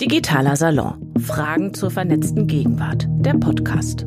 Digitaler 0.00 0.56
Salon. 0.56 1.12
Fragen 1.18 1.74
zur 1.74 1.90
vernetzten 1.90 2.46
Gegenwart. 2.46 3.06
Der 3.18 3.34
Podcast. 3.34 4.06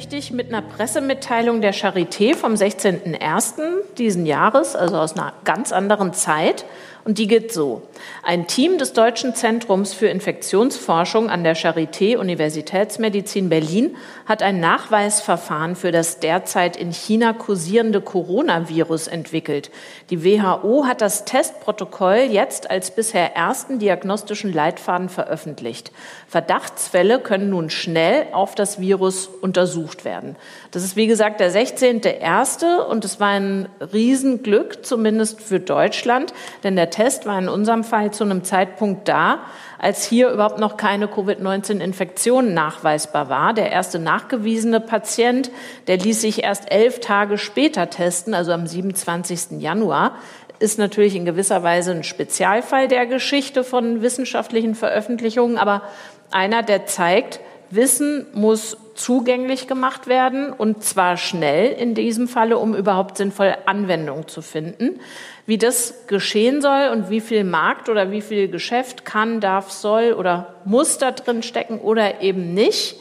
Möchte 0.00 0.16
ich 0.16 0.32
mit 0.32 0.48
einer 0.48 0.62
Pressemitteilung 0.62 1.60
der 1.60 1.74
Charité 1.74 2.34
vom 2.34 2.54
16.01. 2.54 3.82
diesen 3.98 4.24
Jahres, 4.24 4.74
also 4.74 4.96
aus 4.96 5.12
einer 5.12 5.34
ganz 5.44 5.72
anderen 5.72 6.14
Zeit. 6.14 6.64
Und 7.04 7.16
die 7.18 7.26
geht 7.26 7.52
so. 7.52 7.82
Ein 8.22 8.46
Team 8.46 8.76
des 8.76 8.92
Deutschen 8.92 9.34
Zentrums 9.34 9.94
für 9.94 10.08
Infektionsforschung 10.08 11.30
an 11.30 11.44
der 11.44 11.56
Charité 11.56 12.18
Universitätsmedizin 12.18 13.48
Berlin 13.48 13.96
hat 14.26 14.42
ein 14.42 14.60
Nachweisverfahren 14.60 15.76
für 15.76 15.92
das 15.92 16.20
derzeit 16.20 16.76
in 16.76 16.92
China 16.92 17.32
kursierende 17.32 18.02
Coronavirus 18.02 19.08
entwickelt. 19.08 19.70
Die 20.10 20.24
WHO 20.24 20.84
hat 20.86 21.00
das 21.00 21.24
Testprotokoll 21.24 22.28
jetzt 22.30 22.70
als 22.70 22.90
bisher 22.90 23.34
ersten 23.34 23.78
diagnostischen 23.78 24.52
Leitfaden 24.52 25.08
veröffentlicht. 25.08 25.92
Verdachtsfälle 26.28 27.18
können 27.18 27.50
nun 27.50 27.70
schnell 27.70 28.26
auf 28.32 28.54
das 28.54 28.78
Virus 28.78 29.26
untersucht 29.26 29.89
werden. 30.04 30.36
Das 30.70 30.84
ist 30.84 30.96
wie 30.96 31.06
gesagt 31.06 31.40
der 31.40 31.52
16.01. 31.52 32.78
und 32.84 33.04
es 33.04 33.20
war 33.20 33.28
ein 33.28 33.68
Riesenglück, 33.92 34.84
zumindest 34.84 35.40
für 35.40 35.60
Deutschland, 35.60 36.32
denn 36.64 36.76
der 36.76 36.90
Test 36.90 37.26
war 37.26 37.38
in 37.38 37.48
unserem 37.48 37.84
Fall 37.84 38.12
zu 38.12 38.24
einem 38.24 38.44
Zeitpunkt 38.44 39.08
da, 39.08 39.40
als 39.78 40.04
hier 40.04 40.30
überhaupt 40.30 40.58
noch 40.58 40.76
keine 40.76 41.08
Covid-19-Infektion 41.08 42.52
nachweisbar 42.52 43.28
war. 43.28 43.54
Der 43.54 43.70
erste 43.70 43.98
nachgewiesene 43.98 44.80
Patient, 44.80 45.50
der 45.86 45.98
ließ 45.98 46.20
sich 46.20 46.44
erst 46.44 46.70
elf 46.70 47.00
Tage 47.00 47.38
später 47.38 47.90
testen, 47.90 48.34
also 48.34 48.52
am 48.52 48.66
27. 48.66 49.60
Januar 49.60 50.16
ist 50.58 50.78
natürlich 50.78 51.16
in 51.16 51.24
gewisser 51.24 51.62
Weise 51.62 51.92
ein 51.92 52.04
Spezialfall 52.04 52.86
der 52.86 53.06
Geschichte 53.06 53.64
von 53.64 54.02
wissenschaftlichen 54.02 54.74
Veröffentlichungen, 54.74 55.56
aber 55.56 55.82
einer, 56.30 56.62
der 56.62 56.86
zeigt, 56.86 57.40
Wissen 57.70 58.26
muss 58.34 58.76
zugänglich 59.00 59.66
gemacht 59.66 60.06
werden 60.06 60.52
und 60.52 60.84
zwar 60.84 61.16
schnell 61.16 61.72
in 61.72 61.94
diesem 61.94 62.28
Falle, 62.28 62.58
um 62.58 62.74
überhaupt 62.74 63.16
sinnvoll 63.16 63.56
Anwendung 63.66 64.28
zu 64.28 64.42
finden. 64.42 65.00
Wie 65.46 65.58
das 65.58 66.06
geschehen 66.06 66.60
soll 66.60 66.90
und 66.92 67.10
wie 67.10 67.20
viel 67.20 67.44
Markt 67.44 67.88
oder 67.88 68.10
wie 68.10 68.20
viel 68.20 68.48
Geschäft 68.48 69.04
kann, 69.04 69.40
darf, 69.40 69.70
soll 69.70 70.12
oder 70.12 70.54
muss 70.64 70.98
da 70.98 71.10
drin 71.10 71.42
stecken 71.42 71.80
oder 71.80 72.20
eben 72.20 72.54
nicht, 72.54 72.96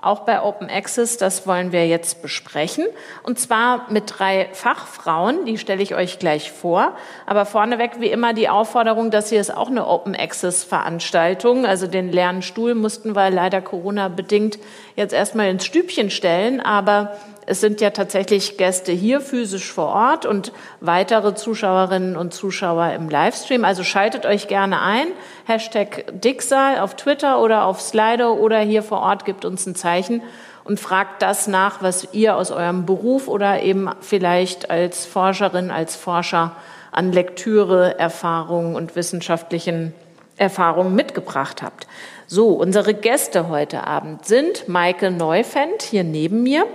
auch 0.00 0.20
bei 0.20 0.42
Open 0.42 0.70
Access. 0.70 1.16
Das 1.16 1.46
wollen 1.46 1.72
wir 1.72 1.86
jetzt 1.86 2.22
besprechen. 2.22 2.86
Und 3.24 3.38
zwar 3.38 3.90
mit 3.90 4.04
drei 4.18 4.48
Fachfrauen, 4.52 5.44
die 5.44 5.58
stelle 5.58 5.82
ich 5.82 5.94
euch 5.94 6.18
gleich 6.18 6.52
vor. 6.52 6.92
Aber 7.26 7.46
vorneweg 7.46 8.00
wie 8.00 8.10
immer 8.10 8.32
die 8.32 8.48
Aufforderung, 8.48 9.10
dass 9.10 9.30
hier 9.30 9.40
ist 9.40 9.54
auch 9.54 9.68
eine 9.68 9.86
Open 9.86 10.14
Access 10.14 10.64
Veranstaltung. 10.64 11.66
Also 11.66 11.86
den 11.86 12.12
leeren 12.12 12.42
Stuhl 12.42 12.74
mussten 12.74 13.16
wir 13.16 13.30
leider 13.30 13.60
Corona 13.60 14.08
bedingt 14.08 14.58
jetzt 14.94 15.12
erstmal 15.12 15.48
ins 15.48 15.64
Stübchen 15.64 16.10
stellen. 16.10 16.60
Aber 16.60 17.16
es 17.48 17.62
sind 17.62 17.80
ja 17.80 17.88
tatsächlich 17.88 18.58
Gäste 18.58 18.92
hier 18.92 19.22
physisch 19.22 19.72
vor 19.72 19.88
Ort 19.88 20.26
und 20.26 20.52
weitere 20.82 21.34
Zuschauerinnen 21.34 22.14
und 22.14 22.34
Zuschauer 22.34 22.92
im 22.92 23.08
Livestream. 23.08 23.64
Also 23.64 23.84
schaltet 23.84 24.26
euch 24.26 24.48
gerne 24.48 24.82
ein. 24.82 25.06
Hashtag 25.46 26.04
Dicksal 26.12 26.78
auf 26.78 26.94
Twitter 26.94 27.40
oder 27.40 27.64
auf 27.64 27.80
Slido 27.80 28.34
oder 28.34 28.58
hier 28.58 28.82
vor 28.82 29.00
Ort 29.00 29.24
gibt 29.24 29.46
uns 29.46 29.64
ein 29.64 29.74
Zeichen 29.74 30.20
und 30.64 30.78
fragt 30.78 31.22
das 31.22 31.46
nach, 31.46 31.82
was 31.82 32.12
ihr 32.12 32.36
aus 32.36 32.50
eurem 32.50 32.84
Beruf 32.84 33.28
oder 33.28 33.62
eben 33.62 33.88
vielleicht 34.02 34.70
als 34.70 35.06
Forscherin, 35.06 35.70
als 35.70 35.96
Forscher 35.96 36.52
an 36.92 37.12
Lektüre, 37.12 37.98
Erfahrungen 37.98 38.76
und 38.76 38.94
wissenschaftlichen 38.94 39.94
Erfahrungen 40.36 40.94
mitgebracht 40.94 41.62
habt. 41.62 41.86
So, 42.26 42.48
unsere 42.48 42.92
Gäste 42.92 43.48
heute 43.48 43.86
Abend 43.86 44.26
sind 44.26 44.68
Maike 44.68 45.10
Neufend 45.10 45.80
hier 45.80 46.04
neben 46.04 46.42
mir. 46.42 46.66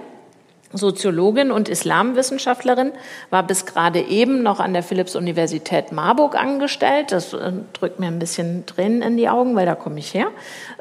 Soziologin 0.74 1.52
und 1.52 1.70
Islamwissenschaftlerin, 1.70 2.92
war 3.30 3.46
bis 3.46 3.66
gerade 3.66 4.00
eben 4.00 4.44
noch 4.44 4.60
an 4.60 4.74
der 4.74 4.84
Philipps-Universität 4.84 5.92
Marburg 5.92 6.36
angestellt. 6.36 7.12
Das 7.12 7.34
äh, 7.34 7.52
drückt 7.74 8.00
mir 8.00 8.08
ein 8.08 8.20
bisschen 8.20 8.66
Tränen 8.66 9.02
in 9.02 9.18
die 9.18 9.30
Augen, 9.30 9.56
weil 9.56 9.66
da 9.66 9.76
komme 9.76 10.00
ich 10.00 10.14
her. 10.14 10.28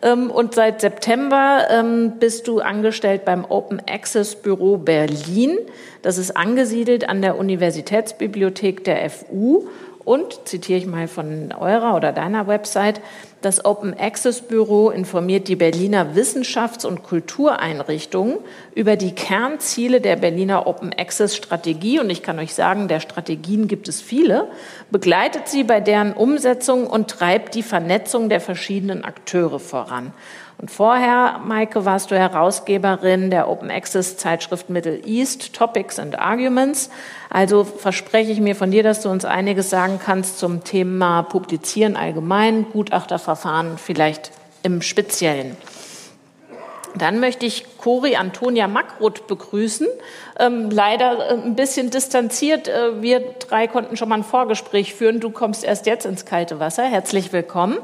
Ähm, 0.02 0.30
und 0.30 0.54
seit 0.54 0.80
September 0.80 1.66
ähm, 1.70 2.14
bist 2.18 2.48
du 2.48 2.60
angestellt 2.60 3.24
beim 3.24 3.44
Open 3.44 3.80
Access 3.88 4.36
Büro 4.36 4.76
Berlin. 4.76 5.58
Das 6.02 6.18
ist 6.18 6.36
angesiedelt 6.36 7.08
an 7.08 7.22
der 7.22 7.38
Universitätsbibliothek 7.38 8.84
der 8.84 9.08
FU 9.08 9.68
und, 10.04 10.46
zitiere 10.46 10.78
ich 10.78 10.86
mal 10.86 11.08
von 11.08 11.52
eurer 11.52 11.96
oder 11.96 12.12
deiner 12.12 12.46
Website, 12.46 13.00
das 13.40 13.64
Open 13.64 13.98
Access 13.98 14.40
Büro 14.40 14.90
informiert 14.90 15.48
die 15.48 15.56
Berliner 15.56 16.14
Wissenschafts- 16.14 16.86
und 16.86 17.02
Kultureinrichtungen 17.02 18.38
über 18.74 18.96
die 18.96 19.12
Kernziele 19.12 20.00
der 20.00 20.16
Berliner 20.16 20.66
Open 20.66 20.92
Access 20.96 21.34
Strategie. 21.34 21.98
Und 21.98 22.10
ich 22.10 22.22
kann 22.22 22.38
euch 22.38 22.54
sagen, 22.54 22.86
der 22.86 23.00
Strategien 23.00 23.66
gibt 23.66 23.88
es 23.88 24.00
viele, 24.00 24.48
begleitet 24.90 25.48
sie 25.48 25.64
bei 25.64 25.80
deren 25.80 26.12
Umsetzung 26.12 26.86
und 26.86 27.08
treibt 27.08 27.54
die 27.54 27.64
Vernetzung 27.64 28.28
der 28.28 28.40
verschiedenen 28.40 29.04
Akteure 29.04 29.58
voran. 29.58 30.12
Und 30.62 30.70
vorher, 30.70 31.40
Maike, 31.44 31.84
warst 31.84 32.12
du 32.12 32.16
Herausgeberin 32.16 33.32
der 33.32 33.48
Open 33.48 33.68
Access 33.68 34.16
Zeitschrift 34.16 34.70
Middle 34.70 34.96
East 35.04 35.52
Topics 35.54 35.98
and 35.98 36.16
Arguments. 36.16 36.88
Also 37.30 37.64
verspreche 37.64 38.30
ich 38.30 38.40
mir 38.40 38.54
von 38.54 38.70
dir, 38.70 38.84
dass 38.84 39.02
du 39.02 39.08
uns 39.08 39.24
einiges 39.24 39.70
sagen 39.70 39.98
kannst 39.98 40.38
zum 40.38 40.62
Thema 40.62 41.24
Publizieren 41.24 41.96
allgemein, 41.96 42.66
Gutachterverfahren 42.70 43.76
vielleicht 43.76 44.30
im 44.62 44.82
Speziellen. 44.82 45.56
Dann 46.94 47.18
möchte 47.18 47.44
ich 47.44 47.66
Cori 47.82 48.14
Antonia 48.14 48.68
Makroth 48.68 49.26
begrüßen. 49.26 49.88
Ähm, 50.38 50.70
leider 50.70 51.30
äh, 51.30 51.32
ein 51.32 51.56
bisschen 51.56 51.90
distanziert. 51.90 52.68
Äh, 52.68 53.02
wir 53.02 53.34
drei 53.40 53.66
konnten 53.66 53.96
schon 53.96 54.08
mal 54.08 54.18
ein 54.18 54.22
Vorgespräch 54.24 54.94
führen. 54.94 55.18
Du 55.18 55.30
kommst 55.30 55.64
erst 55.64 55.86
jetzt 55.86 56.06
ins 56.06 56.24
kalte 56.24 56.60
Wasser. 56.60 56.84
Herzlich 56.84 57.32
willkommen. 57.32 57.78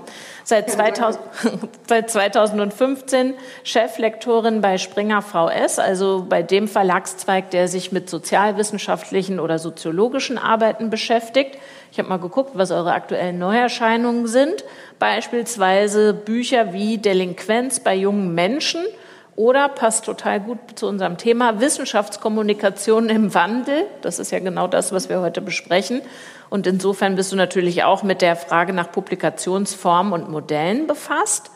Seit, 0.44 0.70
2000, 0.70 1.20
seit 1.88 2.10
2015 2.10 3.34
Cheflektorin 3.64 4.60
bei 4.60 4.78
Springer 4.78 5.20
VS, 5.20 5.81
also 5.81 6.25
bei 6.28 6.44
dem 6.44 6.69
Verlagszweig, 6.69 7.50
der 7.50 7.66
sich 7.66 7.91
mit 7.91 8.09
sozialwissenschaftlichen 8.09 9.41
oder 9.41 9.59
soziologischen 9.59 10.38
Arbeiten 10.38 10.91
beschäftigt. 10.91 11.59
Ich 11.91 11.98
habe 11.98 12.09
mal 12.09 12.20
geguckt, 12.20 12.53
was 12.54 12.70
eure 12.70 12.92
aktuellen 12.92 13.41
Neuerscheinungen 13.41 14.28
sind. 14.28 14.62
Beispielsweise 15.00 16.15
Bücher 16.15 16.72
wie 16.72 16.98
Delinquenz 16.98 17.80
bei 17.80 17.97
jungen 17.97 18.32
Menschen 18.32 18.84
oder 19.38 19.69
passt 19.69 20.04
total 20.04 20.41
gut 20.41 20.59
zu 20.75 20.88
unserem 20.88 21.16
Thema 21.16 21.60
Wissenschaftskommunikation 21.60 23.09
im 23.09 23.34
Wandel. 23.34 23.84
Das 24.03 24.19
ist 24.19 24.32
ja 24.32 24.41
genau 24.41 24.66
das, 24.66 24.91
was 24.91 25.09
wir 25.09 25.21
heute 25.21 25.41
besprechen. 25.41 26.03
Und 26.50 26.66
insofern 26.66 27.15
bist 27.15 27.31
du 27.31 27.37
natürlich 27.37 27.84
auch 27.84 28.03
mit 28.03 28.21
der 28.21 28.34
Frage 28.34 28.72
nach 28.72 28.91
Publikationsformen 28.91 30.12
und 30.12 30.28
Modellen 30.28 30.88
befasst. 30.88 31.53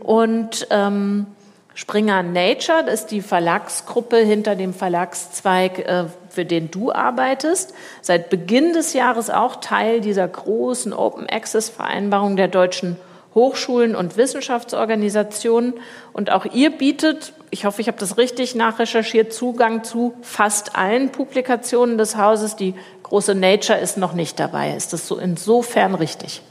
Und 0.00 0.66
ähm, 0.70 1.26
Springer 1.74 2.24
Nature, 2.24 2.82
das 2.84 3.02
ist 3.02 3.12
die 3.12 3.22
Verlagsgruppe 3.22 4.16
hinter 4.16 4.56
dem 4.56 4.74
Verlagszweig, 4.74 5.78
äh, 5.78 6.04
für 6.30 6.44
den 6.44 6.72
du 6.72 6.90
arbeitest. 6.90 7.74
Seit 8.02 8.28
Beginn 8.28 8.72
des 8.72 8.92
Jahres 8.92 9.30
auch 9.30 9.56
Teil 9.56 10.00
dieser 10.00 10.26
großen 10.26 10.92
Open 10.92 11.28
Access 11.30 11.68
Vereinbarung 11.68 12.34
der 12.36 12.48
deutschen 12.48 12.96
Hochschulen 13.34 13.94
und 13.94 14.16
Wissenschaftsorganisationen. 14.16 15.74
Und 16.12 16.30
auch 16.30 16.44
ihr 16.46 16.70
bietet, 16.70 17.32
ich 17.50 17.64
hoffe, 17.64 17.80
ich 17.80 17.88
habe 17.88 17.98
das 17.98 18.18
richtig 18.18 18.54
nachrecherchiert, 18.54 19.32
Zugang 19.32 19.84
zu 19.84 20.14
fast 20.22 20.76
allen 20.76 21.10
Publikationen 21.10 21.98
des 21.98 22.16
Hauses. 22.16 22.56
Die 22.56 22.74
große 23.02 23.34
Nature 23.34 23.78
ist 23.78 23.96
noch 23.96 24.12
nicht 24.12 24.40
dabei. 24.40 24.74
Ist 24.74 24.92
das 24.92 25.06
so 25.06 25.18
insofern 25.18 25.94
richtig? 25.94 26.42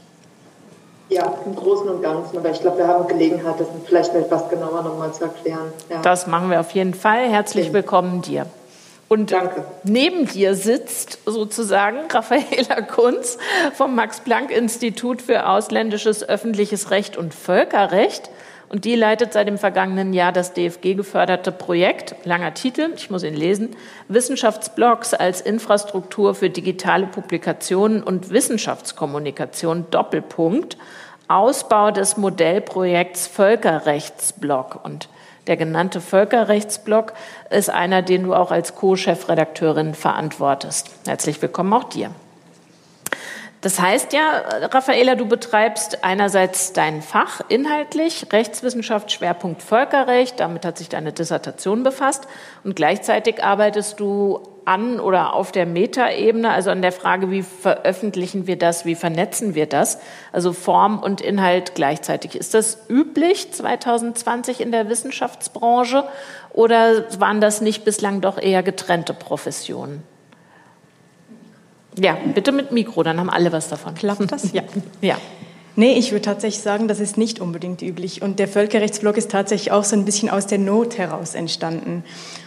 Ja, 1.10 1.34
im 1.44 1.56
Großen 1.56 1.88
und 1.88 2.02
Ganzen. 2.02 2.38
Aber 2.38 2.50
ich 2.50 2.60
glaube, 2.60 2.78
wir 2.78 2.86
haben 2.86 3.08
Gelegenheit, 3.08 3.58
das 3.58 3.66
vielleicht 3.84 4.14
etwas 4.14 4.48
genauer 4.48 4.82
nochmal 4.82 5.12
zu 5.12 5.24
erklären. 5.24 5.72
Ja. 5.88 6.00
Das 6.02 6.26
machen 6.26 6.50
wir 6.50 6.60
auf 6.60 6.70
jeden 6.70 6.94
Fall. 6.94 7.28
Herzlich 7.28 7.72
willkommen 7.72 8.22
dir. 8.22 8.46
Und 9.12 9.32
Danke. 9.32 9.64
neben 9.82 10.26
dir 10.26 10.54
sitzt 10.54 11.18
sozusagen 11.26 11.98
Raffaela 12.12 12.80
Kunz 12.82 13.38
vom 13.74 13.96
Max-Planck-Institut 13.96 15.20
für 15.20 15.48
ausländisches 15.48 16.28
öffentliches 16.28 16.92
Recht 16.92 17.16
und 17.16 17.34
Völkerrecht. 17.34 18.30
Und 18.68 18.84
die 18.84 18.94
leitet 18.94 19.32
seit 19.32 19.48
dem 19.48 19.58
vergangenen 19.58 20.12
Jahr 20.12 20.30
das 20.30 20.52
DFG 20.52 20.94
geförderte 20.94 21.50
Projekt, 21.50 22.14
langer 22.24 22.54
Titel, 22.54 22.92
ich 22.94 23.10
muss 23.10 23.24
ihn 23.24 23.34
lesen, 23.34 23.74
Wissenschaftsblogs 24.06 25.12
als 25.12 25.40
Infrastruktur 25.40 26.36
für 26.36 26.48
digitale 26.48 27.08
Publikationen 27.08 28.04
und 28.04 28.30
Wissenschaftskommunikation, 28.30 29.86
Doppelpunkt, 29.90 30.76
Ausbau 31.26 31.90
des 31.90 32.16
Modellprojekts 32.16 33.26
Völkerrechtsblock. 33.26 34.84
Und 34.84 35.08
der 35.46 35.56
genannte 35.56 36.00
Völkerrechtsblock 36.00 37.12
ist 37.50 37.70
einer, 37.70 38.02
den 38.02 38.24
du 38.24 38.34
auch 38.34 38.50
als 38.50 38.74
Co-Chefredakteurin 38.74 39.94
verantwortest. 39.94 40.90
Herzlich 41.06 41.40
willkommen 41.42 41.72
auch 41.72 41.84
dir. 41.84 42.10
Das 43.60 43.78
heißt 43.78 44.14
ja, 44.14 44.42
Raffaela, 44.72 45.16
du 45.16 45.26
betreibst 45.26 46.02
einerseits 46.02 46.72
dein 46.72 47.02
Fach 47.02 47.42
inhaltlich, 47.48 48.26
Rechtswissenschaft, 48.32 49.12
Schwerpunkt 49.12 49.62
Völkerrecht, 49.62 50.40
damit 50.40 50.64
hat 50.64 50.78
sich 50.78 50.88
deine 50.88 51.12
Dissertation 51.12 51.82
befasst 51.82 52.26
und 52.64 52.74
gleichzeitig 52.74 53.44
arbeitest 53.44 54.00
du 54.00 54.40
an 54.64 55.00
oder 55.00 55.34
auf 55.34 55.52
der 55.52 55.66
Metaebene, 55.66 56.50
also 56.50 56.70
an 56.70 56.82
der 56.82 56.92
Frage, 56.92 57.30
wie 57.30 57.42
veröffentlichen 57.42 58.46
wir 58.46 58.56
das, 58.56 58.84
wie 58.84 58.94
vernetzen 58.94 59.54
wir 59.54 59.66
das, 59.66 59.98
also 60.32 60.52
Form 60.52 60.98
und 60.98 61.20
Inhalt 61.20 61.74
gleichzeitig. 61.74 62.34
Ist 62.34 62.54
das 62.54 62.78
üblich 62.88 63.52
2020 63.52 64.60
in 64.60 64.72
der 64.72 64.88
Wissenschaftsbranche 64.88 66.04
oder 66.52 67.04
waren 67.18 67.40
das 67.40 67.60
nicht 67.60 67.84
bislang 67.84 68.20
doch 68.20 68.38
eher 68.38 68.62
getrennte 68.62 69.14
Professionen? 69.14 70.02
Ja, 71.98 72.16
bitte 72.34 72.52
mit 72.52 72.72
Mikro, 72.72 73.02
dann 73.02 73.18
haben 73.18 73.30
alle 73.30 73.52
was 73.52 73.68
davon. 73.68 73.94
Klappt 73.94 74.30
das? 74.30 74.52
Ja. 74.52 74.62
ja. 75.00 75.16
Nee, 75.76 75.92
ich 75.92 76.10
würde 76.10 76.22
tatsächlich 76.22 76.62
sagen, 76.62 76.88
das 76.88 77.00
ist 77.00 77.16
nicht 77.16 77.40
unbedingt 77.40 77.80
üblich. 77.80 78.22
Und 78.22 78.38
der 78.38 78.48
Völkerrechtsblock 78.48 79.16
ist 79.16 79.30
tatsächlich 79.30 79.72
auch 79.72 79.84
so 79.84 79.96
ein 79.96 80.04
bisschen 80.04 80.28
aus 80.28 80.46
der 80.46 80.58
Not 80.58 80.98
heraus 80.98 81.34
entstanden. 81.34 82.04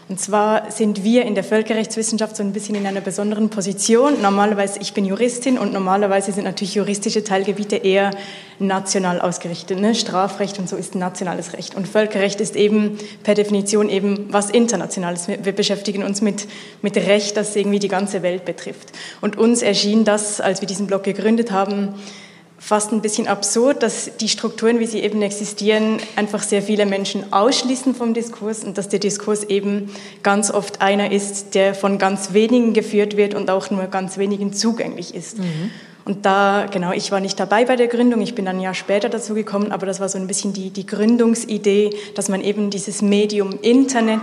Und 0.10 0.20
zwar 0.20 0.70
sind 0.70 1.04
wir 1.06 1.24
in 1.24 1.34
der 1.34 1.46
Völkerrechtswissenschaft 1.46 2.36
so 2.36 2.44
ein 2.44 2.52
bisschen 2.52 2.76
in 2.76 2.86
einer 2.86 3.00
besonderen 3.00 3.50
Position. 3.50 4.22
Normalerweise, 4.22 4.80
ich 4.82 4.94
bin 4.94 5.06
Juristin 5.06 5.58
und 5.58 5.72
normalerweise 5.72 6.34
sind 6.34 6.44
natürlich 6.44 6.76
juristische 6.76 7.24
Teilgebiete 7.24 7.78
eher 7.78 8.12
national 8.60 9.22
ausgerichtet. 9.22 9.80
Ne? 9.80 9.96
Strafrecht 9.96 10.60
und 10.60 10.68
so 10.68 10.76
ist 10.76 10.96
nationales 10.96 11.54
Recht. 11.54 11.76
Und 11.76 11.88
Völkerrecht 11.88 12.42
ist 12.42 12.58
eben 12.58 12.98
per 13.24 13.34
Definition 13.34 13.88
eben 13.88 14.28
was 14.30 14.50
Internationales. 14.50 15.30
Wir, 15.30 15.54
beschäftigen 15.54 16.04
uns 16.04 16.22
mit, 16.22 16.48
mit 16.82 16.98
Recht, 16.98 17.38
das 17.38 17.56
irgendwie 17.56 17.80
die 17.80 17.88
ganze 17.88 18.24
Welt 18.24 18.44
betrifft. 18.44 18.92
Und 19.22 19.38
uns 19.38 19.62
erschien 19.62 20.04
das, 20.04 20.42
als 20.42 20.60
wir 20.60 20.68
diesen 20.68 20.86
Block 20.86 21.04
gegründet 21.04 21.52
haben, 21.52 21.96
fast 22.64 22.94
ein 22.94 23.02
bisschen 23.02 23.28
absurd, 23.28 23.84
dass 23.84 24.12
die 24.22 24.30
Strukturen, 24.30 24.80
wie 24.80 24.86
sie 24.86 25.02
eben 25.02 25.22
existieren, 25.22 25.98
einfach 26.16 26.42
sehr 26.42 26.62
viele 26.62 26.86
Menschen 26.86 27.34
ausschließen 27.34 27.94
vom 27.94 28.14
Diskurs 28.14 28.64
und 28.64 28.78
dass 28.78 28.88
der 28.88 29.00
Diskurs 29.00 29.44
eben 29.44 29.94
ganz 30.24 30.50
oft 30.50 30.82
einer 30.82 31.12
ist, 31.12 31.56
der 31.56 31.76
von 31.76 31.98
ganz 31.98 32.32
wenigen 32.32 32.72
geführt 32.74 33.18
wird 33.18 33.36
und 33.36 33.50
auch 33.50 33.70
nur 33.70 33.88
ganz 33.88 34.18
wenigen 34.18 34.54
zugänglich 34.54 35.14
ist. 35.14 35.40
Mhm. 35.40 35.72
Und 36.06 36.26
da, 36.26 36.68
genau, 36.72 36.94
ich 36.94 37.12
war 37.12 37.20
nicht 37.20 37.38
dabei 37.38 37.66
bei 37.66 37.76
der 37.76 37.88
Gründung, 37.88 38.22
ich 38.22 38.34
bin 38.34 38.46
dann 38.46 38.58
ein 38.58 38.62
Jahr 38.62 38.74
später 38.74 39.10
dazu 39.10 39.34
gekommen, 39.34 39.74
aber 39.74 39.86
das 39.86 40.00
war 40.00 40.08
so 40.08 40.18
ein 40.18 40.28
bisschen 40.28 40.54
die, 40.54 40.70
die 40.70 40.86
Gründungsidee, 40.86 41.90
dass 42.16 42.30
man 42.30 42.42
eben 42.42 42.70
dieses 42.70 43.02
Medium 43.02 43.60
Internet, 43.62 44.22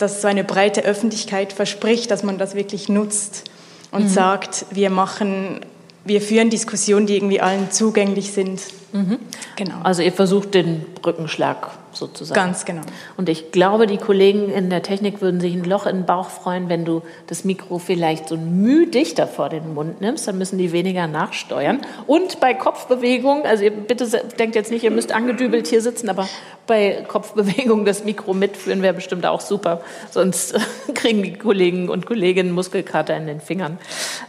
das 0.00 0.22
so 0.22 0.28
eine 0.28 0.42
breite 0.42 0.82
Öffentlichkeit 0.82 1.52
verspricht, 1.52 2.10
dass 2.10 2.24
man 2.24 2.36
das 2.36 2.56
wirklich 2.56 2.88
nutzt 2.88 3.44
und 3.92 4.04
mhm. 4.04 4.08
sagt, 4.08 4.66
wir 4.72 4.90
machen 4.90 5.60
wir 6.06 6.20
führen 6.20 6.50
Diskussionen, 6.50 7.06
die 7.06 7.16
irgendwie 7.16 7.40
allen 7.40 7.70
zugänglich 7.70 8.32
sind. 8.32 8.62
Mhm. 8.92 9.18
Genau. 9.56 9.76
Also 9.82 10.02
ihr 10.02 10.12
versucht 10.12 10.54
den 10.54 10.84
Brückenschlag 11.02 11.70
sozusagen. 11.92 12.34
Ganz 12.34 12.64
genau. 12.64 12.82
Und 13.16 13.28
ich 13.28 13.52
glaube, 13.52 13.86
die 13.86 13.96
Kollegen 13.96 14.50
in 14.50 14.70
der 14.70 14.82
Technik 14.82 15.20
würden 15.20 15.40
sich 15.40 15.54
ein 15.54 15.64
Loch 15.64 15.86
in 15.86 15.96
den 15.96 16.06
Bauch 16.06 16.28
freuen, 16.28 16.68
wenn 16.68 16.84
du 16.84 17.02
das 17.26 17.44
Mikro 17.44 17.78
vielleicht 17.78 18.28
so 18.28 18.36
müh 18.36 18.86
dichter 18.86 19.26
vor 19.26 19.48
den 19.48 19.74
Mund 19.74 20.00
nimmst, 20.00 20.28
dann 20.28 20.38
müssen 20.38 20.58
die 20.58 20.72
weniger 20.72 21.06
nachsteuern. 21.06 21.80
Und 22.06 22.40
bei 22.40 22.54
Kopfbewegungen, 22.54 23.44
also 23.44 23.64
ihr 23.64 23.70
bitte 23.70 24.06
denkt 24.38 24.54
jetzt 24.54 24.70
nicht, 24.70 24.84
ihr 24.84 24.90
müsst 24.90 25.12
angedübelt 25.12 25.66
hier 25.66 25.82
sitzen, 25.82 26.08
aber 26.08 26.28
bei 26.66 27.04
Kopfbewegungen 27.06 27.84
das 27.84 28.04
Mikro 28.04 28.34
mitführen 28.34 28.82
wäre 28.82 28.94
bestimmt 28.94 29.26
auch 29.26 29.40
super, 29.40 29.80
sonst 30.10 30.58
kriegen 30.94 31.22
die 31.22 31.34
Kollegen 31.34 31.88
und 31.88 32.06
Kolleginnen 32.06 32.52
Muskelkater 32.52 33.16
in 33.16 33.26
den 33.26 33.40
Fingern. 33.40 33.78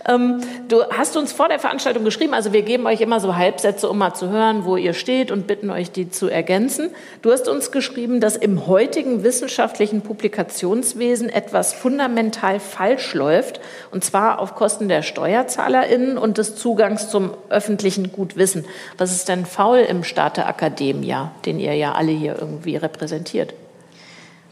Ähm, 0.08 0.42
du 0.68 0.84
hast 0.92 1.18
uns 1.18 1.32
vor 1.32 1.48
der 1.48 1.60
Veranstaltung 1.60 2.04
geschrieben, 2.04 2.34
also 2.34 2.54
wir 2.54 2.62
geben 2.62 2.86
euch 2.86 3.02
immer 3.02 3.20
so 3.20 3.36
Halbsätze, 3.36 3.90
um 3.90 3.98
mal 3.98 4.14
zu 4.14 4.30
hören, 4.30 4.66
wo 4.66 4.78
ihr 4.78 4.94
steht 4.94 5.32
und 5.32 5.48
bitten 5.48 5.70
euch, 5.70 5.92
die 5.92 6.10
zu 6.10 6.30
ergänzen. 6.30 6.92
Du 7.22 7.32
hast 7.32 7.48
uns 7.48 7.72
geschrieben, 7.72 8.20
dass 8.20 8.36
im 8.36 8.68
heutigen 8.68 9.24
wissenschaftlichen 9.24 10.02
Publikationswesen 10.02 11.30
etwas 11.30 11.74
fundamental 11.74 12.60
falsch 12.60 13.14
läuft, 13.14 13.60
und 13.92 14.04
zwar 14.04 14.40
auf 14.40 14.56
Kosten 14.56 14.88
der 14.88 15.02
SteuerzahlerInnen 15.02 16.18
und 16.18 16.38
des 16.38 16.56
Zugangs 16.56 17.10
zum 17.10 17.32
öffentlichen 17.50 18.12
Gutwissen. 18.12 18.66
Was 18.98 19.12
ist 19.12 19.30
denn 19.30 19.46
faul 19.46 19.80
im 19.80 20.04
Staat 20.04 20.38
der 20.38 20.48
Akademia, 20.48 21.32
den 21.46 21.60
ihr 21.60 21.74
ja 21.74 21.94
alle 21.94 22.12
hier 22.12 22.27
irgendwie 22.36 22.76
repräsentiert? 22.76 23.54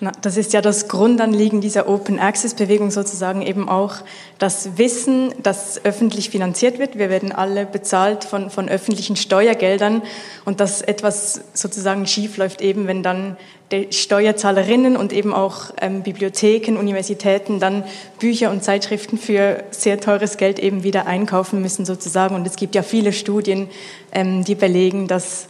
Na, 0.01 0.11
das 0.21 0.35
ist 0.35 0.51
ja 0.51 0.59
das 0.59 0.89
Grundanliegen 0.89 1.61
dieser 1.61 1.87
Open 1.87 2.19
Access 2.19 2.53
Bewegung 2.53 2.91
sozusagen 2.91 3.41
eben 3.41 3.69
auch 3.69 3.95
das 4.39 4.77
Wissen, 4.77 5.33
das 5.41 5.85
öffentlich 5.85 6.29
finanziert 6.29 6.79
wird. 6.79 6.97
Wir 6.97 7.09
werden 7.09 7.31
alle 7.31 7.65
bezahlt 7.65 8.25
von, 8.25 8.49
von 8.49 8.67
öffentlichen 8.67 9.15
Steuergeldern 9.15 10.01
und 10.43 10.59
dass 10.59 10.81
etwas 10.81 11.39
sozusagen 11.53 12.07
schief 12.07 12.35
läuft 12.35 12.61
eben, 12.61 12.87
wenn 12.87 13.03
dann 13.03 13.37
die 13.71 13.87
Steuerzahlerinnen 13.93 14.97
und 14.97 15.13
eben 15.13 15.33
auch 15.33 15.71
ähm, 15.79 16.03
Bibliotheken, 16.03 16.77
Universitäten 16.77 17.61
dann 17.61 17.85
Bücher 18.19 18.51
und 18.51 18.65
Zeitschriften 18.65 19.17
für 19.17 19.63
sehr 19.71 20.01
teures 20.01 20.35
Geld 20.35 20.59
eben 20.59 20.83
wieder 20.83 21.07
einkaufen 21.07 21.61
müssen 21.61 21.85
sozusagen. 21.85 22.35
Und 22.35 22.45
es 22.45 22.57
gibt 22.57 22.75
ja 22.75 22.83
viele 22.83 23.13
Studien, 23.13 23.69
ähm, 24.11 24.43
die 24.43 24.55
belegen, 24.55 25.07
dass 25.07 25.47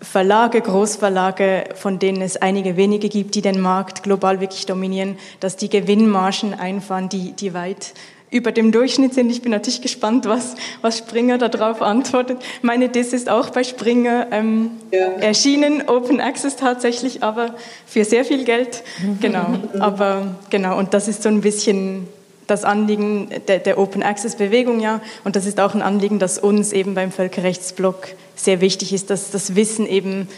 Verlage, 0.00 0.60
Großverlage, 0.60 1.64
von 1.74 1.98
denen 1.98 2.22
es 2.22 2.36
einige 2.36 2.76
wenige 2.76 3.08
gibt, 3.08 3.34
die 3.34 3.42
den 3.42 3.60
Markt 3.60 4.02
global 4.02 4.40
wirklich 4.40 4.66
dominieren, 4.66 5.18
dass 5.40 5.56
die 5.56 5.68
Gewinnmargen 5.68 6.54
einfahren, 6.54 7.08
die, 7.08 7.32
die 7.32 7.52
weit 7.52 7.94
über 8.30 8.52
dem 8.52 8.72
Durchschnitt 8.72 9.14
sind. 9.14 9.30
Ich 9.30 9.42
bin 9.42 9.50
natürlich 9.50 9.82
gespannt, 9.82 10.26
was, 10.26 10.54
was 10.82 10.98
Springer 10.98 11.38
darauf 11.38 11.82
antwortet. 11.82 12.38
Meine 12.62 12.88
Diss 12.88 13.12
ist 13.12 13.28
auch 13.28 13.50
bei 13.50 13.64
Springer 13.64 14.26
ähm, 14.30 14.72
ja. 14.92 15.08
erschienen, 15.20 15.88
Open 15.88 16.20
Access 16.20 16.56
tatsächlich, 16.56 17.22
aber 17.22 17.54
für 17.86 18.04
sehr 18.04 18.24
viel 18.24 18.44
Geld. 18.44 18.82
Genau, 19.20 19.58
aber 19.80 20.36
genau, 20.50 20.78
und 20.78 20.94
das 20.94 21.08
ist 21.08 21.22
so 21.22 21.28
ein 21.28 21.40
bisschen 21.40 22.06
das 22.48 22.64
Anliegen 22.64 23.30
der, 23.46 23.60
der 23.60 23.78
Open 23.78 24.02
Access 24.02 24.34
Bewegung, 24.34 24.80
ja, 24.80 25.00
und 25.22 25.36
das 25.36 25.46
ist 25.46 25.60
auch 25.60 25.74
ein 25.74 25.82
Anliegen, 25.82 26.18
das 26.18 26.38
uns 26.38 26.72
eben 26.72 26.94
beim 26.94 27.12
Völkerrechtsblock 27.12 28.08
sehr 28.34 28.60
wichtig 28.60 28.92
ist, 28.92 29.10
dass 29.10 29.30
das 29.30 29.54
Wissen 29.54 29.86
eben 29.86 30.28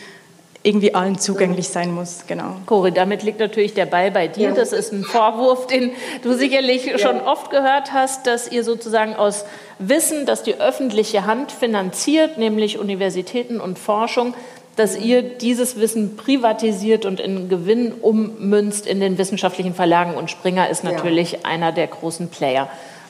irgendwie 0.63 0.95
allen 0.95 1.19
zugänglich 1.19 1.69
sein 1.69 1.95
muss. 1.95 2.25
Genau. 2.27 2.57
Cori, 2.67 2.93
damit 2.93 3.23
liegt 3.23 3.41
natürlich 3.41 3.73
der 3.73 3.87
Ball 3.87 4.11
bei 4.11 4.29
dir. 4.29 4.51
Ja. 4.51 4.55
Das 4.55 4.73
ist 4.73 4.93
ein 4.93 5.05
Vorwurf, 5.05 5.67
den 5.67 5.93
du 6.23 6.35
sicherlich 6.35 6.85
ja. 6.85 6.99
schon 6.99 7.21
oft 7.21 7.51
gehört 7.51 7.93
hast, 7.93 8.27
dass 8.27 8.51
ihr 8.53 8.63
sozusagen 8.63 9.15
aus 9.15 9.47
Wissen, 9.79 10.27
das 10.27 10.43
die 10.43 10.61
öffentliche 10.61 11.25
Hand 11.25 11.51
finanziert, 11.51 12.37
nämlich 12.37 12.79
Universitäten 12.79 13.59
und 13.59 13.79
Forschung, 13.79 14.35
dass 14.81 14.97
ihr 14.97 15.21
dieses 15.21 15.79
Wissen 15.79 16.17
privatisiert 16.17 17.05
und 17.05 17.21
in 17.21 17.51
Gewinn 17.51 17.93
ummünzt 17.93 18.87
in 18.87 18.99
den 18.99 19.19
wissenschaftlichen 19.19 19.75
Verlagen. 19.75 20.15
Und 20.15 20.31
Springer 20.31 20.71
ist 20.71 20.85
natürlich 20.85 21.33
ja. 21.33 21.39
einer 21.43 21.71
der 21.71 21.87
großen 21.87 22.29
Player. 22.29 22.67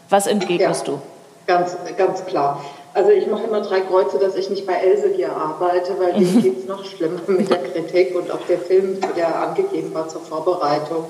Was 0.08 0.26
entgegnest 0.26 0.88
du? 0.88 1.00
Ganz, 1.46 1.76
ganz 1.96 2.26
klar. 2.26 2.64
Also 2.92 3.10
ich 3.10 3.28
mache 3.28 3.44
immer 3.44 3.60
drei 3.60 3.82
Kreuze, 3.82 4.18
dass 4.18 4.34
ich 4.34 4.50
nicht 4.50 4.66
bei 4.66 4.72
Elsevier 4.72 5.30
arbeite, 5.30 5.94
weil 6.00 6.14
denen 6.14 6.42
geht 6.42 6.58
es 6.58 6.66
noch 6.66 6.84
schlimmer 6.84 7.20
mit 7.28 7.48
der 7.48 7.58
Kritik 7.58 8.16
und 8.16 8.32
auch 8.32 8.44
der 8.48 8.58
Film, 8.58 8.98
der 9.16 9.40
angegeben 9.40 9.94
war 9.94 10.08
zur 10.08 10.22
Vorbereitung, 10.22 11.04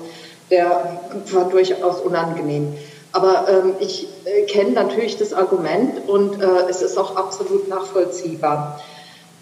der 0.51 0.99
war 1.31 1.49
durchaus 1.49 2.01
unangenehm. 2.01 2.77
Aber 3.13 3.47
ähm, 3.49 3.73
ich 3.79 4.07
äh, 4.25 4.43
kenne 4.43 4.73
natürlich 4.73 5.17
das 5.17 5.33
Argument 5.33 6.07
und 6.07 6.39
äh, 6.39 6.45
es 6.69 6.83
ist 6.83 6.99
auch 6.99 7.15
absolut 7.15 7.67
nachvollziehbar. 7.67 8.79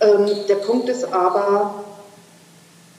Ähm, 0.01 0.27
der 0.47 0.55
Punkt 0.55 0.89
ist 0.89 1.11
aber, 1.13 1.83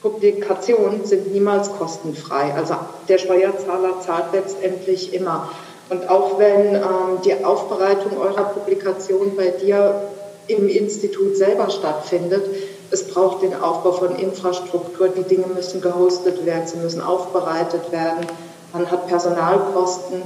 Publikationen 0.01 1.05
sind 1.05 1.31
niemals 1.31 1.71
kostenfrei. 1.71 2.53
Also 2.55 2.75
der 3.07 3.17
Steuerzahler 3.17 4.01
zahlt 4.01 4.33
letztendlich 4.33 5.13
immer. 5.13 5.49
Und 5.89 6.09
auch 6.09 6.39
wenn 6.39 6.75
ähm, 6.75 7.21
die 7.23 7.43
Aufbereitung 7.43 8.17
eurer 8.17 8.45
Publikation 8.45 9.35
bei 9.35 9.49
dir 9.49 10.09
im 10.47 10.67
Institut 10.67 11.35
selber 11.35 11.69
stattfindet, 11.69 12.43
es 12.91 13.07
braucht 13.07 13.41
den 13.43 13.53
Aufbau 13.53 13.93
von 13.93 14.15
Infrastruktur, 14.15 15.09
die 15.09 15.23
Dinge 15.23 15.47
müssen 15.47 15.81
gehostet 15.81 16.45
werden, 16.45 16.67
sie 16.67 16.77
müssen 16.77 17.01
aufbereitet 17.01 17.91
werden, 17.91 18.25
man 18.73 18.89
hat 18.89 19.07
Personalkosten 19.07 20.21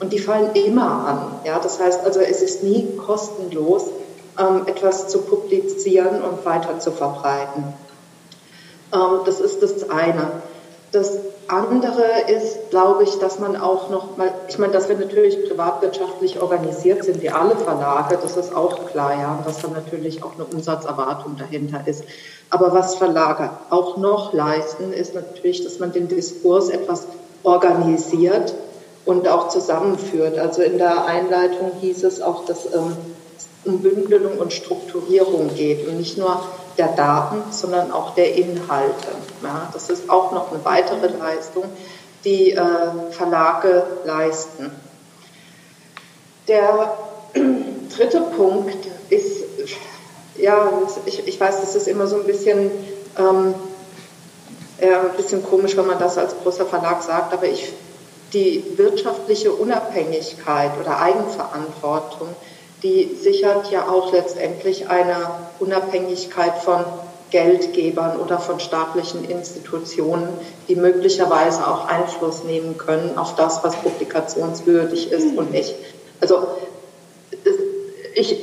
und 0.00 0.12
die 0.12 0.18
fallen 0.18 0.50
immer 0.54 1.06
an. 1.06 1.40
Ja? 1.44 1.58
Das 1.58 1.80
heißt 1.80 2.04
also, 2.04 2.20
es 2.20 2.42
ist 2.42 2.62
nie 2.62 2.88
kostenlos, 2.96 3.84
ähm, 4.40 4.66
etwas 4.66 5.08
zu 5.08 5.22
publizieren 5.22 6.22
und 6.22 6.44
weiter 6.44 6.78
zu 6.78 6.90
verbreiten. 6.90 7.64
Ähm, 8.92 9.20
das 9.24 9.40
ist 9.40 9.62
das 9.62 9.88
eine. 9.90 10.30
Das 10.92 11.18
andere 11.46 12.02
ist, 12.28 12.70
glaube 12.70 13.04
ich, 13.04 13.18
dass 13.18 13.38
man 13.38 13.56
auch 13.56 13.90
noch 13.90 14.16
mal, 14.16 14.32
ich 14.48 14.58
meine, 14.58 14.72
dass 14.72 14.88
wir 14.88 14.96
natürlich 14.96 15.48
privatwirtschaftlich 15.48 16.40
organisiert 16.40 17.04
sind, 17.04 17.22
wie 17.22 17.30
alle 17.30 17.56
Verlage, 17.56 18.18
das 18.20 18.36
ist 18.36 18.54
auch 18.54 18.86
klar, 18.86 19.12
ja, 19.12 19.38
dass 19.44 19.58
da 19.58 19.68
natürlich 19.68 20.22
auch 20.22 20.34
eine 20.34 20.44
Umsatzerwartung 20.44 21.36
dahinter 21.36 21.82
ist. 21.86 22.04
Aber 22.50 22.72
was 22.72 22.96
Verlage 22.96 23.50
auch 23.70 23.96
noch 23.96 24.32
leisten, 24.32 24.92
ist 24.92 25.14
natürlich, 25.14 25.62
dass 25.62 25.78
man 25.78 25.92
den 25.92 26.08
Diskurs 26.08 26.68
etwas 26.68 27.06
organisiert 27.42 28.54
und 29.04 29.28
auch 29.28 29.48
zusammenführt. 29.48 30.38
Also 30.38 30.62
in 30.62 30.78
der 30.78 31.04
Einleitung 31.04 31.72
hieß 31.80 32.04
es 32.04 32.20
auch, 32.20 32.44
dass 32.44 32.66
ähm, 32.66 32.96
um 33.64 33.80
Bündelung 33.80 34.38
und 34.38 34.52
Strukturierung 34.52 35.54
geht 35.54 35.86
und 35.86 35.98
nicht 35.98 36.16
nur 36.16 36.42
der 36.78 36.88
Daten, 36.88 37.42
sondern 37.50 37.92
auch 37.92 38.14
der 38.14 38.34
Inhalte. 38.34 39.08
Ja, 39.42 39.68
das 39.72 39.90
ist 39.90 40.08
auch 40.08 40.32
noch 40.32 40.50
eine 40.50 40.64
weitere 40.64 41.08
Leistung, 41.08 41.64
die 42.24 42.52
äh, 42.52 42.60
Verlage 43.10 43.84
leisten. 44.04 44.70
Der 46.48 46.96
dritte 47.96 48.20
Punkt 48.36 48.88
ist, 49.10 49.44
ja, 50.38 50.72
ich, 51.04 51.26
ich 51.26 51.38
weiß, 51.38 51.60
das 51.60 51.74
ist 51.74 51.88
immer 51.88 52.06
so 52.06 52.16
ein 52.16 52.24
bisschen, 52.24 52.70
ähm, 53.18 53.54
ja, 54.80 55.02
ein 55.02 55.16
bisschen 55.16 55.44
komisch, 55.44 55.76
wenn 55.76 55.86
man 55.86 55.98
das 55.98 56.16
als 56.16 56.34
großer 56.42 56.64
Verlag 56.64 57.02
sagt, 57.02 57.34
aber 57.34 57.46
ich, 57.46 57.72
die 58.32 58.64
wirtschaftliche 58.76 59.52
Unabhängigkeit 59.52 60.70
oder 60.80 61.00
Eigenverantwortung, 61.00 62.28
die 62.82 63.16
sichert 63.20 63.70
ja 63.70 63.88
auch 63.88 64.12
letztendlich 64.12 64.88
eine 64.88 65.28
Unabhängigkeit 65.58 66.58
von 66.58 66.84
Geldgebern 67.30 68.18
oder 68.18 68.38
von 68.38 68.58
staatlichen 68.58 69.24
Institutionen, 69.24 70.28
die 70.68 70.76
möglicherweise 70.76 71.66
auch 71.66 71.86
Einfluss 71.86 72.44
nehmen 72.44 72.76
können 72.76 73.16
auf 73.16 73.36
das, 73.36 73.62
was 73.62 73.76
publikationswürdig 73.76 75.12
ist 75.12 75.36
und 75.36 75.52
nicht. 75.52 75.74
Also 76.20 76.48
ich, 78.14 78.36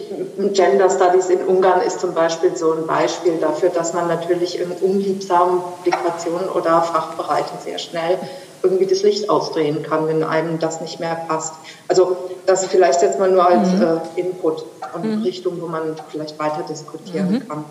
Gender 0.54 0.90
Studies 0.90 1.30
in 1.30 1.40
Ungarn 1.46 1.82
ist 1.82 2.00
zum 2.00 2.14
Beispiel 2.14 2.56
so 2.56 2.74
ein 2.74 2.88
Beispiel 2.88 3.38
dafür, 3.40 3.70
dass 3.70 3.94
man 3.94 4.08
natürlich 4.08 4.60
in 4.60 4.72
unliebsamen 4.72 5.62
Publikationen 5.84 6.48
oder 6.50 6.82
Fachbereichen 6.82 7.58
sehr 7.64 7.78
schnell 7.78 8.18
irgendwie 8.64 8.86
das 8.86 9.04
Licht 9.04 9.30
ausdrehen 9.30 9.84
kann, 9.84 10.08
wenn 10.08 10.24
einem 10.24 10.60
das 10.60 10.82
nicht 10.82 11.00
mehr 11.00 11.16
passt. 11.28 11.54
Also 11.88 12.18
das 12.46 12.66
vielleicht 12.66 13.02
jetzt 13.02 13.20
mal 13.20 13.30
nur 13.32 13.48
als 13.48 13.72
mhm. 13.72 13.82
äh, 13.82 14.20
Input 14.20 14.66
und 14.94 15.06
mhm. 15.06 15.24
Richtung, 15.24 15.62
wo 15.62 15.68
man 15.68 15.96
vielleicht 16.10 16.40
weiter 16.40 16.64
diskutieren 16.68 17.32
mhm. 17.32 17.48
kann. 17.48 17.66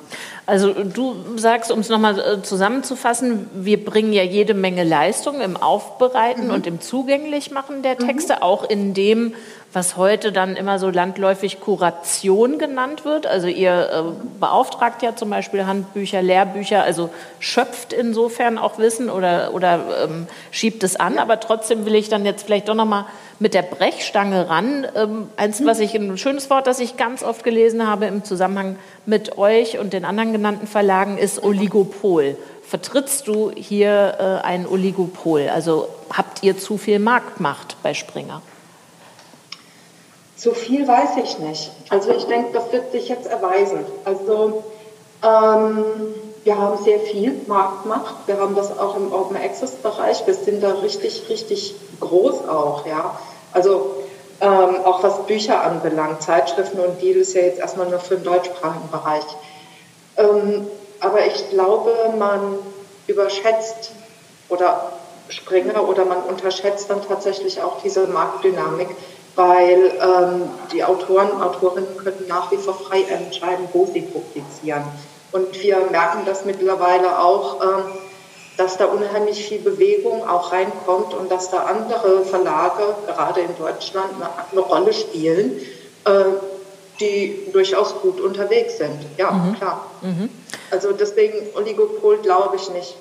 Also 0.46 0.72
du 0.72 1.16
sagst, 1.36 1.72
um 1.72 1.80
es 1.80 1.88
nochmal 1.88 2.18
äh, 2.20 2.42
zusammenzufassen, 2.42 3.50
wir 3.52 3.84
bringen 3.84 4.12
ja 4.12 4.22
jede 4.22 4.54
Menge 4.54 4.84
Leistung 4.84 5.40
im 5.40 5.56
Aufbereiten 5.56 6.46
mhm. 6.46 6.54
und 6.54 6.66
im 6.68 6.80
Zugänglichmachen 6.80 7.82
der 7.82 7.94
mhm. 8.00 8.06
Texte, 8.06 8.42
auch 8.42 8.62
in 8.62 8.94
dem, 8.94 9.34
was 9.72 9.96
heute 9.96 10.30
dann 10.30 10.54
immer 10.54 10.78
so 10.78 10.88
landläufig 10.88 11.60
Kuration 11.60 12.58
genannt 12.58 13.04
wird. 13.04 13.26
Also 13.26 13.48
ihr 13.48 13.90
äh, 13.90 14.38
beauftragt 14.38 15.02
ja 15.02 15.16
zum 15.16 15.30
Beispiel 15.30 15.66
Handbücher, 15.66 16.22
Lehrbücher, 16.22 16.84
also 16.84 17.10
schöpft 17.40 17.92
insofern 17.92 18.56
auch 18.56 18.78
Wissen 18.78 19.10
oder, 19.10 19.52
oder 19.52 19.80
ähm, 20.04 20.28
schiebt 20.52 20.84
es 20.84 20.94
an. 20.94 21.18
Aber 21.18 21.40
trotzdem 21.40 21.86
will 21.86 21.96
ich 21.96 22.08
dann 22.08 22.24
jetzt 22.24 22.44
vielleicht 22.46 22.68
doch 22.68 22.76
nochmal 22.76 23.06
mit 23.38 23.54
der 23.54 23.62
Brechstange 23.62 24.48
ran. 24.48 24.86
Ähm, 24.94 25.28
eins, 25.36 25.64
was 25.64 25.80
ich, 25.80 25.94
ein 25.94 26.16
schönes 26.18 26.48
Wort, 26.50 26.66
das 26.66 26.80
ich 26.80 26.96
ganz 26.96 27.22
oft 27.22 27.44
gelesen 27.44 27.86
habe 27.86 28.06
im 28.06 28.24
Zusammenhang 28.24 28.76
mit 29.04 29.38
euch 29.38 29.78
und 29.78 29.92
den 29.92 30.04
anderen 30.04 30.32
genannten 30.32 30.66
Verlagen, 30.66 31.18
ist 31.18 31.42
Oligopol. 31.42 32.36
Vertrittst 32.62 33.28
du 33.28 33.52
hier 33.54 34.16
äh, 34.18 34.46
ein 34.46 34.66
Oligopol? 34.66 35.48
Also 35.48 35.88
habt 36.12 36.42
ihr 36.42 36.58
zu 36.58 36.78
viel 36.78 36.98
Marktmacht 36.98 37.76
bei 37.82 37.94
Springer? 37.94 38.42
So 40.36 40.52
viel 40.52 40.86
weiß 40.86 41.16
ich 41.22 41.38
nicht. 41.38 41.70
Also 41.88 42.10
ich 42.10 42.24
denke, 42.24 42.52
das 42.52 42.72
wird 42.72 42.92
sich 42.92 43.08
jetzt 43.08 43.26
erweisen. 43.26 43.78
Also 44.04 44.64
ähm, 45.22 45.84
wir 46.46 46.56
haben 46.56 46.82
sehr 46.84 47.00
viel 47.00 47.40
Marktmacht. 47.48 48.14
Wir 48.26 48.38
haben 48.38 48.54
das 48.54 48.78
auch 48.78 48.96
im 48.96 49.12
Open 49.12 49.36
Access 49.36 49.72
Bereich. 49.72 50.24
Wir 50.28 50.34
sind 50.34 50.62
da 50.62 50.74
richtig, 50.74 51.24
richtig 51.28 51.74
groß 51.98 52.46
auch. 52.48 52.86
Ja. 52.86 53.18
Also 53.52 53.96
ähm, 54.40 54.76
auch 54.84 55.02
was 55.02 55.26
Bücher 55.26 55.60
anbelangt, 55.62 56.22
Zeitschriften 56.22 56.78
und 56.78 57.02
Deal 57.02 57.16
ist 57.16 57.34
ja 57.34 57.40
jetzt 57.42 57.58
erstmal 57.58 57.88
nur 57.88 57.98
für 57.98 58.14
den 58.14 58.22
deutschsprachigen 58.22 58.88
Bereich. 58.92 59.24
Ähm, 60.18 60.68
aber 61.00 61.26
ich 61.26 61.50
glaube, 61.50 61.92
man 62.16 62.60
überschätzt 63.08 63.90
oder 64.48 64.92
Springer 65.28 65.88
oder 65.88 66.04
man 66.04 66.22
unterschätzt 66.22 66.88
dann 66.88 67.00
tatsächlich 67.08 67.60
auch 67.60 67.82
diese 67.82 68.06
Marktdynamik 68.06 68.90
weil 69.34 69.92
ähm, 70.00 70.48
die 70.72 70.82
Autoren 70.82 71.42
Autorinnen 71.42 71.94
können 71.98 72.24
nach 72.26 72.50
wie 72.50 72.56
vor 72.56 72.72
frei 72.72 73.02
entscheiden, 73.02 73.68
wo 73.74 73.84
sie 73.84 74.00
publizieren. 74.00 74.82
Und 75.36 75.62
wir 75.62 75.76
merken 75.90 76.22
das 76.24 76.46
mittlerweile 76.46 77.18
auch, 77.22 77.60
ähm, 77.62 77.84
dass 78.56 78.78
da 78.78 78.86
unheimlich 78.86 79.44
viel 79.46 79.58
Bewegung 79.58 80.26
auch 80.26 80.50
reinkommt 80.50 81.12
und 81.12 81.30
dass 81.30 81.50
da 81.50 81.64
andere 81.64 82.24
Verlage, 82.24 82.94
gerade 83.06 83.42
in 83.42 83.54
Deutschland, 83.58 84.08
eine, 84.50 84.60
Rolle 84.62 84.94
spielen, 84.94 85.60
äh, 86.06 86.10
die 87.00 87.50
durchaus 87.52 87.96
gut 88.00 88.18
unterwegs 88.18 88.78
sind. 88.78 88.98
Ja, 89.18 89.30
mhm. 89.30 89.56
klar. 89.56 89.86
Mhm. 90.00 90.30
Also 90.70 90.92
deswegen 90.92 91.54
Oligopol 91.54 92.16
glaube 92.18 92.56
ich 92.56 92.70
nicht. 92.70 92.96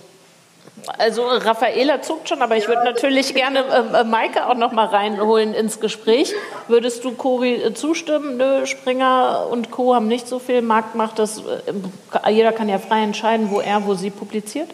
Also 0.98 1.26
Raffaela 1.26 2.02
zuckt 2.02 2.30
schon, 2.30 2.42
aber 2.42 2.58
ich 2.58 2.68
würde 2.68 2.84
natürlich 2.84 3.34
gerne 3.34 3.60
äh, 3.60 4.02
äh, 4.02 4.04
Maike 4.04 4.48
auch 4.48 4.56
noch 4.56 4.72
mal 4.72 4.86
reinholen 4.86 5.54
ins 5.54 5.80
Gespräch. 5.80 6.34
Würdest 6.68 7.04
du 7.04 7.12
Cori 7.12 7.56
äh, 7.56 7.74
zustimmen? 7.74 8.38
Nö, 8.38 8.66
Springer 8.66 9.48
und 9.50 9.72
Co. 9.72 9.96
haben 9.96 10.08
nicht 10.08 10.28
so 10.28 10.38
viel 10.40 10.62
Marktmacht. 10.62 11.18
Das, 11.18 11.40
äh, 11.40 12.32
jeder 12.32 12.52
kann 12.52 12.70
ja 12.70 12.78
frei 12.78 13.04
entscheiden, 13.04 13.50
wo 13.50 13.62
er, 13.62 13.86
wo 13.86 13.96
sie 13.96 14.12
publiziert. 14.12 14.70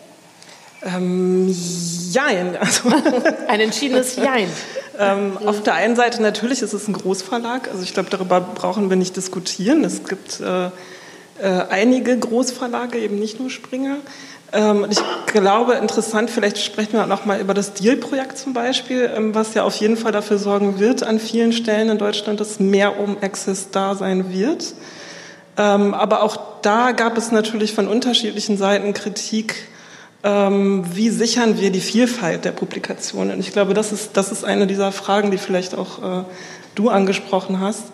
Ähm, 0.84 1.54
jein. 2.12 2.58
Also 2.60 2.90
ein 3.48 3.60
entschiedenes 3.60 4.16
Jein. 4.16 4.50
ähm, 5.00 5.38
auf 5.46 5.62
der 5.64 5.76
einen 5.76 5.96
Seite 5.96 6.22
natürlich 6.22 6.62
ist 6.62 6.74
es 6.74 6.88
ein 6.88 6.94
Großverlag. 6.94 7.70
Also 7.70 7.84
ich 7.84 7.94
glaube, 7.94 8.10
darüber 8.10 8.42
brauchen 8.42 8.90
wir 8.90 8.98
nicht 8.98 9.16
diskutieren. 9.16 9.84
Es 9.84 10.04
gibt 10.04 10.40
äh, 10.40 10.66
äh, 10.66 10.72
einige 11.70 12.18
Großverlage, 12.18 13.00
eben 13.00 13.20
nicht 13.20 13.40
nur 13.40 13.50
Springer. 13.50 13.98
Ähm, 14.54 14.86
ich 14.90 15.00
glaube, 15.28 15.74
interessant, 15.74 16.30
vielleicht 16.30 16.58
sprechen 16.58 16.94
wir 16.94 17.06
noch 17.06 17.26
mal 17.26 17.40
über 17.40 17.54
das 17.54 17.74
Deal-Projekt 17.74 18.38
zum 18.38 18.54
Beispiel, 18.54 19.10
ähm, 19.16 19.34
was 19.34 19.54
ja 19.54 19.64
auf 19.64 19.76
jeden 19.76 19.98
Fall 19.98 20.12
dafür 20.12 20.38
sorgen 20.38 20.80
wird, 20.80 21.04
an 21.04 21.20
vielen 21.20 21.54
Stellen 21.54 21.90
in 21.90 21.98
Deutschland, 21.98 22.40
dass 22.40 22.60
mehr 22.60 23.00
Open 23.00 23.18
Access 23.22 23.72
da 23.72 23.96
sein 23.96 24.34
wird. 24.34 24.74
Ähm, 25.58 25.94
aber 25.94 26.24
auch 26.24 26.38
da 26.62 26.92
gab 26.92 27.18
es 27.18 27.32
natürlich 27.32 27.74
von 27.74 27.88
unterschiedlichen 27.88 28.58
Seiten 28.58 28.94
Kritik, 28.94 29.68
wie 30.24 31.10
sichern 31.10 31.60
wir 31.60 31.72
die 31.72 31.80
Vielfalt 31.80 32.46
der 32.46 32.52
Publikationen? 32.52 33.40
Ich 33.40 33.54
glaube, 33.54 33.74
das 33.74 33.92
ist, 33.92 34.16
das 34.18 34.32
ist 34.32 34.46
eine 34.46 34.68
dieser 34.68 34.92
Fragen, 34.92 35.32
die 35.32 35.40
vielleicht 35.40 35.74
auch 35.74 35.98
äh, 36.20 36.24
du 36.76 36.90
angesprochen 36.90 37.60
hast 37.60 37.86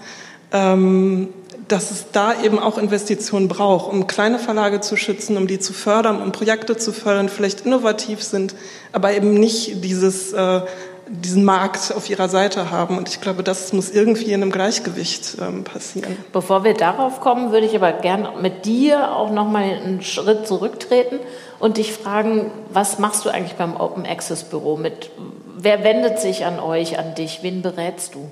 dass 0.51 1.91
es 1.91 2.05
da 2.11 2.41
eben 2.41 2.59
auch 2.59 2.77
Investitionen 2.77 3.47
braucht, 3.47 3.91
um 3.91 4.07
kleine 4.07 4.39
Verlage 4.39 4.81
zu 4.81 4.95
schützen, 4.95 5.37
um 5.37 5.47
die 5.47 5.59
zu 5.59 5.73
fördern, 5.73 6.21
um 6.21 6.31
Projekte 6.31 6.77
zu 6.77 6.93
fördern, 6.93 7.29
vielleicht 7.29 7.65
innovativ 7.65 8.23
sind, 8.23 8.55
aber 8.93 9.13
eben 9.13 9.33
nicht 9.33 9.83
dieses, 9.83 10.31
äh, 10.33 10.61
diesen 11.09 11.43
Markt 11.43 11.93
auf 11.95 12.09
ihrer 12.09 12.29
Seite 12.29 12.71
haben. 12.71 12.97
Und 12.97 13.09
ich 13.09 13.21
glaube, 13.21 13.43
das 13.43 13.73
muss 13.73 13.89
irgendwie 13.89 14.31
in 14.31 14.41
einem 14.41 14.51
Gleichgewicht 14.51 15.37
ähm, 15.41 15.63
passieren. 15.63 16.17
Bevor 16.31 16.63
wir 16.63 16.73
darauf 16.73 17.19
kommen, 17.21 17.51
würde 17.51 17.65
ich 17.65 17.75
aber 17.75 17.93
gerne 17.93 18.31
mit 18.41 18.65
dir 18.65 19.15
auch 19.15 19.31
noch 19.31 19.49
mal 19.49 19.63
einen 19.63 20.01
Schritt 20.01 20.47
zurücktreten 20.47 21.19
und 21.59 21.77
dich 21.77 21.93
fragen, 21.93 22.51
was 22.71 22.99
machst 22.99 23.25
du 23.25 23.29
eigentlich 23.29 23.55
beim 23.55 23.75
Open 23.75 24.05
Access 24.05 24.43
Büro 24.43 24.77
mit? 24.77 25.09
Wer 25.57 25.83
wendet 25.83 26.19
sich 26.19 26.45
an 26.45 26.59
euch, 26.59 26.99
an 26.99 27.15
dich? 27.15 27.39
Wen 27.41 27.61
berätst 27.61 28.15
du? 28.15 28.29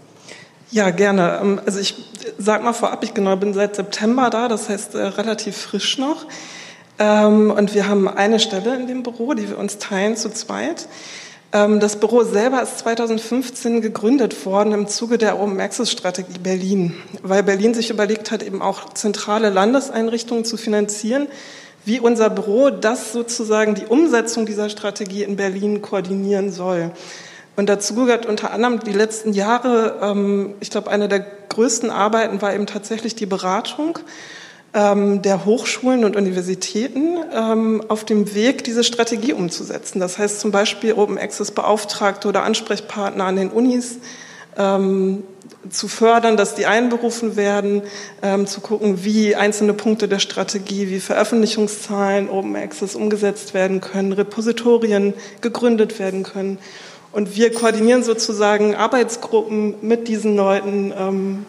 Ja, 0.71 0.89
gerne. 0.89 1.39
Ähm, 1.41 1.61
also 1.65 1.79
ich 1.79 1.95
sag 2.37 2.63
mal 2.63 2.73
vorab, 2.73 3.03
ich 3.03 3.13
genau 3.13 3.35
bin 3.35 3.53
seit 3.53 3.75
September 3.75 4.29
da, 4.29 4.47
das 4.47 4.69
heißt 4.69 4.95
äh, 4.95 4.99
relativ 4.99 5.57
frisch 5.57 5.97
noch. 5.97 6.25
Ähm, 6.97 7.51
und 7.51 7.73
wir 7.73 7.87
haben 7.87 8.07
eine 8.07 8.39
Stelle 8.39 8.75
in 8.75 8.87
dem 8.87 9.03
Büro, 9.03 9.33
die 9.33 9.49
wir 9.49 9.57
uns 9.57 9.77
teilen 9.77 10.15
zu 10.15 10.29
zweit. 10.29 10.87
Ähm, 11.51 11.79
das 11.79 11.97
Büro 11.97 12.23
selber 12.23 12.61
ist 12.61 12.79
2015 12.79 13.81
gegründet 13.81 14.45
worden 14.45 14.73
im 14.73 14.87
Zuge 14.87 15.17
der 15.17 15.39
Open 15.39 15.59
Access 15.59 15.91
Strategie 15.91 16.39
Berlin, 16.39 16.95
weil 17.21 17.43
Berlin 17.43 17.73
sich 17.73 17.89
überlegt 17.89 18.31
hat, 18.31 18.43
eben 18.43 18.61
auch 18.61 18.93
zentrale 18.93 19.49
Landeseinrichtungen 19.49 20.45
zu 20.45 20.57
finanzieren, 20.57 21.27
wie 21.85 21.99
unser 21.99 22.29
Büro 22.29 22.71
das 22.71 23.13
sozusagen 23.13 23.75
die 23.75 23.85
Umsetzung 23.85 24.45
dieser 24.45 24.69
Strategie 24.69 25.23
in 25.23 25.35
Berlin 25.35 25.81
koordinieren 25.81 26.51
soll. 26.51 26.91
Und 27.55 27.69
dazu 27.69 27.95
gehört 27.95 28.25
unter 28.25 28.51
anderem 28.51 28.79
die 28.79 28.91
letzten 28.91 29.33
Jahre, 29.33 29.99
ähm, 30.01 30.55
ich 30.59 30.69
glaube, 30.69 30.91
eine 30.91 31.07
der 31.07 31.25
größten 31.49 31.89
Arbeiten 31.89 32.41
war 32.41 32.53
eben 32.53 32.65
tatsächlich 32.65 33.15
die 33.15 33.25
Beratung 33.25 33.99
ähm, 34.73 35.21
der 35.21 35.45
Hochschulen 35.45 36.03
und 36.03 36.17
Universitäten 36.17 37.17
ähm, 37.33 37.81
auf 37.87 38.03
dem 38.03 38.35
Weg, 38.35 38.65
diese 38.65 38.83
Strategie 38.83 39.31
umzusetzen. 39.31 39.99
Das 39.99 40.17
heißt 40.17 40.41
zum 40.41 40.51
Beispiel 40.51 40.93
Open 40.93 41.17
Access 41.17 41.51
Beauftragte 41.51 42.27
oder 42.27 42.43
Ansprechpartner 42.43 43.23
an 43.23 43.37
den 43.37 43.49
Unis 43.51 43.99
ähm, 44.57 45.23
zu 45.69 45.87
fördern, 45.87 46.35
dass 46.35 46.55
die 46.55 46.65
einberufen 46.65 47.37
werden, 47.37 47.83
ähm, 48.21 48.47
zu 48.47 48.59
gucken, 48.59 49.05
wie 49.05 49.35
einzelne 49.35 49.73
Punkte 49.73 50.09
der 50.09 50.19
Strategie, 50.19 50.89
wie 50.89 50.99
Veröffentlichungszahlen 50.99 52.29
Open 52.29 52.55
Access 52.57 52.95
umgesetzt 52.95 53.53
werden 53.53 53.79
können, 53.79 54.11
Repositorien 54.11 55.13
gegründet 55.39 55.99
werden 55.99 56.23
können 56.23 56.57
Und 57.15 57.37
wir 57.37 57.53
koordinieren 57.53 58.03
sozusagen 58.03 58.75
Arbeitsgruppen 58.75 59.75
mit 59.79 60.09
diesen 60.09 60.35
Leuten, 60.35 60.93
ähm, 60.97 61.45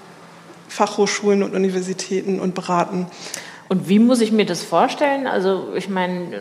Fachhochschulen 0.69 1.43
und 1.43 1.57
Universitäten 1.57 2.39
und 2.39 2.55
beraten. 2.55 3.07
Und 3.69 3.89
wie 3.89 3.99
muss 3.99 4.21
ich 4.21 4.31
mir 4.31 4.47
das 4.47 4.63
vorstellen? 4.63 5.27
Also 5.27 5.75
ich 5.75 5.89
meine, 5.89 6.37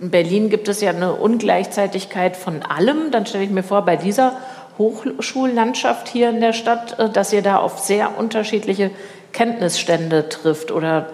in 0.00 0.10
Berlin 0.10 0.48
gibt 0.48 0.68
es 0.68 0.80
ja 0.80 0.92
eine 0.92 1.12
Ungleichzeitigkeit 1.12 2.38
von 2.38 2.62
allem. 2.62 3.10
Dann 3.10 3.26
stelle 3.26 3.44
ich 3.44 3.50
mir 3.50 3.62
vor, 3.62 3.82
bei 3.82 3.96
dieser 3.96 4.38
Hochschullandschaft 4.78 6.08
hier 6.08 6.30
in 6.30 6.40
der 6.40 6.54
Stadt, 6.54 6.98
äh, 6.98 7.10
dass 7.10 7.34
ihr 7.34 7.42
da 7.42 7.58
auf 7.58 7.80
sehr 7.80 8.16
unterschiedliche 8.18 8.90
Kenntnisstände 9.34 10.30
trifft. 10.30 10.70
Oder 10.70 11.08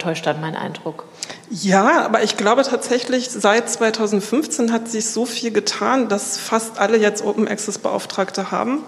täuscht 0.00 0.26
dann 0.26 0.40
mein 0.40 0.56
Eindruck? 0.56 1.04
Ja, 1.50 2.04
aber 2.04 2.22
ich 2.22 2.36
glaube 2.36 2.62
tatsächlich, 2.62 3.30
seit 3.30 3.70
2015 3.70 4.72
hat 4.72 4.88
sich 4.88 5.06
so 5.06 5.26
viel 5.26 5.50
getan, 5.50 6.08
dass 6.08 6.36
fast 6.38 6.78
alle 6.78 6.98
jetzt 6.98 7.24
Open 7.24 7.48
Access 7.48 7.78
Beauftragte 7.78 8.50
haben. 8.50 8.84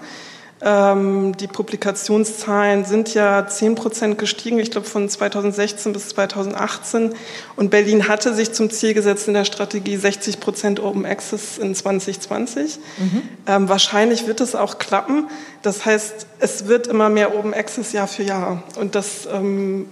Ähm, 0.63 1.35
die 1.37 1.47
Publikationszahlen 1.47 2.85
sind 2.85 3.15
ja 3.15 3.47
10 3.47 3.73
Prozent 3.73 4.17
gestiegen, 4.19 4.59
ich 4.59 4.69
glaube 4.69 4.85
von 4.87 5.09
2016 5.09 5.91
bis 5.91 6.09
2018. 6.09 7.15
Und 7.55 7.71
Berlin 7.71 8.07
hatte 8.07 8.35
sich 8.35 8.51
zum 8.51 8.69
Ziel 8.69 8.93
gesetzt 8.93 9.27
in 9.27 9.33
der 9.33 9.45
Strategie 9.45 9.97
60 9.97 10.39
Prozent 10.39 10.79
Open 10.79 11.05
Access 11.05 11.57
in 11.57 11.73
2020. 11.73 12.77
Mhm. 12.97 13.21
Ähm, 13.47 13.69
wahrscheinlich 13.69 14.27
wird 14.27 14.39
es 14.39 14.53
auch 14.53 14.77
klappen. 14.77 15.27
Das 15.63 15.85
heißt, 15.85 16.27
es 16.39 16.67
wird 16.67 16.85
immer 16.85 17.09
mehr 17.09 17.35
Open 17.35 17.55
Access 17.55 17.91
Jahr 17.91 18.07
für 18.07 18.23
Jahr. 18.23 18.61
Und 18.79 18.93
das 18.93 19.27
ähm, 19.31 19.87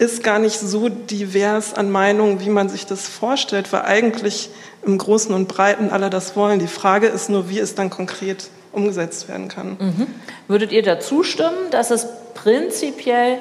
ist 0.00 0.24
gar 0.24 0.38
nicht 0.38 0.58
so 0.58 0.88
divers 0.88 1.74
an 1.74 1.90
Meinungen, 1.90 2.40
wie 2.40 2.48
man 2.48 2.70
sich 2.70 2.86
das 2.86 3.06
vorstellt, 3.06 3.70
weil 3.70 3.82
eigentlich 3.82 4.48
im 4.82 4.96
Großen 4.96 5.34
und 5.34 5.46
Breiten 5.46 5.90
alle 5.90 6.08
das 6.08 6.36
wollen. 6.36 6.58
Die 6.58 6.68
Frage 6.68 7.06
ist 7.06 7.28
nur, 7.28 7.50
wie 7.50 7.58
es 7.58 7.74
dann 7.74 7.90
konkret 7.90 8.48
umgesetzt 8.72 9.28
werden 9.28 9.48
kann. 9.48 9.76
Mhm. 9.78 10.06
Würdet 10.48 10.72
ihr 10.72 10.82
dazu 10.82 11.22
stimmen, 11.22 11.70
dass 11.70 11.90
es 11.90 12.06
prinzipiell 12.32 13.36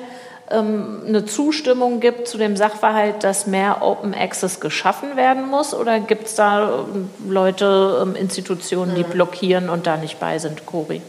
ähm, 0.51 1.03
eine 1.07 1.23
Zustimmung 1.23 2.01
gibt 2.01 2.27
zu 2.27 2.37
dem 2.37 2.57
Sachverhalt, 2.57 3.23
dass 3.23 3.47
mehr 3.47 3.81
Open 3.81 4.13
Access 4.13 4.59
geschaffen 4.59 5.15
werden 5.15 5.47
muss? 5.47 5.73
Oder 5.73 6.01
gibt 6.01 6.27
es 6.27 6.35
da 6.35 6.83
ähm, 6.93 7.09
Leute, 7.25 7.99
ähm, 8.01 8.15
Institutionen, 8.15 8.95
die 8.95 9.05
mhm. 9.05 9.11
blockieren 9.11 9.69
und 9.69 9.87
da 9.87 9.95
nicht 9.95 10.19
bei 10.19 10.37
sind, 10.39 10.65
Cori? 10.65 11.01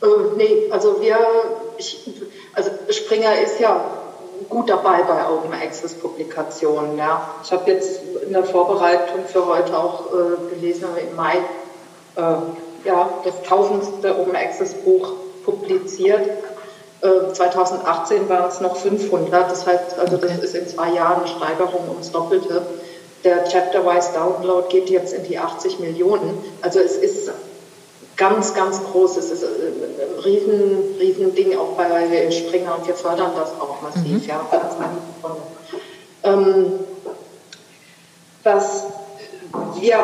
Äh, 0.00 0.06
nee, 0.36 0.70
also 0.70 1.00
wir, 1.00 1.18
ich, 1.76 2.08
also 2.52 2.70
Springer 2.90 3.32
ist 3.42 3.58
ja 3.58 3.84
gut 4.48 4.68
dabei 4.68 5.02
bei 5.02 5.28
Open 5.28 5.52
Access 5.52 5.94
Publikationen. 5.94 6.96
Ja. 6.98 7.34
Ich 7.42 7.52
habe 7.52 7.70
jetzt 7.70 8.00
in 8.26 8.32
der 8.32 8.44
Vorbereitung 8.44 9.24
für 9.26 9.46
heute 9.46 9.76
auch 9.76 10.06
äh, 10.12 10.54
gelesen, 10.54 10.88
im 10.98 11.16
Mai 11.16 11.36
äh, 12.16 12.86
ja, 12.86 13.08
das 13.24 13.42
tausendste 13.42 14.18
Open 14.18 14.36
Access 14.36 14.74
Buch 14.74 15.12
publiziert. 15.44 16.30
2018 17.34 18.30
waren 18.30 18.48
es 18.48 18.62
noch 18.62 18.76
500, 18.76 19.50
das 19.50 19.66
heißt, 19.66 19.98
also 19.98 20.16
das 20.16 20.38
ist 20.38 20.54
in 20.54 20.66
zwei 20.66 20.90
Jahren 20.94 21.20
eine 21.20 21.28
Steigerung 21.28 21.86
ums 21.90 22.10
Doppelte. 22.10 22.62
Der 23.24 23.44
Chapter-wise 23.44 24.12
Download 24.14 24.68
geht 24.68 24.88
jetzt 24.88 25.12
in 25.12 25.24
die 25.24 25.38
80 25.38 25.80
Millionen. 25.80 26.42
Also 26.62 26.78
es 26.78 26.96
ist 26.96 27.30
ganz, 28.16 28.54
ganz 28.54 28.82
groß. 28.82 29.16
Es 29.16 29.30
ist 29.30 29.44
ein 29.44 30.24
riesen, 30.24 30.96
riesen 30.98 31.34
Ding 31.34 31.56
auch 31.56 31.76
bei 31.76 32.30
Springer 32.30 32.76
und 32.78 32.86
wir 32.86 32.94
fördern 32.94 33.32
das 33.36 33.50
auch 33.60 33.82
massiv. 33.82 34.22
Mhm. 34.22 34.28
Ja, 34.28 34.40
ähm, 36.22 36.72
was 38.42 38.84
wir 39.80 39.98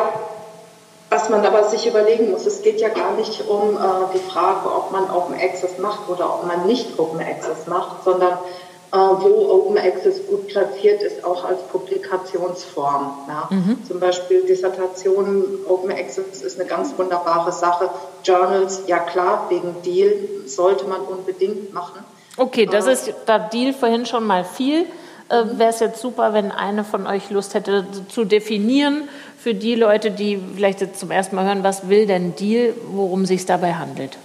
was 1.11 1.27
man 1.27 1.45
aber 1.45 1.65
sich 1.65 1.85
überlegen 1.85 2.31
muss, 2.31 2.45
es 2.45 2.61
geht 2.61 2.79
ja 2.79 2.87
gar 2.87 3.11
nicht 3.15 3.45
um 3.45 3.75
äh, 3.75 3.79
die 4.13 4.31
Frage, 4.31 4.73
ob 4.73 4.91
man 4.93 5.11
Open 5.11 5.35
Access 5.35 5.77
macht 5.77 6.07
oder 6.07 6.35
ob 6.35 6.47
man 6.47 6.65
nicht 6.65 6.97
Open 6.97 7.19
Access 7.19 7.67
macht, 7.67 8.05
sondern 8.05 8.31
äh, 8.31 8.70
wo 8.97 9.49
Open 9.49 9.77
Access 9.77 10.25
gut 10.27 10.47
platziert 10.47 11.01
ist, 11.01 11.23
auch 11.23 11.45
als 11.45 11.61
Publikationsform. 11.71 13.13
Ja. 13.27 13.47
Mhm. 13.49 13.77
Zum 13.87 13.99
Beispiel 13.99 14.43
Dissertationen, 14.45 15.65
Open 15.67 15.91
Access 15.91 16.41
ist 16.41 16.59
eine 16.59 16.67
ganz 16.67 16.97
wunderbare 16.97 17.51
Sache. 17.53 17.89
Journals, 18.23 18.83
ja 18.87 18.99
klar, 18.99 19.45
wegen 19.49 19.81
Deal 19.83 20.13
sollte 20.45 20.85
man 20.85 21.01
unbedingt 21.01 21.73
machen. 21.73 22.03
Okay, 22.35 22.65
das 22.65 22.87
äh, 22.87 22.93
ist 22.93 23.13
da 23.25 23.39
Deal 23.39 23.73
vorhin 23.73 24.05
schon 24.05 24.25
mal 24.25 24.43
viel. 24.43 24.85
Äh, 25.29 25.57
Wäre 25.57 25.69
es 25.69 25.79
jetzt 25.79 26.01
super, 26.01 26.33
wenn 26.33 26.51
eine 26.51 26.83
von 26.83 27.07
euch 27.07 27.29
Lust 27.29 27.53
hätte 27.53 27.85
zu 28.09 28.25
definieren, 28.25 29.07
für 29.37 29.53
die 29.53 29.75
Leute, 29.75 30.11
die 30.11 30.39
vielleicht 30.55 30.81
jetzt 30.81 30.99
zum 30.99 31.09
ersten 31.11 31.35
Mal 31.35 31.45
hören, 31.45 31.63
was 31.63 31.87
will 31.89 32.05
denn 32.05 32.35
Deal, 32.35 32.73
worum 32.91 33.25
sich 33.25 33.45
dabei 33.45 33.73
handelt? 33.73 34.17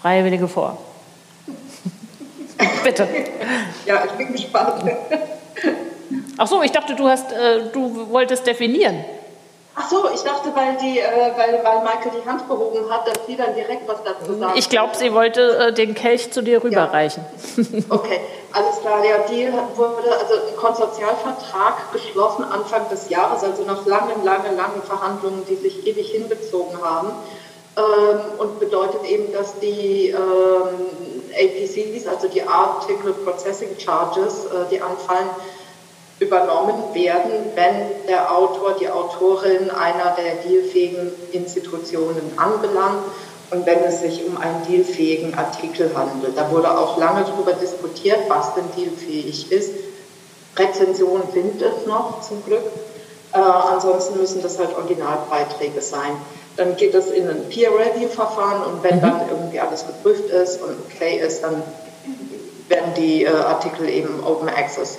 Freiwillige 0.00 0.48
vor. 0.48 0.78
Bitte. 2.84 3.08
Ja, 3.86 4.04
ich 4.04 4.12
bin 4.12 4.32
gespannt. 4.32 4.84
Ach 6.38 6.46
so, 6.46 6.62
ich 6.62 6.72
dachte, 6.72 6.94
du 6.94 7.08
hast, 7.08 7.32
äh, 7.32 7.70
du 7.72 8.10
wolltest 8.10 8.46
definieren. 8.46 9.04
Ach 9.76 9.88
so, 9.88 10.10
ich 10.12 10.20
dachte, 10.22 10.50
weil, 10.54 10.76
die, 10.82 10.98
äh, 10.98 11.32
weil, 11.36 11.60
weil 11.64 11.84
Maike 11.84 12.10
die 12.10 12.28
Hand 12.28 12.48
behoben 12.48 12.90
hat, 12.90 13.06
dass 13.06 13.24
sie 13.26 13.36
dann 13.36 13.54
direkt 13.54 13.88
was 13.88 13.98
dazu 14.04 14.34
sagt. 14.38 14.58
Ich 14.58 14.68
glaube, 14.68 14.96
sie 14.96 15.14
wollte 15.14 15.68
äh, 15.68 15.72
den 15.72 15.94
Kelch 15.94 16.32
zu 16.32 16.42
dir 16.42 16.62
rüberreichen. 16.62 17.24
Ja. 17.56 17.80
Okay, 17.88 18.20
alles 18.52 18.80
klar. 18.80 19.00
Der 19.00 19.20
Deal 19.28 19.52
wurde, 19.76 20.12
also 20.12 20.34
ein 20.34 20.56
Konsortialvertrag 20.56 21.92
geschlossen 21.92 22.44
Anfang 22.44 22.88
des 22.90 23.08
Jahres, 23.08 23.44
also 23.44 23.62
nach 23.62 23.86
langen, 23.86 24.24
langen, 24.24 24.56
langen 24.56 24.82
Verhandlungen, 24.82 25.44
die 25.48 25.56
sich 25.56 25.86
ewig 25.86 26.10
hingezogen 26.10 26.82
haben. 26.82 27.12
Ähm, 27.80 28.20
und 28.38 28.60
bedeutet 28.60 29.04
eben, 29.04 29.32
dass 29.32 29.58
die 29.60 30.08
ähm, 30.08 30.18
APCs, 31.32 32.06
also 32.06 32.28
die 32.28 32.42
Article 32.42 33.12
Processing 33.12 33.70
Charges, 33.78 34.46
äh, 34.46 34.68
die 34.70 34.80
anfallen, 34.80 35.28
übernommen 36.18 36.94
werden, 36.94 37.32
wenn 37.54 38.06
der 38.06 38.30
Autor, 38.36 38.76
die 38.78 38.90
Autorin 38.90 39.70
einer 39.70 40.14
der 40.16 40.34
dealfähigen 40.46 41.12
Institutionen 41.32 42.32
anbelangt 42.36 43.04
und 43.50 43.64
wenn 43.64 43.82
es 43.84 44.00
sich 44.00 44.26
um 44.26 44.36
einen 44.36 44.66
dealfähigen 44.68 45.34
Artikel 45.34 45.90
handelt. 45.94 46.36
Da 46.36 46.50
wurde 46.50 46.76
auch 46.76 46.98
lange 46.98 47.24
darüber 47.24 47.54
diskutiert, 47.54 48.18
was 48.28 48.54
denn 48.54 48.64
dealfähig 48.76 49.50
ist. 49.50 49.72
Rezensionen 50.56 51.24
sind 51.32 51.62
es 51.62 51.86
noch 51.86 52.20
zum 52.20 52.44
Glück. 52.44 52.64
Äh, 53.32 53.38
ansonsten 53.38 54.18
müssen 54.18 54.42
das 54.42 54.58
halt 54.58 54.76
Originalbeiträge 54.76 55.80
sein. 55.80 56.16
Dann 56.60 56.76
geht 56.76 56.94
es 56.94 57.10
in 57.10 57.26
ein 57.26 57.48
Peer-Review-Verfahren 57.48 58.62
und 58.70 58.82
wenn 58.82 58.96
mhm. 58.96 59.00
dann 59.00 59.20
irgendwie 59.30 59.58
alles 59.60 59.86
geprüft 59.86 60.28
ist 60.28 60.60
und 60.60 60.76
okay 60.86 61.18
ist, 61.18 61.42
dann 61.42 61.62
werden 62.68 62.92
die 62.98 63.24
äh, 63.24 63.30
Artikel 63.30 63.88
eben 63.88 64.22
Open 64.22 64.50
Access 64.50 64.98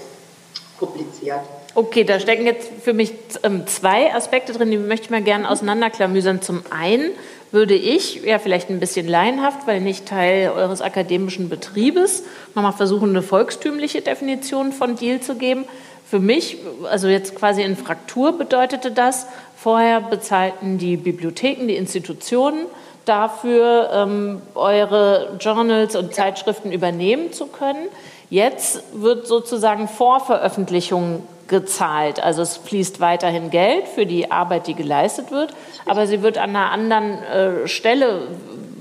publiziert. 0.79 1.41
Okay, 1.75 2.03
da 2.03 2.19
stecken 2.19 2.47
jetzt 2.47 2.67
für 2.81 2.93
mich 2.93 3.13
ähm, 3.43 3.67
zwei 3.67 4.11
Aspekte 4.11 4.53
drin, 4.53 4.71
die 4.71 4.77
möchte 4.77 5.05
ich 5.05 5.09
mal 5.11 5.21
gerne 5.21 5.47
auseinanderklamüsern. 5.47 6.41
Zum 6.41 6.63
einen 6.71 7.11
würde 7.51 7.75
ich, 7.75 8.23
ja 8.23 8.39
vielleicht 8.39 8.71
ein 8.71 8.79
bisschen 8.79 9.07
laienhaft, 9.07 9.67
weil 9.67 9.81
nicht 9.81 10.07
Teil 10.07 10.49
eures 10.49 10.81
akademischen 10.81 11.47
Betriebes, 11.47 12.23
nochmal 12.55 12.73
versuchen, 12.73 13.09
eine 13.09 13.21
volkstümliche 13.21 14.01
Definition 14.01 14.71
von 14.71 14.95
Deal 14.95 15.19
zu 15.19 15.35
geben. 15.35 15.65
Für 16.11 16.19
mich, 16.19 16.57
also 16.89 17.07
jetzt 17.07 17.37
quasi 17.37 17.61
in 17.61 17.77
Fraktur 17.77 18.37
bedeutete 18.37 18.91
das, 18.91 19.27
vorher 19.55 20.01
bezahlten 20.01 20.77
die 20.77 20.97
Bibliotheken, 20.97 21.69
die 21.69 21.77
Institutionen 21.77 22.65
dafür, 23.05 23.89
ähm, 23.93 24.41
eure 24.53 25.37
Journals 25.39 25.95
und 25.95 26.13
Zeitschriften 26.13 26.73
übernehmen 26.73 27.31
zu 27.31 27.45
können. 27.47 27.87
Jetzt 28.29 28.83
wird 28.93 29.25
sozusagen 29.25 29.87
vor 29.87 30.19
Veröffentlichung 30.19 31.23
gezahlt. 31.47 32.21
Also 32.21 32.41
es 32.41 32.57
fließt 32.57 32.99
weiterhin 32.99 33.49
Geld 33.49 33.87
für 33.87 34.05
die 34.05 34.31
Arbeit, 34.31 34.67
die 34.67 34.73
geleistet 34.73 35.31
wird, 35.31 35.53
aber 35.85 36.07
sie 36.07 36.21
wird 36.21 36.37
an 36.37 36.49
einer 36.49 36.71
anderen 36.71 37.23
äh, 37.23 37.67
Stelle 37.69 38.27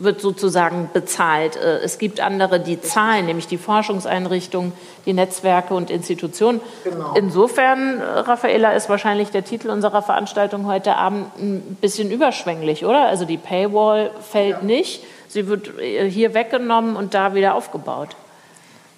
wird 0.03 0.21
sozusagen 0.21 0.91
bezahlt. 0.93 1.57
Äh, 1.57 1.79
es 1.79 1.99
gibt 1.99 2.21
andere, 2.21 2.59
die 2.59 2.81
zahlen, 2.81 3.27
nämlich 3.27 3.47
die 3.47 3.59
Forschungseinrichtungen, 3.59 4.73
die 5.07 5.13
Netzwerke 5.13 5.75
und 5.75 5.91
Institutionen. 5.91 6.61
Genau. 6.85 7.15
Insofern, 7.15 8.01
äh, 8.01 8.05
Raffaela, 8.05 8.73
ist 8.73 8.89
wahrscheinlich 8.89 9.31
der 9.31 9.45
Titel 9.45 9.71
unserer 9.71 10.03
Veranstaltung 10.03 10.67
heute 10.67 10.97
Abend 10.97 11.27
ein 11.39 11.79
bisschen 11.81 12.11
überschwänglich, 12.11 12.85
oder? 12.85 13.07
Also 13.07 13.25
die 13.25 13.37
Paywall 13.37 14.11
fällt 14.21 14.59
ja. 14.59 14.63
nicht, 14.63 15.05
sie 15.29 15.47
wird 15.47 15.79
äh, 15.79 16.09
hier 16.11 16.35
weggenommen 16.35 16.97
und 16.97 17.15
da 17.15 17.35
wieder 17.35 17.55
aufgebaut. 17.55 18.17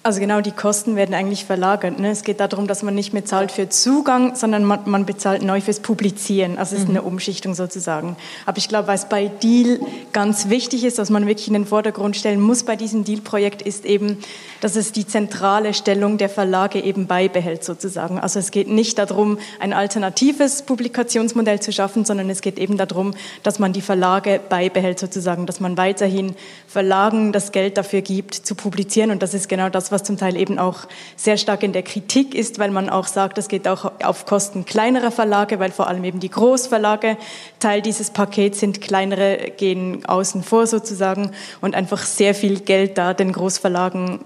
Also 0.05 0.19
genau, 0.19 0.41
die 0.41 0.51
Kosten 0.51 0.97
werden 0.97 1.15
eigentlich 1.15 1.45
verlagert. 1.45 1.97
Ne? 1.97 2.11
Es 2.11 2.25
geht 2.25 2.41
darum, 2.41 2.67
dass 2.67 2.83
man 2.83 2.93
nicht 2.93 3.13
mehr 3.13 3.23
zahlt 3.23 3.53
für 3.53 3.69
Zugang, 3.69 4.35
sondern 4.35 4.65
man, 4.65 4.81
man 4.83 5.05
bezahlt 5.05 5.43
neu 5.43 5.61
fürs 5.61 5.79
Publizieren. 5.79 6.57
Also 6.57 6.75
es 6.75 6.81
ist 6.81 6.89
mhm. 6.89 6.97
eine 6.97 7.03
Umschichtung 7.03 7.55
sozusagen. 7.55 8.17
Aber 8.45 8.57
ich 8.57 8.67
glaube, 8.67 8.89
was 8.89 9.07
bei 9.07 9.27
Deal 9.27 9.79
ganz 10.11 10.49
wichtig 10.49 10.83
ist, 10.83 10.99
dass 10.99 11.09
man 11.09 11.25
wirklich 11.25 11.47
in 11.47 11.53
den 11.53 11.65
Vordergrund 11.65 12.17
stellen 12.17 12.41
muss 12.41 12.63
bei 12.63 12.75
diesem 12.75 13.05
Deal-Projekt, 13.05 13.61
ist 13.61 13.85
eben, 13.85 14.17
dass 14.59 14.75
es 14.75 14.91
die 14.91 15.07
zentrale 15.07 15.73
Stellung 15.73 16.17
der 16.17 16.27
Verlage 16.27 16.81
eben 16.81 17.07
beibehält 17.07 17.63
sozusagen. 17.63 18.19
Also 18.19 18.39
es 18.39 18.51
geht 18.51 18.67
nicht 18.67 18.97
darum, 18.97 19.39
ein 19.61 19.71
alternatives 19.71 20.63
Publikationsmodell 20.63 21.61
zu 21.61 21.71
schaffen, 21.71 22.03
sondern 22.03 22.29
es 22.29 22.41
geht 22.41 22.59
eben 22.59 22.75
darum, 22.75 23.13
dass 23.41 23.57
man 23.57 23.71
die 23.71 23.79
Verlage 23.79 24.41
beibehält 24.49 24.99
sozusagen, 24.99 25.45
dass 25.45 25.61
man 25.61 25.77
weiterhin 25.77 26.35
Verlagen 26.67 27.31
das 27.31 27.53
Geld 27.53 27.77
dafür 27.77 28.01
gibt, 28.01 28.33
zu 28.33 28.53
publizieren. 28.53 29.09
Und 29.09 29.23
das 29.23 29.33
ist 29.33 29.47
genau 29.47 29.69
das, 29.69 29.92
was 29.93 30.03
zum 30.03 30.17
Teil 30.17 30.35
eben 30.35 30.59
auch 30.59 30.79
sehr 31.15 31.37
stark 31.37 31.63
in 31.63 31.71
der 31.71 31.83
Kritik 31.83 32.35
ist, 32.35 32.59
weil 32.59 32.71
man 32.71 32.89
auch 32.89 33.07
sagt, 33.07 33.37
das 33.37 33.47
geht 33.47 33.67
auch 33.67 33.91
auf 34.03 34.25
Kosten 34.25 34.65
kleinerer 34.65 35.11
Verlage, 35.11 35.59
weil 35.59 35.71
vor 35.71 35.87
allem 35.87 36.03
eben 36.03 36.19
die 36.19 36.29
Großverlage 36.29 37.15
Teil 37.59 37.81
dieses 37.81 38.09
Pakets 38.09 38.59
sind, 38.59 38.81
kleinere 38.81 39.51
gehen 39.55 40.05
außen 40.05 40.43
vor 40.43 40.67
sozusagen 40.67 41.31
und 41.61 41.75
einfach 41.75 42.03
sehr 42.03 42.35
viel 42.35 42.59
Geld 42.59 42.97
da 42.97 43.13
den 43.13 43.31
Großverlagen 43.31 44.19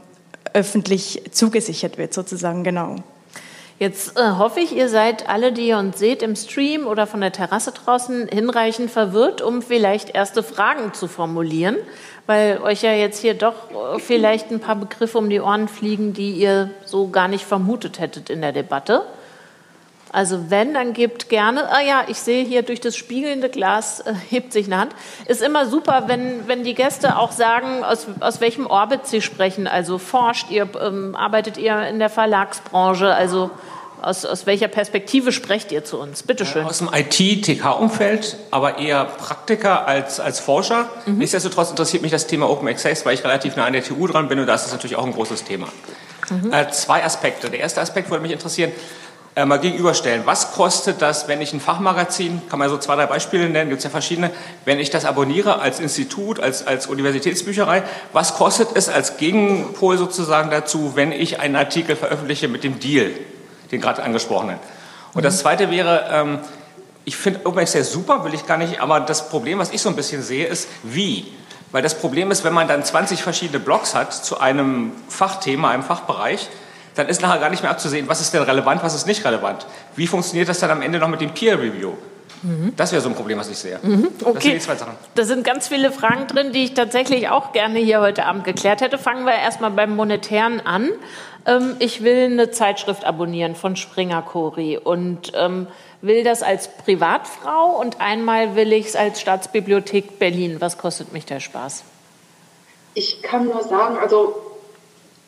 öffentlich 0.54 1.22
zugesichert 1.32 2.00
wird 2.00 2.14
sozusagen, 2.14 2.64
genau. 2.64 2.96
Jetzt 3.80 4.18
äh, 4.18 4.32
hoffe 4.38 4.60
ich, 4.60 4.76
ihr 4.76 4.90
seid 4.90 5.30
alle, 5.30 5.52
die 5.52 5.68
ihr 5.68 5.78
uns 5.78 6.00
seht 6.00 6.24
im 6.24 6.36
Stream 6.36 6.88
oder 6.88 7.06
von 7.06 7.22
der 7.22 7.32
Terrasse 7.32 7.72
draußen, 7.72 8.28
hinreichend 8.28 8.90
verwirrt, 8.90 9.42
um 9.42 9.62
vielleicht 9.62 10.16
erste 10.16 10.42
Fragen 10.42 10.94
zu 10.94 11.08
formulieren 11.08 11.78
weil 12.28 12.60
euch 12.62 12.84
ja 12.84 12.92
jetzt 12.92 13.22
hier 13.22 13.34
doch 13.34 13.72
äh, 13.72 14.00
vielleicht 14.00 14.52
ein 14.52 14.60
paar 14.60 14.76
Begriffe 14.76 15.18
um 15.18 15.30
die 15.30 15.40
Ohren 15.40 15.68
fliegen, 15.68 16.14
die 16.14 16.34
ihr 16.34 16.70
so 16.86 17.08
gar 17.08 17.28
nicht 17.28 17.46
vermutet 17.46 18.00
hättet 18.00 18.30
in 18.30 18.42
der 18.42 18.52
Debatte. 18.52 19.04
Also 20.12 20.50
wenn, 20.50 20.74
dann 20.74 20.94
gebt 20.94 21.30
gerne, 21.30 21.72
ah 21.72 21.82
ja, 21.82 22.04
ich 22.08 22.18
sehe 22.18 22.46
hier 22.46 22.64
durch 22.64 22.80
das 22.80 22.96
spiegelnde 22.96 23.50
Glas 23.50 24.00
äh, 24.02 24.14
hebt 24.30 24.54
sich 24.54 24.68
eine 24.68 24.78
Hand. 24.78 24.96
Ist 25.26 25.42
immer 25.42 25.68
super, 25.68 26.04
wenn, 26.08 26.48
wenn 26.48 26.64
die 26.64 26.74
Gäste 26.74 27.18
auch 27.18 27.32
sagen, 27.32 27.84
aus, 27.84 28.08
aus 28.20 28.40
welchem 28.42 28.66
Orbit 28.68 29.06
sie 29.06 29.22
sprechen. 29.22 29.68
Also 29.68 29.98
forscht 29.98 30.50
ihr, 30.50 30.68
ähm, 30.82 31.16
arbeitet 31.16 31.58
ihr 31.58 31.88
in 31.88 32.00
der 32.00 32.10
Verlagsbranche, 32.10 33.14
also 33.14 33.52
aus, 34.02 34.26
aus 34.26 34.46
welcher 34.46 34.68
Perspektive 34.68 35.32
sprecht 35.32 35.72
ihr 35.72 35.84
zu 35.84 35.98
uns? 36.00 36.24
Bitte 36.24 36.46
schön. 36.46 36.66
Aus 36.66 36.80
dem 36.80 36.90
IT-TK-Umfeld, 36.94 38.38
aber 38.52 38.78
eher 38.78 39.06
Praktiker 39.06 39.88
als, 39.88 40.20
als 40.20 40.40
Forscher. 40.40 40.88
Mhm. 41.06 41.18
Nichtsdestotrotz 41.18 41.72
interessiert 41.72 42.04
mich 42.04 42.12
das 42.12 42.28
Thema 42.28 42.50
Open 42.50 42.68
Access, 42.68 43.06
weil 43.06 43.16
ich 43.16 43.24
relativ 43.24 43.56
nah 43.56 43.66
an 43.66 43.74
der 43.74 43.84
TU 43.84 44.08
dran 44.08 44.28
bin 44.28 44.40
und 44.40 44.48
da 44.48 44.54
ist 44.54 44.72
natürlich 44.72 44.96
auch 44.96 45.06
ein 45.06 45.14
großes 45.14 45.44
Thema. 45.44 45.68
Mhm. 46.30 46.54
Äh, 46.54 46.70
zwei 46.72 47.04
Aspekte. 47.04 47.50
Der 47.50 47.60
erste 47.60 47.82
Aspekt 47.82 48.10
würde 48.10 48.22
mich 48.22 48.32
interessieren, 48.32 48.72
äh, 49.38 49.46
mal 49.46 49.60
gegenüberstellen. 49.60 50.24
Was 50.26 50.52
kostet 50.52 51.02
das, 51.02 51.28
wenn 51.28 51.40
ich 51.42 51.54
ein 51.54 51.62
Fachmagazin, 51.62 52.42
kann 52.50 52.60
man 52.60 52.70
so 52.70 52.78
zwei, 52.78 52.96
drei 52.96 53.06
Beispiele 53.06 53.48
nennen, 53.50 53.70
gibt 53.70 53.80
es 53.80 53.84
ja 53.86 53.90
verschiedene, 53.90 54.32
wenn 54.66 54.80
ich 54.80 54.90
das 54.90 55.06
abonniere 55.06 55.60
als 55.60 55.80
Institut, 55.80 56.40
als, 56.40 56.68
als 56.68 56.88
Universitätsbücherei, 56.88 57.84
was 58.14 58.34
kostet 58.34 58.70
es 58.76 58.90
als 58.90 59.18
Gegenpol 59.18 59.98
sozusagen 59.98 60.50
dazu, 60.50 60.94
wenn 60.96 61.12
ich 61.12 61.40
einen 61.40 61.56
Artikel 61.56 61.96
veröffentliche 61.96 62.50
mit 62.50 62.64
dem 62.66 62.80
Deal? 62.80 63.12
den 63.72 63.82
gerade 63.82 64.04
angesprochenen. 64.04 64.58
Und 65.14 65.24
das 65.24 65.40
Zweite 65.40 65.72
wäre, 65.72 66.08
ähm, 66.12 66.40
ich 67.06 67.16
finde 67.16 67.46
OpenXL 67.46 67.84
super, 67.84 68.24
will 68.26 68.34
ich 68.34 68.46
gar 68.46 68.58
nicht, 68.58 68.82
aber 68.82 69.00
das 69.00 69.30
Problem, 69.30 69.60
was 69.60 69.72
ich 69.72 69.82
so 69.82 69.90
ein 69.90 69.96
bisschen 69.96 70.22
sehe, 70.22 70.46
ist 70.46 70.68
wie. 70.84 71.32
Weil 71.72 71.82
das 71.82 71.96
Problem 71.96 72.32
ist, 72.32 72.44
wenn 72.44 72.54
man 72.54 72.68
dann 72.68 72.84
20 72.84 73.24
verschiedene 73.24 73.60
Blogs 73.60 73.94
hat 73.94 74.14
zu 74.14 74.40
einem 74.40 74.92
Fachthema, 75.10 75.70
einem 75.70 75.84
Fachbereich, 75.84 76.50
dann 76.98 77.08
ist 77.10 77.22
nachher 77.22 77.40
gar 77.40 77.50
nicht 77.50 77.62
mehr 77.64 77.72
abzusehen, 77.72 78.08
was 78.08 78.22
ist 78.22 78.34
denn 78.34 78.44
relevant, 78.44 78.84
was 78.84 78.96
ist 78.96 79.08
nicht 79.08 79.24
relevant. 79.26 79.66
Wie 79.96 80.08
funktioniert 80.08 80.50
das 80.50 80.60
dann 80.60 80.72
am 80.72 80.82
Ende 80.82 81.00
noch 81.00 81.08
mit 81.08 81.22
dem 81.22 81.34
Peer 81.34 81.60
Review? 81.60 81.94
Mhm. 82.44 82.74
Das 82.76 82.92
wäre 82.92 83.02
so 83.02 83.10
ein 83.10 83.16
Problem, 83.16 83.40
was 83.40 83.50
ich 83.50 83.58
sehe. 83.58 83.80
Mhm. 83.82 84.10
Okay. 84.22 84.34
Das 84.34 84.44
sind 84.44 84.54
die 84.54 84.60
zwei 84.60 84.76
Sachen. 84.76 84.94
Da 85.16 85.24
sind 85.24 85.44
ganz 85.44 85.68
viele 85.68 85.92
Fragen 85.92 86.28
drin, 86.28 86.52
die 86.52 86.66
ich 86.66 86.74
tatsächlich 86.74 87.30
auch 87.30 87.52
gerne 87.52 87.80
hier 87.80 88.00
heute 88.02 88.26
Abend 88.26 88.44
geklärt 88.44 88.82
hätte. 88.82 88.98
Fangen 88.98 89.26
wir 89.26 89.34
erstmal 89.34 89.72
beim 89.72 89.96
Monetären 89.96 90.60
an. 90.66 90.90
Ähm, 91.46 91.76
ich 91.80 92.04
will 92.04 92.26
eine 92.26 92.52
Zeitschrift 92.52 93.06
abonnieren 93.06 93.56
von 93.56 93.76
Springer 93.76 94.22
Cori 94.22 94.78
und 94.78 95.32
ähm, 95.36 95.68
will 96.02 96.24
das 96.24 96.44
als 96.44 96.68
Privatfrau 96.68 97.80
und 97.80 98.00
einmal 98.02 98.56
will 98.56 98.72
ich 98.74 98.88
es 98.88 98.96
als 98.96 99.20
Staatsbibliothek 99.20 100.20
Berlin. 100.20 100.58
Was 100.60 100.78
kostet 100.78 101.14
mich 101.14 101.26
der 101.26 101.40
Spaß? 101.40 101.84
Ich 102.94 103.22
kann 103.22 103.46
nur 103.46 103.64
sagen, 103.64 103.98
also 103.98 104.36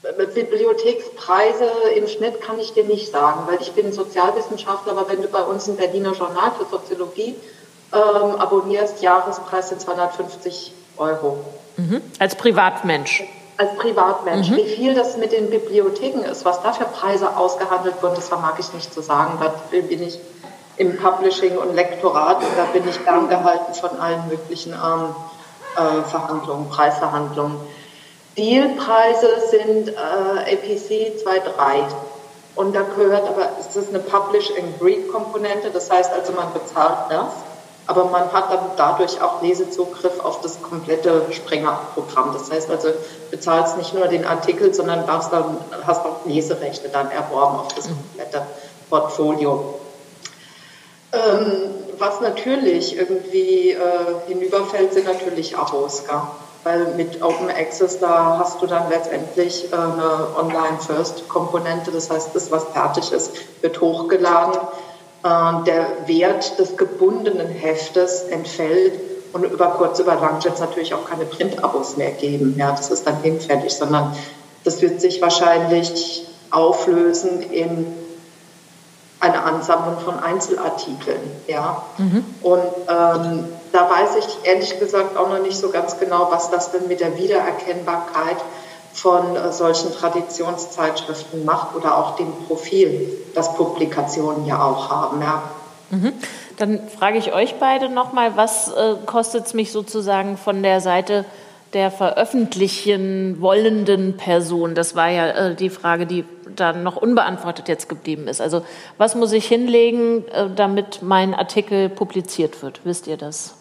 Bibliothekspreise 0.02 1.66
im 1.96 2.08
Schnitt 2.08 2.42
kann 2.42 2.58
ich 2.60 2.74
dir 2.74 2.86
nicht 2.86 3.12
sagen, 3.12 3.42
weil 3.48 3.62
ich 3.62 3.74
bin 3.74 3.92
Sozialwissenschaftler, 3.92 4.94
aber 4.94 5.10
wenn 5.10 5.22
du 5.22 5.28
bei 5.28 5.42
uns 5.42 5.68
im 5.68 5.76
Berliner 5.76 6.14
Journal 6.14 6.52
für 6.58 6.66
Soziologie 6.66 7.36
ähm, 7.94 8.36
abonnierst, 8.40 9.02
Jahrespreis 9.02 9.70
sind 9.70 9.82
250 9.82 10.74
Euro. 10.98 11.38
Mhm. 11.76 12.02
Als 12.18 12.36
Privatmensch? 12.36 13.24
Als 13.58 13.76
Privatmensch. 13.76 14.50
Mhm. 14.50 14.56
Wie 14.56 14.68
viel 14.68 14.96
das 14.96 15.18
mit 15.18 15.34
den 15.34 15.50
Bibliotheken 15.50 16.24
ist, 16.24 16.46
was 16.46 16.62
da 16.62 16.72
für 16.72 16.86
Preise 16.86 17.36
ausgehandelt 17.36 18.02
wurden, 18.02 18.16
das 18.16 18.30
vermag 18.30 18.54
ich 18.58 18.72
nicht 18.74 18.94
zu 18.94 19.02
sagen. 19.02 19.38
Da 19.42 19.54
bin 19.72 20.02
ich 20.02 20.18
im 20.78 20.96
Publishing 20.96 21.58
und 21.58 21.76
Lektorat 21.76 22.38
und 22.38 22.58
da 22.58 22.64
bin 22.72 22.88
ich 22.88 22.96
ferngehalten 23.00 23.74
von 23.74 24.00
allen 24.00 24.30
möglichen 24.30 24.72
ähm, 24.72 25.14
äh, 25.76 26.04
Verhandlungen, 26.04 26.70
Preisverhandlungen. 26.70 27.58
Dealpreise 28.40 29.28
sind 29.52 29.90
äh, 29.90 30.54
APC 30.54 31.20
2.3 31.22 31.84
und 32.56 32.74
da 32.74 32.84
gehört 32.84 33.28
aber, 33.28 33.50
es 33.60 33.76
ist 33.76 33.90
eine 33.90 34.00
Publish 34.00 34.50
and 34.52 34.82
Read 34.82 35.12
Komponente, 35.12 35.70
das 35.72 35.92
heißt 35.92 36.12
also 36.14 36.32
man 36.32 36.54
bezahlt 36.54 37.10
das, 37.10 37.34
aber 37.86 38.06
man 38.06 38.32
hat 38.32 38.50
dann 38.50 38.60
dadurch 38.78 39.22
auch 39.22 39.42
Lesezugriff 39.42 40.24
auf 40.24 40.40
das 40.42 40.62
komplette 40.62 41.24
Springer-Programm. 41.32 42.34
Das 42.34 42.52
heißt 42.52 42.70
also, 42.70 42.90
bezahlst 43.32 43.78
nicht 43.78 43.96
nur 43.96 44.08
den 44.08 44.26
Artikel, 44.26 44.72
sondern 44.74 45.08
darfst 45.08 45.34
dann, 45.34 45.58
hast 45.88 46.06
auch 46.06 46.24
Leserechte 46.26 46.88
dann 46.90 47.10
erworben 47.10 47.60
auf 47.60 47.74
das 47.74 47.88
komplette 47.88 48.44
Portfolio. 48.92 49.80
Ähm, 51.12 51.79
was 52.00 52.22
natürlich 52.22 52.98
irgendwie 52.98 53.72
äh, 53.72 53.78
hinüberfällt, 54.28 54.94
sind 54.94 55.06
natürlich 55.06 55.58
Abos. 55.58 56.04
Gell? 56.08 56.22
weil 56.64 56.94
mit 56.96 57.22
Open 57.22 57.50
Access, 57.50 58.00
da 58.00 58.38
hast 58.40 58.62
du 58.62 58.68
dann 58.68 58.90
letztendlich 58.90 59.72
äh, 59.72 59.76
eine 59.76 60.28
Online-First-Komponente, 60.38 61.92
das 61.92 62.10
heißt, 62.10 62.30
das, 62.34 62.52
was 62.52 62.66
fertig 62.66 63.12
ist, 63.12 63.32
wird 63.62 63.80
hochgeladen. 63.80 64.60
Äh, 65.24 65.64
der 65.66 66.08
Wert 66.08 66.60
des 66.60 66.76
gebundenen 66.76 67.48
Heftes 67.48 68.24
entfällt 68.24 68.94
und 69.32 69.44
über 69.44 69.68
kurz, 69.78 70.00
über 70.00 70.16
lang 70.16 70.44
wird 70.44 70.56
es 70.56 70.60
natürlich 70.60 70.94
auch 70.94 71.08
keine 71.10 71.26
Print-Abos 71.26 71.98
mehr 71.98 72.12
geben. 72.12 72.56
Ja, 72.58 72.72
das 72.72 72.90
ist 72.90 73.06
dann 73.08 73.22
hinfällig, 73.22 73.74
sondern 73.74 74.16
das 74.64 74.82
wird 74.82 75.00
sich 75.00 75.22
wahrscheinlich 75.22 76.26
auflösen 76.52 77.42
in 77.52 77.86
eine 79.20 79.44
Ansammlung 79.44 80.00
von 80.00 80.20
Einzelartikeln. 80.20 81.20
Ja? 81.48 81.84
Mhm. 81.98 82.24
Und 82.42 82.64
ähm, 82.88 83.46
da 83.72 83.90
weiß 83.90 84.16
ich 84.20 84.48
ehrlich 84.48 84.80
gesagt 84.80 85.18
auch 85.18 85.30
noch 85.30 85.42
nicht 85.42 85.58
so 85.58 85.70
ganz 85.70 86.00
genau, 86.00 86.30
was 86.32 86.50
das 86.50 86.72
denn 86.72 86.88
mit 86.88 87.00
der 87.00 87.18
Wiedererkennbarkeit 87.18 88.38
von 88.94 89.36
äh, 89.36 89.52
solchen 89.52 89.94
Traditionszeitschriften 89.94 91.46
macht 91.46 91.76
oder 91.76 91.98
auch 91.98 92.16
dem 92.16 92.32
Profil, 92.48 93.12
das 93.36 93.54
Publikationen 93.56 94.46
ja 94.46 94.64
auch 94.64 94.90
haben. 94.90 95.22
Ja. 95.22 95.44
Mhm. 95.92 96.14
Dann 96.58 96.90
frage 96.90 97.18
ich 97.18 97.34
euch 97.34 97.56
beide 97.60 97.90
nochmal, 97.90 98.36
was 98.36 98.72
äh, 98.72 98.96
kostet 99.06 99.46
es 99.46 99.54
mich 99.54 99.72
sozusagen 99.72 100.38
von 100.38 100.64
der 100.64 100.82
Seite 100.82 101.26
der 101.74 101.92
veröffentlichen 101.92 103.42
wollenden 103.42 104.18
Person? 104.18 104.76
Das 104.76 104.96
war 104.96 105.10
ja 105.10 105.30
äh, 105.30 105.56
die 105.56 105.70
Frage, 105.70 106.06
die 106.06 106.26
dann 106.56 106.84
noch 106.84 106.96
unbeantwortet 106.96 107.68
jetzt 107.68 107.90
geblieben 107.90 108.28
ist. 108.28 108.42
Also 108.42 108.64
was 108.98 109.16
muss 109.16 109.32
ich 109.32 109.48
hinlegen, 109.48 110.28
äh, 110.30 110.50
damit 110.56 111.02
mein 111.02 111.34
Artikel 111.34 111.90
publiziert 111.90 112.62
wird? 112.64 112.82
Wisst 112.84 113.08
ihr 113.08 113.18
das? 113.18 113.59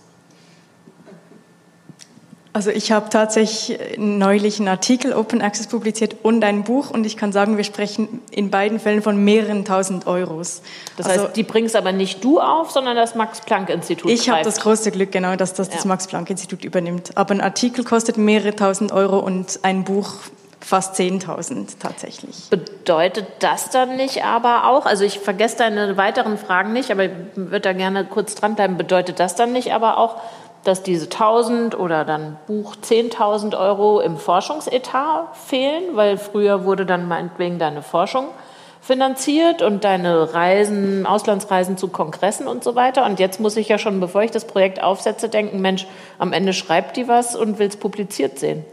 Also 2.58 2.70
ich 2.70 2.90
habe 2.90 3.08
tatsächlich 3.08 3.78
neulich 3.98 4.58
einen 4.58 4.66
Artikel 4.66 5.12
Open 5.12 5.42
Access 5.42 5.68
publiziert 5.68 6.16
und 6.24 6.42
ein 6.42 6.64
Buch 6.64 6.90
und 6.90 7.06
ich 7.06 7.16
kann 7.16 7.30
sagen, 7.30 7.56
wir 7.56 7.62
sprechen 7.62 8.20
in 8.32 8.50
beiden 8.50 8.80
Fällen 8.80 9.00
von 9.00 9.16
mehreren 9.22 9.64
tausend 9.64 10.08
Euros. 10.08 10.62
Das 10.96 11.06
also, 11.06 11.26
heißt, 11.26 11.36
die 11.36 11.44
bringst 11.44 11.76
aber 11.76 11.92
nicht 11.92 12.24
du 12.24 12.40
auf, 12.40 12.72
sondern 12.72 12.96
das 12.96 13.14
Max-Planck-Institut. 13.14 14.10
Ich 14.10 14.28
habe 14.28 14.42
das 14.42 14.58
große 14.58 14.90
Glück, 14.90 15.12
genau, 15.12 15.36
dass 15.36 15.54
das 15.54 15.68
ja. 15.68 15.74
das 15.74 15.84
Max-Planck-Institut 15.84 16.64
übernimmt. 16.64 17.12
Aber 17.14 17.32
ein 17.32 17.40
Artikel 17.40 17.84
kostet 17.84 18.16
mehrere 18.16 18.56
tausend 18.56 18.90
Euro 18.90 19.20
und 19.20 19.60
ein 19.62 19.84
Buch 19.84 20.14
fast 20.58 20.96
10.000 20.96 21.76
tatsächlich. 21.78 22.50
Bedeutet 22.50 23.26
das 23.38 23.70
dann 23.70 23.94
nicht 23.94 24.24
aber 24.24 24.66
auch, 24.66 24.84
also 24.84 25.04
ich 25.04 25.20
vergesse 25.20 25.58
deine 25.58 25.96
weiteren 25.96 26.36
Fragen 26.36 26.72
nicht, 26.72 26.90
aber 26.90 27.04
ich 27.04 27.12
würde 27.36 27.60
da 27.60 27.72
gerne 27.72 28.04
kurz 28.04 28.34
dranbleiben, 28.34 28.76
bedeutet 28.76 29.20
das 29.20 29.36
dann 29.36 29.52
nicht 29.52 29.72
aber 29.72 29.98
auch, 29.98 30.16
dass 30.68 30.82
diese 30.82 31.06
1000 31.06 31.78
oder 31.78 32.04
dann 32.04 32.36
Buch 32.46 32.76
10.000 32.76 33.58
Euro 33.58 34.00
im 34.00 34.18
Forschungsetat 34.18 35.34
fehlen, 35.34 35.96
weil 35.96 36.18
früher 36.18 36.64
wurde 36.64 36.84
dann 36.84 37.08
meinetwegen 37.08 37.58
deine 37.58 37.82
Forschung 37.82 38.26
finanziert 38.80 39.62
und 39.62 39.84
deine 39.84 40.32
Reisen, 40.34 41.06
Auslandsreisen 41.06 41.76
zu 41.76 41.88
Kongressen 41.88 42.46
und 42.46 42.62
so 42.62 42.74
weiter. 42.74 43.04
Und 43.06 43.18
jetzt 43.18 43.40
muss 43.40 43.56
ich 43.56 43.68
ja 43.68 43.78
schon, 43.78 43.98
bevor 43.98 44.22
ich 44.22 44.30
das 44.30 44.46
Projekt 44.46 44.82
aufsetze, 44.82 45.28
denken, 45.28 45.60
Mensch, 45.60 45.86
am 46.18 46.32
Ende 46.32 46.52
schreibt 46.52 46.96
die 46.96 47.08
was 47.08 47.34
und 47.34 47.58
will 47.58 47.68
es 47.68 47.76
publiziert 47.76 48.38
sehen. 48.38 48.64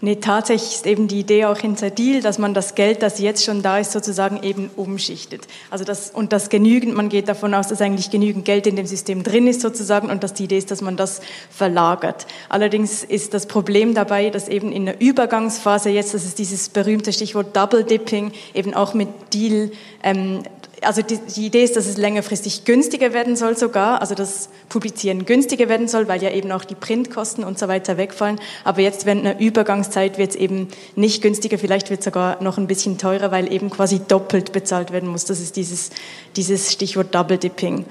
Nee, 0.00 0.16
tatsächlich 0.16 0.74
ist 0.74 0.86
eben 0.86 1.08
die 1.08 1.20
Idee 1.20 1.46
auch 1.46 1.56
hinter 1.56 1.88
Deal, 1.88 2.20
dass 2.20 2.38
man 2.38 2.52
das 2.52 2.74
Geld, 2.74 3.02
das 3.02 3.20
jetzt 3.20 3.44
schon 3.44 3.62
da 3.62 3.78
ist, 3.78 3.92
sozusagen 3.92 4.42
eben 4.42 4.70
umschichtet. 4.76 5.46
Also 5.70 5.84
das, 5.84 6.10
und 6.10 6.32
das 6.32 6.50
genügend, 6.50 6.94
man 6.94 7.08
geht 7.08 7.28
davon 7.28 7.54
aus, 7.54 7.68
dass 7.68 7.80
eigentlich 7.80 8.10
genügend 8.10 8.44
Geld 8.44 8.66
in 8.66 8.76
dem 8.76 8.86
System 8.86 9.22
drin 9.22 9.46
ist 9.46 9.60
sozusagen 9.60 10.10
und 10.10 10.22
dass 10.22 10.34
die 10.34 10.44
Idee 10.44 10.58
ist, 10.58 10.70
dass 10.70 10.82
man 10.82 10.96
das 10.96 11.20
verlagert. 11.48 12.26
Allerdings 12.48 13.04
ist 13.04 13.34
das 13.34 13.46
Problem 13.46 13.94
dabei, 13.94 14.30
dass 14.30 14.48
eben 14.48 14.72
in 14.72 14.84
der 14.84 15.00
Übergangsphase 15.00 15.90
jetzt, 15.90 16.12
das 16.12 16.24
ist 16.24 16.38
dieses 16.38 16.68
berühmte 16.68 17.12
Stichwort 17.12 17.56
Double 17.56 17.84
Dipping, 17.84 18.32
eben 18.52 18.74
auch 18.74 18.94
mit 18.94 19.08
Deal 19.32 19.70
ähm, 20.02 20.42
also 20.82 21.02
die, 21.02 21.18
die, 21.18 21.46
Idee 21.46 21.64
ist, 21.64 21.76
dass 21.76 21.86
es 21.86 21.96
längerfristig 21.96 22.64
günstiger 22.64 23.12
werden 23.12 23.36
soll 23.36 23.56
sogar, 23.56 24.00
also 24.00 24.14
das 24.14 24.48
Publizieren 24.68 25.24
günstiger 25.24 25.68
werden 25.68 25.88
soll, 25.88 26.08
weil 26.08 26.22
ja 26.22 26.30
eben 26.30 26.52
auch 26.52 26.64
die 26.64 26.74
Printkosten 26.74 27.44
und 27.44 27.58
so 27.58 27.68
weiter 27.68 27.96
wegfallen. 27.96 28.40
Aber 28.64 28.80
jetzt 28.80 29.06
während 29.06 29.26
einer 29.26 29.40
Übergangszeit 29.40 30.18
wird 30.18 30.30
es 30.30 30.36
eben 30.36 30.68
nicht 30.96 31.22
günstiger, 31.22 31.58
vielleicht 31.58 31.90
wird 31.90 32.00
es 32.00 32.04
sogar 32.04 32.42
noch 32.42 32.58
ein 32.58 32.66
bisschen 32.66 32.98
teurer, 32.98 33.30
weil 33.30 33.52
eben 33.52 33.70
quasi 33.70 34.00
doppelt 34.06 34.52
bezahlt 34.52 34.92
werden 34.92 35.08
muss. 35.08 35.24
Das 35.24 35.40
ist 35.40 35.56
dieses, 35.56 35.90
dieses 36.36 36.72
Stichwort 36.72 37.14
Double 37.14 37.38
Dipping. 37.38 37.84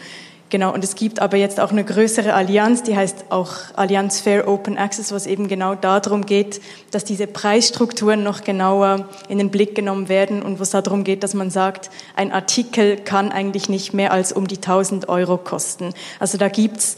Genau, 0.53 0.71
und 0.71 0.83
es 0.83 0.93
gibt 0.93 1.19
aber 1.19 1.35
jetzt 1.35 1.59
auch 1.59 1.71
eine 1.71 1.83
größere 1.83 2.35
Allianz, 2.35 2.83
die 2.83 2.95
heißt 2.95 3.31
auch 3.31 3.53
Allianz 3.73 4.19
Fair 4.19 4.47
Open 4.47 4.77
Access, 4.77 5.11
was 5.11 5.25
eben 5.25 5.47
genau 5.47 5.73
darum 5.73 6.27
geht, 6.27 6.61
dass 6.91 7.03
diese 7.03 7.25
Preisstrukturen 7.25 8.21
noch 8.21 8.43
genauer 8.43 9.09
in 9.29 9.39
den 9.39 9.49
Blick 9.49 9.73
genommen 9.73 10.09
werden 10.09 10.43
und 10.43 10.59
wo 10.59 10.61
es 10.61 10.69
darum 10.69 11.03
geht, 11.03 11.23
dass 11.23 11.33
man 11.33 11.49
sagt, 11.49 11.89
ein 12.15 12.31
Artikel 12.31 12.97
kann 12.97 13.31
eigentlich 13.31 13.67
nicht 13.67 13.95
mehr 13.95 14.11
als 14.11 14.31
um 14.31 14.45
die 14.45 14.57
1000 14.57 15.09
Euro 15.09 15.39
kosten. 15.39 15.95
Also 16.19 16.37
da 16.37 16.49
gibt's 16.49 16.97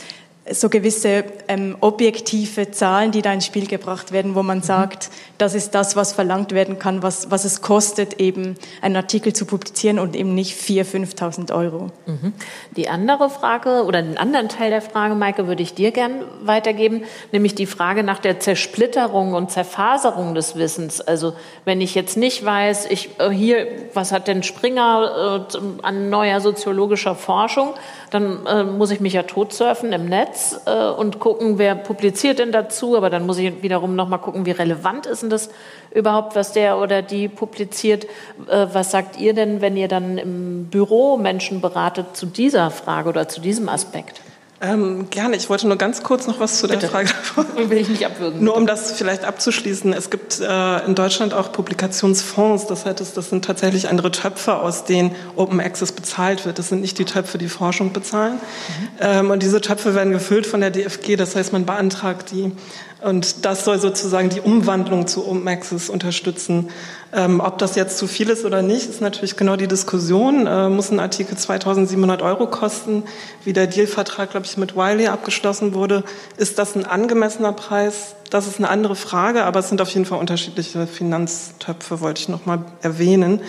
so 0.52 0.70
gewisse 0.70 1.24
ähm, 1.48 1.76
objektive 1.82 2.70
Zahlen, 2.70 3.12
die 3.12 3.24
da 3.24 3.34
ins 3.34 3.48
Spiel 3.48 3.66
gebracht 3.66 4.12
werden, 4.12 4.36
wo 4.36 4.44
man 4.44 4.62
sagt, 4.62 5.10
das 5.40 5.56
ist 5.56 5.74
das, 5.74 5.96
was 5.96 6.14
verlangt 6.14 6.52
werden 6.52 6.78
kann, 6.78 7.02
was, 7.02 7.32
was 7.32 7.46
es 7.46 7.62
kostet, 7.62 8.20
eben 8.20 8.56
einen 8.82 8.96
Artikel 8.96 9.34
zu 9.34 9.46
publizieren 9.46 9.98
und 9.98 10.16
eben 10.16 10.36
nicht 10.36 10.56
4.000, 10.56 11.18
5.000 11.18 11.56
Euro. 11.56 11.90
Mhm. 12.06 12.34
Die 12.78 12.90
andere 12.90 13.32
Frage 13.32 13.86
oder 13.86 14.04
den 14.04 14.20
anderen 14.20 14.48
Teil 14.48 14.70
der 14.70 14.84
Frage, 14.84 15.16
Maike, 15.16 15.48
würde 15.48 15.64
ich 15.64 15.74
dir 15.74 15.92
gern 15.92 16.24
weitergeben, 16.44 17.04
nämlich 17.32 17.56
die 17.56 17.66
Frage 17.66 18.04
nach 18.04 18.20
der 18.20 18.40
Zersplitterung 18.40 19.34
und 19.34 19.50
Zerfaserung 19.50 20.36
des 20.36 20.56
Wissens. 20.56 21.02
Also 21.02 21.34
wenn 21.66 21.82
ich 21.82 21.96
jetzt 21.96 22.18
nicht 22.18 22.46
weiß, 22.46 22.86
ich 22.92 23.20
äh, 23.20 23.32
hier, 23.32 23.68
was 23.96 24.12
hat 24.12 24.28
denn 24.28 24.44
Springer 24.44 25.48
äh, 25.52 25.58
an 25.82 26.12
neuer 26.12 26.40
soziologischer 26.40 27.16
Forschung, 27.16 27.74
dann 28.12 28.46
äh, 28.46 28.64
muss 28.64 28.92
ich 28.92 29.00
mich 29.00 29.14
ja 29.14 29.24
totsurfen 29.24 29.92
im 29.92 30.06
Netz 30.06 30.35
äh, 30.66 30.90
und 30.90 31.20
gucken, 31.20 31.58
wer 31.58 31.76
publiziert 31.76 32.40
denn 32.40 32.52
dazu. 32.52 32.96
Aber 32.96 33.10
dann 33.10 33.26
muss 33.26 33.38
ich 33.38 33.62
wiederum 33.62 33.96
noch 33.96 34.08
mal 34.08 34.18
gucken, 34.18 34.46
wie 34.46 34.52
relevant 34.52 35.06
ist 35.06 35.22
denn 35.22 35.30
das 35.30 35.50
überhaupt, 35.92 36.36
was 36.36 36.52
der 36.52 36.78
oder 36.78 37.02
die 37.02 37.28
publiziert. 37.28 38.06
Äh, 38.48 38.68
was 38.72 38.92
sagt 38.92 39.20
ihr 39.20 39.34
denn, 39.34 39.62
wenn 39.62 39.78
ihr 39.78 39.88
dann 39.88 40.18
im 40.18 40.66
Büro 40.66 41.18
Menschen 41.18 41.62
beratet 41.62 42.16
zu 42.16 42.26
dieser 42.26 42.72
Frage 42.72 43.10
oder 43.10 43.28
zu 43.28 43.42
diesem 43.42 43.70
Aspekt? 43.70 44.22
Ähm, 44.62 45.10
gerne. 45.10 45.36
Ich 45.36 45.50
wollte 45.50 45.68
nur 45.68 45.76
ganz 45.76 46.02
kurz 46.02 46.28
noch 46.28 46.40
was 46.40 46.60
zu 46.60 46.68
der 46.68 46.76
Bitte. 46.76 46.88
Frage. 46.88 47.10
Will 47.70 47.78
ich 47.78 47.90
nicht 47.90 48.06
abwürgen. 48.06 48.42
Nur 48.42 48.56
um 48.56 48.66
das 48.66 48.94
vielleicht 48.94 49.26
abzuschließen. 49.26 49.92
Es 49.92 50.10
gibt 50.10 50.40
äh, 50.40 50.86
in 50.86 50.96
Deutschland 50.96 51.34
auch 51.34 51.52
Publikationsfonds. 51.52 52.68
Das 52.68 52.86
heißt, 52.86 53.00
das 53.00 53.30
sind 53.30 53.44
tatsächlich 53.44 53.90
andere 53.90 54.12
Töpfe, 54.12 54.56
aus 54.56 54.86
denen 54.86 55.14
Open 55.36 55.60
Access 55.60 55.92
bezahlt 55.92 56.46
wird. 56.46 56.58
Das 56.58 56.70
sind 56.70 56.80
nicht 56.80 56.98
die 57.00 57.06
Töpfe, 57.06 57.38
die 57.38 57.50
Forschung 57.50 57.92
bezahlen. 57.92 58.36
Mhm. 58.36 58.88
Ähm, 59.02 59.32
und 59.32 59.44
diese 59.44 59.60
Töpfe 59.60 59.94
werden 59.94 60.14
gefüllt 60.14 60.46
von 60.46 60.62
der 60.62 60.72
DFG. 60.72 61.18
Das 61.18 61.36
heißt, 61.36 61.52
man 61.52 61.66
beantragt 61.66 62.32
die. 62.32 62.54
Und 63.02 63.46
das 63.46 63.66
soll 63.66 63.80
sozusagen 63.80 64.30
die 64.30 64.40
Umwandlung 64.40 65.06
zu 65.06 65.28
Open 65.28 65.48
Access 65.48 65.90
unterstützen. 65.90 66.70
Ähm, 67.16 67.40
ob 67.40 67.58
das 67.60 67.76
jetzt 67.76 67.98
zu 67.98 68.08
viel 68.08 68.30
ist 68.30 68.44
oder 68.44 68.62
nicht, 68.62 68.90
ist 68.90 69.00
natürlich 69.00 69.38
genau 69.38 69.56
die 69.56 69.70
Diskussion. 69.70 70.48
Äh, 70.48 70.68
muss 70.68 70.92
ein 70.92 71.00
Artikel 71.00 71.38
2700 71.38 72.22
Euro 72.22 72.48
kosten, 72.48 73.04
wie 73.46 73.54
der 73.54 73.68
Dealvertrag, 73.68 74.32
glaube 74.32 74.46
ich, 74.46 74.58
mit 74.58 74.76
Wiley 74.76 75.08
abgeschlossen 75.08 75.74
wurde? 75.74 76.04
Ist 76.36 76.60
das 76.60 76.76
ein 76.76 76.86
angemessener 76.86 77.54
Preis? 77.54 78.16
Das 78.32 78.48
ist 78.48 78.58
eine 78.58 78.68
andere 78.68 78.98
Frage, 78.98 79.46
aber 79.46 79.62
es 79.62 79.70
sind 79.70 79.80
auf 79.80 79.90
jeden 79.92 80.06
Fall 80.06 80.20
unterschiedliche 80.20 80.88
Finanztöpfe, 80.88 82.02
wollte 82.02 82.20
ich 82.20 82.28
noch 82.28 82.46
mal 82.46 82.66
erwähnen, 82.82 83.40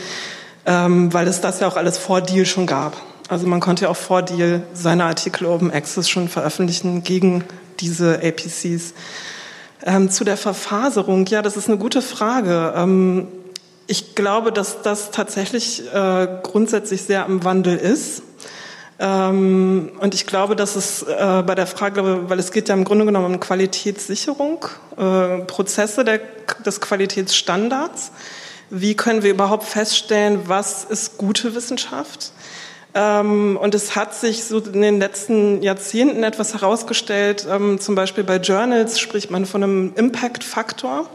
ähm, 0.65 1.13
weil 1.13 1.27
es 1.27 1.41
das 1.41 1.59
ja 1.59 1.67
auch 1.67 1.77
alles 1.77 1.99
vor 1.99 2.21
Deal 2.21 2.47
schon 2.47 2.67
gab. 2.67 2.97
Also 3.29 3.49
man 3.49 3.59
konnte 3.59 3.87
ja 3.87 3.89
auch 3.89 3.97
vor 3.97 4.23
Deal 4.23 4.63
seine 4.75 5.07
Artikel 5.07 5.45
Open 5.45 5.73
Access 5.73 6.09
schon 6.09 6.29
veröffentlichen 6.29 7.03
gegen 7.03 7.43
diese 7.81 8.21
APCs. 8.23 8.95
Ähm, 9.85 10.09
zu 10.09 10.23
der 10.23 10.37
Verfaserung, 10.37 11.27
ja, 11.27 11.43
das 11.43 11.57
ist 11.57 11.69
eine 11.69 11.79
gute 11.79 12.01
Frage. 12.01 12.73
Ähm, 12.77 13.27
ich 13.87 14.15
glaube, 14.15 14.53
dass 14.53 14.83
das 14.83 15.11
tatsächlich 15.11 15.83
äh, 15.93 16.29
grundsätzlich 16.43 17.03
sehr 17.03 17.25
am 17.25 17.45
Wandel 17.45 17.77
ist. 17.77 18.23
Ähm, 18.99 19.93
und 20.01 20.15
ich 20.15 20.27
glaube, 20.27 20.57
dass 20.57 20.75
es 20.75 21.03
äh, 21.03 21.43
bei 21.47 21.55
der 21.55 21.67
Frage, 21.67 22.29
weil 22.29 22.39
es 22.39 22.51
geht 22.51 22.69
ja 22.69 22.75
im 22.75 22.85
Grunde 22.85 23.05
genommen 23.05 23.35
um 23.35 23.41
Qualitätssicherung, 23.41 24.65
äh, 24.97 25.39
Prozesse 25.45 26.05
der, 26.05 26.21
des 26.65 26.81
Qualitätsstandards. 26.81 28.13
Wie 28.71 28.95
können 28.95 29.23
wir 29.23 29.31
überhaupt 29.31 29.65
feststellen, 29.65 30.41
was 30.47 30.85
ist 30.85 31.19
gute 31.19 31.55
Wissenschaft? 31.55 32.33
Ähm, 32.95 33.59
und 33.61 33.75
es 33.75 33.95
hat 33.95 34.15
sich 34.15 34.45
so 34.45 34.59
in 34.59 34.81
den 34.81 34.99
letzten 34.99 35.63
Jahrzehnten 35.63 36.25
etwas 36.25 36.55
herausgestellt. 36.55 37.47
Ähm, 37.49 37.79
zum 37.79 37.95
Beispiel 37.95 38.25
bei 38.25 38.37
Journals 38.37 38.99
spricht 38.99 39.31
man 39.31 39.45
von 39.45 39.63
einem 39.63 39.93
Impact-Faktor. 39.95 41.09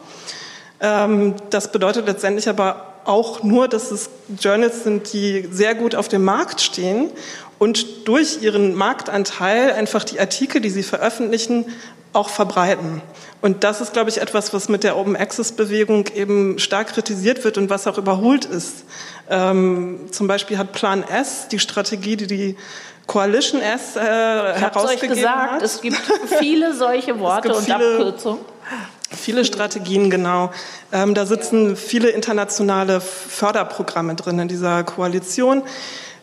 Ähm, 0.82 1.36
das 1.50 1.72
bedeutet 1.72 2.08
letztendlich 2.08 2.50
aber 2.50 2.88
auch 3.06 3.44
nur, 3.44 3.68
dass 3.68 3.92
es 3.92 4.10
Journals 4.40 4.84
sind, 4.84 5.14
die 5.14 5.48
sehr 5.52 5.76
gut 5.76 5.96
auf 5.96 6.08
dem 6.08 6.24
Markt 6.24 6.62
stehen 6.62 7.10
und 7.60 8.08
durch 8.08 8.42
ihren 8.42 8.76
Marktanteil 8.76 9.72
einfach 9.72 10.04
die 10.04 10.20
Artikel, 10.20 10.62
die 10.62 10.70
sie 10.70 10.84
veröffentlichen, 10.84 11.66
auch 12.14 12.30
verbreiten. 12.30 13.02
Und 13.42 13.64
das 13.64 13.82
ist, 13.82 13.94
glaube 13.94 14.10
ich, 14.10 14.20
etwas, 14.20 14.54
was 14.54 14.70
mit 14.70 14.84
der 14.84 14.98
Open 14.98 15.16
Access 15.16 15.54
Bewegung 15.54 16.08
eben 16.14 16.60
stark 16.60 16.90
kritisiert 16.90 17.44
wird 17.44 17.58
und 17.58 17.70
was 17.70 17.88
auch 17.88 17.98
überholt 17.98 18.46
ist. 18.46 18.84
Ähm, 19.30 20.08
zum 20.12 20.28
Beispiel 20.28 20.58
hat 20.58 20.74
Plan 20.74 21.04
S, 21.04 21.48
die 21.50 21.60
Strategie, 21.60 22.18
die 22.18 22.28
die 22.28 22.58
Coalition 23.08 23.62
S 23.62 23.96
äh, 23.96 24.00
herausgegeben 24.00 25.12
euch 25.12 25.18
gesagt, 25.18 25.52
hat. 25.52 25.62
Es 25.62 25.82
gibt 25.82 26.02
viele 26.40 26.74
solche 26.74 27.20
Worte 27.20 27.56
und 27.56 27.70
Abkürzungen. 27.70 28.40
Viele 29.16 29.44
Strategien, 29.44 30.10
genau. 30.10 30.52
Ähm, 30.92 31.14
da 31.14 31.26
sitzen 31.26 31.76
viele 31.76 32.10
internationale 32.10 33.02
Förderprogramme 33.02 34.16
drin 34.16 34.40
in 34.40 34.48
dieser 34.48 34.84
Koalition 34.84 35.64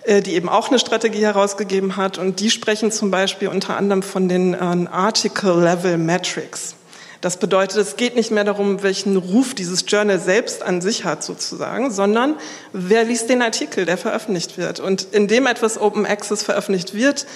äh, 0.09 0.23
die 0.23 0.35
eben 0.35 0.49
auch 0.49 0.69
eine 0.69 0.79
Strategie 0.79 1.23
herausgegeben 1.23 1.97
hat. 1.97 2.17
Und 2.17 2.41
die 2.41 2.51
sprechen 2.51 2.91
zum 2.91 3.11
Beispiel 3.11 3.49
unter 3.49 3.77
anderem 3.77 4.03
von 4.03 4.29
den 4.29 4.55
äh, 4.55 4.57
Article-Level-Metrics. 4.91 6.77
Das 7.21 7.37
bedeutet, 7.37 7.79
es 7.79 7.97
geht 7.97 8.15
nicht 8.15 8.31
mehr 8.31 8.45
darum, 8.45 8.83
welchen 8.83 9.17
Ruf 9.17 9.53
dieses 9.53 9.85
Journal 9.89 10.21
selbst 10.21 10.63
an 10.63 10.81
sich 10.81 11.05
hat 11.05 11.25
sozusagen, 11.25 11.91
sondern 11.91 12.37
wer 12.73 13.05
liest 13.05 13.29
den 13.29 13.43
Artikel, 13.43 13.85
der 13.85 13.99
veröffentlicht 13.99 14.57
wird. 14.57 14.79
Und 14.79 15.09
indem 15.11 15.47
etwas 15.47 15.81
Open 15.81 16.07
Access 16.07 16.45
veröffentlicht 16.45 16.95
wird, 16.95 17.27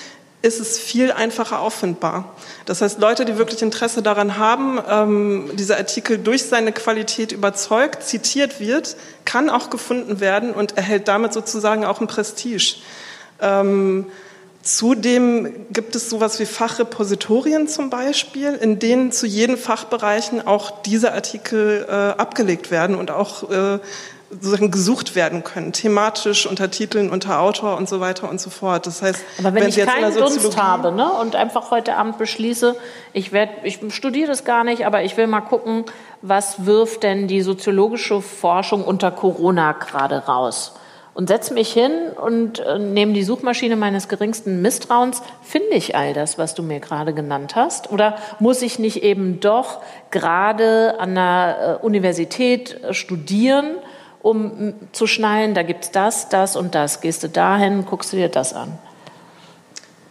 ist 0.42 0.60
es 0.60 0.78
viel 0.78 1.12
einfacher 1.12 1.60
auffindbar. 1.60 2.34
Das 2.66 2.82
heißt, 2.82 3.00
Leute, 3.00 3.24
die 3.24 3.38
wirklich 3.38 3.62
Interesse 3.62 4.02
daran 4.02 4.36
haben, 4.36 4.78
ähm, 4.88 5.50
dieser 5.54 5.76
Artikel 5.76 6.18
durch 6.18 6.44
seine 6.44 6.72
Qualität 6.72 7.32
überzeugt, 7.32 8.02
zitiert 8.02 8.60
wird, 8.60 8.96
kann 9.24 9.48
auch 9.48 9.70
gefunden 9.70 10.20
werden 10.20 10.52
und 10.52 10.76
erhält 10.76 11.08
damit 11.08 11.32
sozusagen 11.32 11.84
auch 11.84 12.00
ein 12.00 12.08
Prestige. 12.08 12.76
Ähm, 13.40 14.06
Zudem 14.62 15.66
gibt 15.72 15.96
es 15.96 16.08
sowas 16.08 16.38
wie 16.38 16.46
Fachrepositorien 16.46 17.66
zum 17.66 17.90
Beispiel, 17.90 18.52
in 18.54 18.78
denen 18.78 19.10
zu 19.10 19.26
jeden 19.26 19.56
Fachbereichen 19.56 20.46
auch 20.46 20.82
diese 20.82 21.12
Artikel 21.12 21.84
äh, 21.88 21.92
abgelegt 21.92 22.70
werden 22.70 22.94
und 22.94 23.10
auch 23.10 23.50
äh, 23.50 23.80
sozusagen 24.32 24.70
gesucht 24.70 25.14
werden 25.14 25.44
können, 25.44 25.72
thematisch 25.72 26.46
unter 26.46 26.70
Titeln, 26.70 27.10
unter 27.10 27.40
Autor 27.40 27.76
und 27.76 27.88
so 27.88 28.00
weiter 28.00 28.28
und 28.28 28.40
so 28.40 28.50
fort. 28.50 28.86
Das 28.86 29.02
heißt, 29.02 29.20
aber 29.38 29.54
wenn, 29.54 29.62
wenn 29.62 29.68
ich 29.68 29.76
jetzt 29.76 29.92
keinen 29.92 30.14
Dunst 30.14 30.56
habe 30.56 30.92
ne, 30.92 31.10
und 31.12 31.36
einfach 31.36 31.70
heute 31.70 31.96
Abend 31.96 32.18
beschließe, 32.18 32.76
ich, 33.12 33.32
werd, 33.32 33.50
ich 33.64 33.80
studiere 33.90 34.28
das 34.28 34.44
gar 34.44 34.64
nicht, 34.64 34.86
aber 34.86 35.02
ich 35.02 35.16
will 35.16 35.26
mal 35.26 35.42
gucken, 35.42 35.84
was 36.22 36.64
wirft 36.66 37.02
denn 37.02 37.28
die 37.28 37.42
soziologische 37.42 38.22
Forschung 38.22 38.84
unter 38.84 39.10
Corona 39.10 39.72
gerade 39.72 40.16
raus? 40.18 40.72
und 41.14 41.28
setze 41.28 41.52
mich 41.52 41.72
hin 41.72 41.92
und 42.16 42.60
äh, 42.60 42.78
nehme 42.78 43.12
die 43.12 43.22
Suchmaschine 43.22 43.76
meines 43.76 44.08
geringsten 44.08 44.62
Misstrauens, 44.62 45.22
finde 45.42 45.74
ich 45.74 45.94
all 45.94 46.14
das, 46.14 46.38
was 46.38 46.54
du 46.54 46.62
mir 46.62 46.80
gerade 46.80 47.12
genannt 47.12 47.54
hast? 47.54 47.90
Oder 47.92 48.16
muss 48.38 48.62
ich 48.62 48.78
nicht 48.78 49.02
eben 49.02 49.40
doch 49.40 49.82
gerade 50.10 50.98
an 50.98 51.14
der 51.14 51.78
äh, 51.82 51.84
Universität 51.84 52.82
äh, 52.82 52.94
studieren, 52.94 53.76
um 54.22 54.74
zu 54.92 55.06
schnallen, 55.06 55.54
da 55.54 55.62
gibt's 55.62 55.90
das, 55.90 56.28
das 56.28 56.56
und 56.56 56.74
das. 56.74 57.00
Gehst 57.00 57.22
du 57.22 57.28
dahin, 57.28 57.84
guckst 57.84 58.12
du 58.12 58.16
dir 58.16 58.28
das 58.28 58.54
an? 58.54 58.78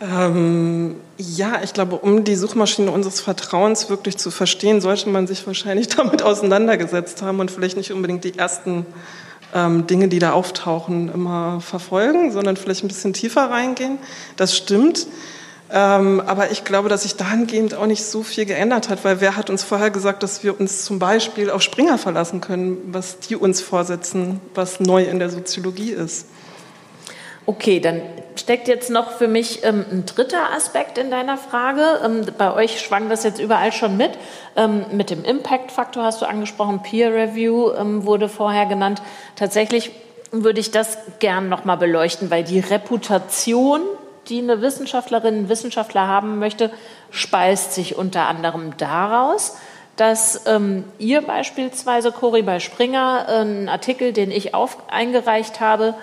Ähm, 0.01 0.95
ja, 1.17 1.61
ich 1.63 1.73
glaube, 1.73 1.95
um 1.97 2.23
die 2.23 2.35
Suchmaschine 2.35 2.89
unseres 2.91 3.21
Vertrauens 3.21 3.89
wirklich 3.89 4.17
zu 4.17 4.31
verstehen, 4.31 4.81
sollte 4.81 5.09
man 5.09 5.27
sich 5.27 5.45
wahrscheinlich 5.45 5.87
damit 5.95 6.23
auseinandergesetzt 6.23 7.21
haben 7.21 7.39
und 7.39 7.51
vielleicht 7.51 7.77
nicht 7.77 7.91
unbedingt 7.91 8.23
die 8.23 8.37
ersten 8.37 8.85
ähm, 9.53 9.85
Dinge, 9.87 10.07
die 10.07 10.19
da 10.19 10.31
auftauchen, 10.31 11.11
immer 11.13 11.61
verfolgen, 11.61 12.31
sondern 12.31 12.57
vielleicht 12.57 12.83
ein 12.83 12.87
bisschen 12.87 13.13
tiefer 13.13 13.49
reingehen. 13.49 13.99
Das 14.37 14.57
stimmt. 14.57 15.07
Ähm, 15.73 16.21
aber 16.25 16.51
ich 16.51 16.65
glaube, 16.65 16.89
dass 16.89 17.03
sich 17.03 17.15
dahingehend 17.15 17.75
auch 17.75 17.85
nicht 17.85 18.03
so 18.03 18.23
viel 18.23 18.45
geändert 18.45 18.89
hat, 18.89 19.05
weil 19.05 19.21
wer 19.21 19.37
hat 19.37 19.49
uns 19.49 19.63
vorher 19.63 19.89
gesagt, 19.89 20.21
dass 20.21 20.43
wir 20.43 20.59
uns 20.59 20.83
zum 20.83 20.99
Beispiel 20.99 21.49
auf 21.49 21.61
Springer 21.61 21.97
verlassen 21.97 22.41
können, 22.41 22.77
was 22.91 23.19
die 23.19 23.37
uns 23.37 23.61
vorsetzen, 23.61 24.41
was 24.53 24.81
neu 24.81 25.03
in 25.03 25.19
der 25.19 25.29
Soziologie 25.29 25.91
ist? 25.91 26.27
Okay, 27.45 27.79
dann 27.79 28.01
steckt 28.35 28.67
jetzt 28.67 28.89
noch 28.89 29.11
für 29.11 29.27
mich 29.27 29.63
ähm, 29.63 29.85
ein 29.91 30.05
dritter 30.05 30.51
Aspekt 30.55 30.97
in 30.97 31.09
deiner 31.09 31.37
Frage. 31.37 32.01
Ähm, 32.03 32.25
bei 32.37 32.53
euch 32.53 32.81
schwang 32.81 33.09
das 33.09 33.23
jetzt 33.23 33.39
überall 33.39 33.71
schon 33.71 33.97
mit. 33.97 34.11
Ähm, 34.55 34.85
mit 34.91 35.09
dem 35.09 35.23
Impact-Faktor 35.23 36.03
hast 36.03 36.21
du 36.21 36.25
angesprochen, 36.25 36.83
Peer 36.83 37.13
Review 37.13 37.71
ähm, 37.71 38.05
wurde 38.05 38.29
vorher 38.29 38.65
genannt. 38.65 39.01
Tatsächlich 39.35 39.91
würde 40.31 40.59
ich 40.59 40.71
das 40.71 40.97
gern 41.19 41.49
noch 41.49 41.65
mal 41.65 41.77
beleuchten, 41.77 42.29
weil 42.29 42.43
die 42.43 42.59
Reputation, 42.59 43.81
die 44.31 44.39
eine 44.39 44.61
Wissenschaftlerin, 44.61 45.43
ein 45.43 45.49
Wissenschaftler 45.49 46.07
haben 46.07 46.39
möchte, 46.39 46.71
speist 47.11 47.73
sich 47.73 47.97
unter 47.97 48.27
anderem 48.27 48.75
daraus, 48.77 49.57
dass 49.97 50.47
ähm, 50.47 50.85
ihr 50.97 51.21
beispielsweise, 51.21 52.11
Cori 52.11 52.41
bei 52.41 52.59
Springer, 52.59 53.25
äh, 53.27 53.31
einen 53.33 53.69
Artikel, 53.69 54.13
den 54.13 54.31
ich 54.31 54.55
auf, 54.55 54.89
eingereicht 54.89 55.59
habe, 55.59 55.93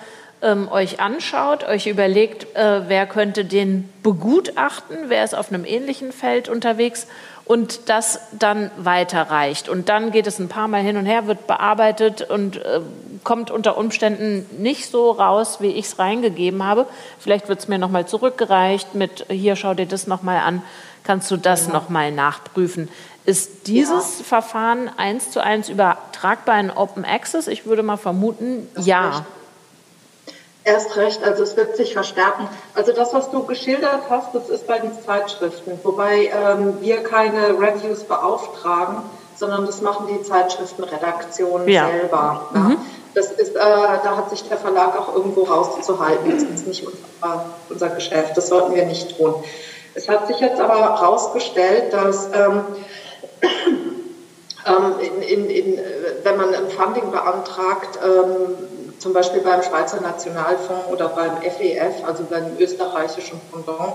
ähm, 0.41 0.69
euch 0.71 0.99
anschaut, 1.01 1.65
euch 1.65 1.87
überlegt, 1.87 2.55
äh, 2.55 2.87
wer 2.87 3.07
könnte 3.07 3.43
den 3.43 3.89
begutachten, 4.03 4.97
wer 5.07 5.23
ist 5.23 5.35
auf 5.35 5.51
einem 5.51 5.65
ähnlichen 5.65 6.11
Feld 6.11 6.47
unterwegs 6.47 7.07
und 7.49 7.89
das 7.89 8.19
dann 8.31 8.69
weiterreicht. 8.77 9.69
Und 9.69 9.89
dann 9.89 10.11
geht 10.11 10.27
es 10.27 10.37
ein 10.37 10.49
paar 10.49 10.67
Mal 10.67 10.83
hin 10.83 10.97
und 10.97 11.07
her, 11.07 11.25
wird 11.25 11.47
bearbeitet 11.47 12.21
und 12.21 12.57
äh, 12.57 12.79
kommt 13.23 13.49
unter 13.49 13.75
Umständen 13.75 14.45
nicht 14.61 14.91
so 14.91 15.09
raus, 15.09 15.57
wie 15.59 15.71
ich 15.71 15.87
es 15.87 15.97
reingegeben 15.97 16.63
habe. 16.63 16.85
Vielleicht 17.17 17.49
wird 17.49 17.57
es 17.57 17.67
mir 17.67 17.79
nochmal 17.79 18.05
zurückgereicht 18.05 18.93
mit, 18.93 19.25
hier 19.29 19.55
schau 19.55 19.73
dir 19.73 19.87
das 19.87 20.05
nochmal 20.05 20.37
an, 20.37 20.61
kannst 21.03 21.31
du 21.31 21.37
das 21.37 21.65
ja. 21.65 21.73
nochmal 21.73 22.11
nachprüfen. 22.11 22.87
Ist 23.25 23.65
dieses 23.65 24.19
ja. 24.19 24.25
Verfahren 24.25 24.87
eins 24.97 25.31
zu 25.31 25.43
eins 25.43 25.69
übertragbar 25.69 26.59
in 26.59 26.69
Open 26.69 27.03
Access? 27.03 27.47
Ich 27.47 27.65
würde 27.65 27.81
mal 27.81 27.97
vermuten, 27.97 28.67
das 28.75 28.85
ja. 28.85 29.25
Erst 30.65 30.97
recht, 30.97 31.23
also 31.23 31.43
es 31.43 31.55
wird 31.55 31.77
sich 31.77 31.93
verstärken. 31.93 32.47
Also 32.75 32.91
das, 32.91 33.13
was 33.13 33.31
du 33.31 33.43
geschildert 33.43 34.01
hast, 34.09 34.35
das 34.35 34.49
ist 34.49 34.67
bei 34.67 34.77
den 34.79 34.91
Zeitschriften, 35.05 35.79
wobei 35.83 36.25
ähm, 36.25 36.77
wir 36.81 37.01
keine 37.03 37.57
Reviews 37.59 38.03
beauftragen, 38.03 38.97
sondern 39.35 39.65
das 39.65 39.81
machen 39.81 40.07
die 40.07 40.21
Zeitschriftenredaktionen 40.21 41.67
ja. 41.67 41.87
selber. 41.87 42.49
Ja. 42.53 42.59
Mhm. 42.59 42.77
Das 43.15 43.31
ist, 43.31 43.55
äh, 43.55 43.59
da 43.59 44.17
hat 44.17 44.29
sich 44.29 44.47
der 44.47 44.57
Verlag 44.57 44.99
auch 44.99 45.15
irgendwo 45.15 45.43
rauszuhalten. 45.43 46.29
Das 46.29 46.43
ist 46.43 46.67
nicht 46.67 46.85
unser, 46.85 47.45
unser 47.69 47.89
Geschäft. 47.89 48.37
Das 48.37 48.49
sollten 48.49 48.75
wir 48.75 48.85
nicht 48.85 49.17
tun. 49.17 49.35
Es 49.95 50.07
hat 50.07 50.27
sich 50.27 50.39
jetzt 50.39 50.59
aber 50.59 50.77
herausgestellt, 50.77 51.91
dass 51.91 52.27
ähm, 52.27 52.63
ähm, 54.67 54.93
in, 54.99 55.21
in, 55.23 55.49
in, 55.49 55.79
wenn 56.23 56.37
man 56.37 56.53
ein 56.53 56.69
Funding 56.69 57.11
beantragt, 57.11 57.99
ähm, 58.03 58.55
zum 58.99 59.13
Beispiel 59.13 59.41
beim 59.41 59.63
Schweizer 59.63 60.01
Nationalfonds 60.01 60.87
oder 60.91 61.09
beim 61.09 61.41
FEF, 61.41 62.03
also 62.05 62.23
beim 62.29 62.57
österreichischen 62.59 63.39
Pendant, 63.51 63.93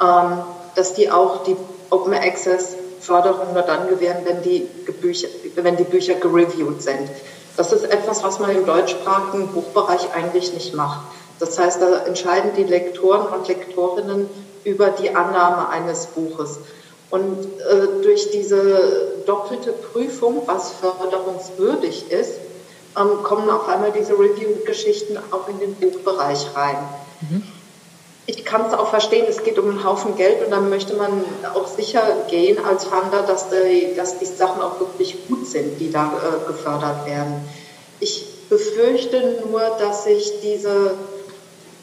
ähm, 0.00 0.42
dass 0.74 0.94
die 0.94 1.10
auch 1.10 1.44
die 1.44 1.56
Open 1.90 2.14
Access 2.14 2.76
Förderung 3.00 3.52
nur 3.52 3.62
dann 3.62 3.88
gewähren, 3.88 4.18
wenn 4.24 4.42
die, 4.42 4.68
Bücher, 5.00 5.28
wenn 5.54 5.76
die 5.76 5.84
Bücher 5.84 6.14
gereviewt 6.14 6.82
sind. 6.82 7.08
Das 7.56 7.72
ist 7.72 7.84
etwas, 7.84 8.22
was 8.22 8.38
man 8.38 8.50
im 8.50 8.66
deutschsprachigen 8.66 9.48
Buchbereich 9.48 10.08
eigentlich 10.14 10.52
nicht 10.52 10.74
macht. 10.74 11.00
Das 11.38 11.58
heißt, 11.58 11.80
da 11.80 12.04
entscheiden 12.04 12.50
die 12.56 12.64
Lektoren 12.64 13.26
und 13.28 13.46
Lektorinnen 13.46 14.28
über 14.64 14.88
die 14.88 15.14
Annahme 15.14 15.68
eines 15.68 16.06
Buches. 16.06 16.58
Und 17.10 17.38
äh, 17.60 18.02
durch 18.02 18.30
diese 18.32 19.12
doppelte 19.26 19.72
Prüfung, 19.72 20.42
was 20.46 20.72
förderungswürdig 20.72 22.10
ist, 22.10 22.32
ähm, 22.96 23.22
kommen 23.22 23.48
auf 23.50 23.68
einmal 23.68 23.92
diese 23.92 24.14
Review-Geschichten 24.14 25.18
auch 25.30 25.48
in 25.48 25.58
den 25.58 25.74
Buchbereich 25.74 26.46
rein. 26.54 26.76
Mhm. 27.20 27.42
Ich 28.28 28.44
kann 28.44 28.66
es 28.66 28.74
auch 28.74 28.88
verstehen, 28.88 29.26
es 29.28 29.44
geht 29.44 29.58
um 29.58 29.70
einen 29.70 29.84
Haufen 29.84 30.16
Geld 30.16 30.44
und 30.44 30.50
dann 30.50 30.68
möchte 30.68 30.94
man 30.96 31.24
auch 31.54 31.68
sicher 31.68 32.02
gehen 32.28 32.58
als 32.64 32.84
Funder, 32.84 33.22
dass 33.22 33.50
die, 33.50 33.94
dass 33.94 34.18
die 34.18 34.24
Sachen 34.24 34.60
auch 34.62 34.80
wirklich 34.80 35.28
gut 35.28 35.46
sind, 35.46 35.78
die 35.78 35.92
da 35.92 36.06
äh, 36.06 36.46
gefördert 36.48 37.06
werden. 37.06 37.48
Ich 38.00 38.26
befürchte 38.48 39.42
nur, 39.48 39.60
dass 39.78 40.04
sich 40.04 40.40
diese, 40.42 40.94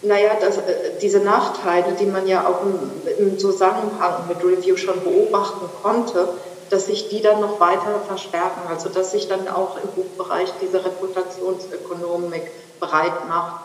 naja, 0.02 0.32
dass, 0.40 0.58
äh, 0.58 0.62
diese 1.02 1.20
Nachteile, 1.20 1.94
die 1.98 2.06
man 2.06 2.28
ja 2.28 2.46
auch 2.46 2.62
im, 2.64 3.26
im 3.26 3.40
Zusammenhang 3.40 4.28
mit 4.28 4.44
Review 4.44 4.76
schon 4.76 5.02
beobachten 5.02 5.70
konnte, 5.82 6.28
dass 6.74 6.88
sich 6.88 7.08
die 7.10 7.22
dann 7.22 7.40
noch 7.40 7.60
weiter 7.60 8.02
verstärken. 8.08 8.62
Also 8.68 8.90
dass 8.90 9.12
sich 9.12 9.28
dann 9.28 9.48
auch 9.48 9.78
im 9.78 9.90
Buchbereich 9.90 10.50
diese 10.60 10.84
Reputationsökonomik 10.84 12.50
breit 12.80 13.28
macht. 13.28 13.62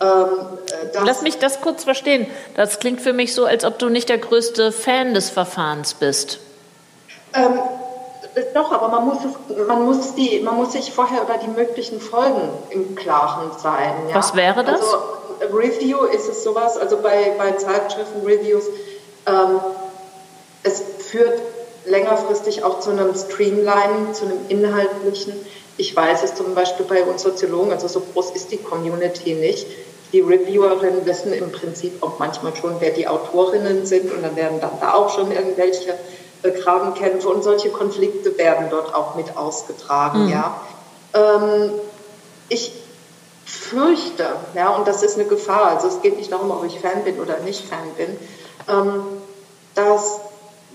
Ähm, 0.00 0.08
äh, 0.92 0.98
Lass 1.02 1.22
mich 1.22 1.38
das 1.38 1.62
kurz 1.62 1.84
verstehen. 1.84 2.26
Das 2.54 2.78
klingt 2.78 3.00
für 3.00 3.14
mich 3.14 3.34
so, 3.34 3.46
als 3.46 3.64
ob 3.64 3.78
du 3.78 3.88
nicht 3.88 4.10
der 4.10 4.18
größte 4.18 4.70
Fan 4.70 5.14
des 5.14 5.30
Verfahrens 5.30 5.94
bist. 5.94 6.40
Ähm, 7.32 7.58
doch, 8.52 8.70
aber 8.70 8.88
man 8.88 9.06
muss, 9.06 9.18
es, 9.24 9.66
man, 9.66 9.84
muss 9.84 10.14
die, 10.14 10.40
man 10.40 10.56
muss 10.56 10.72
sich 10.72 10.92
vorher 10.92 11.22
über 11.22 11.38
die 11.38 11.48
möglichen 11.48 12.00
Folgen 12.00 12.50
im 12.68 12.94
Klaren 12.94 13.50
sein. 13.58 13.94
Ja? 14.08 14.14
Was 14.14 14.34
wäre 14.34 14.62
das? 14.62 14.80
Also, 14.80 14.98
Review 15.56 16.04
ist 16.04 16.28
es 16.28 16.44
sowas, 16.44 16.76
also 16.76 16.98
bei, 16.98 17.32
bei 17.38 17.52
Zeitschriften-Reviews, 17.52 18.64
ähm, 19.26 19.60
es 20.62 20.82
führt 21.10 21.40
längerfristig 21.84 22.64
auch 22.64 22.80
zu 22.80 22.90
einem 22.90 23.14
Streamlining, 23.14 24.14
zu 24.14 24.24
einem 24.26 24.38
inhaltlichen. 24.48 25.34
Ich 25.76 25.94
weiß 25.94 26.22
es 26.22 26.34
zum 26.34 26.54
Beispiel 26.54 26.86
bei 26.86 27.02
uns 27.02 27.22
Soziologen, 27.22 27.72
also 27.72 27.88
so 27.88 28.00
groß 28.00 28.30
ist 28.32 28.52
die 28.52 28.58
Community 28.58 29.34
nicht. 29.34 29.66
Die 30.12 30.20
Reviewerinnen 30.20 31.06
wissen 31.06 31.32
im 31.32 31.50
Prinzip 31.50 32.02
auch 32.02 32.18
manchmal 32.18 32.54
schon, 32.54 32.76
wer 32.80 32.90
die 32.90 33.08
Autorinnen 33.08 33.86
sind 33.86 34.12
und 34.12 34.22
dann 34.22 34.36
werden 34.36 34.60
dann 34.60 34.78
da 34.80 34.92
auch 34.92 35.14
schon 35.14 35.32
irgendwelche 35.32 35.94
äh, 36.42 36.50
Grabenkämpfe 36.50 37.28
und 37.28 37.42
solche 37.42 37.70
Konflikte 37.70 38.36
werden 38.36 38.66
dort 38.70 38.94
auch 38.94 39.14
mit 39.14 39.36
ausgetragen. 39.36 40.26
Mhm. 40.26 40.32
Ja. 40.32 40.60
Ähm, 41.14 41.70
ich 42.50 42.72
fürchte, 43.46 44.26
ja, 44.54 44.70
und 44.70 44.86
das 44.86 45.02
ist 45.02 45.18
eine 45.18 45.24
Gefahr, 45.24 45.70
also 45.70 45.88
es 45.88 46.02
geht 46.02 46.18
nicht 46.18 46.30
darum, 46.30 46.50
ob 46.50 46.64
ich 46.66 46.78
Fan 46.78 47.04
bin 47.04 47.18
oder 47.18 47.38
nicht 47.40 47.64
Fan 47.64 47.78
bin, 47.96 48.16
ähm, 48.68 49.02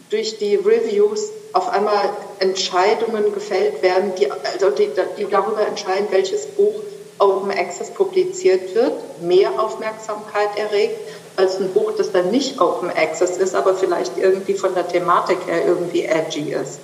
durch 0.10 0.38
die 0.38 0.56
Reviews 0.56 1.30
auf 1.54 1.70
einmal 1.70 2.10
Entscheidungen 2.40 3.34
gefällt 3.34 3.82
werden, 3.82 4.14
die, 4.16 4.30
also 4.32 4.70
die, 4.70 4.90
die 5.18 5.26
darüber 5.26 5.66
entscheiden, 5.66 6.08
welches 6.12 6.46
Buch 6.48 6.84
Open 7.20 7.52
Access 7.52 7.90
publiziert 7.92 8.76
wird, 8.76 9.22
mehr 9.22 9.60
Aufmerksamkeit 9.60 10.50
erregt 10.56 11.00
als 11.36 11.60
ein 11.60 11.74
Buch, 11.74 11.94
das 11.98 12.12
dann 12.12 12.30
nicht 12.30 12.62
Open 12.62 12.90
Access 12.90 13.38
ist, 13.38 13.56
aber 13.56 13.76
vielleicht 13.76 14.18
irgendwie 14.18 14.54
von 14.54 14.74
der 14.76 14.88
Thematik 14.88 15.40
her 15.48 15.66
irgendwie 15.66 16.04
edgy 16.04 16.54
ist, 16.54 16.80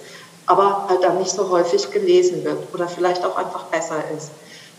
aber 0.47 0.87
halt 0.89 1.03
dann 1.03 1.19
nicht 1.19 1.31
so 1.31 1.49
häufig 1.49 1.91
gelesen 1.91 2.43
wird 2.43 2.57
oder 2.73 2.87
vielleicht 2.87 3.23
auch 3.25 3.35
einfach 3.35 3.65
besser 3.65 4.03
ist. 4.15 4.31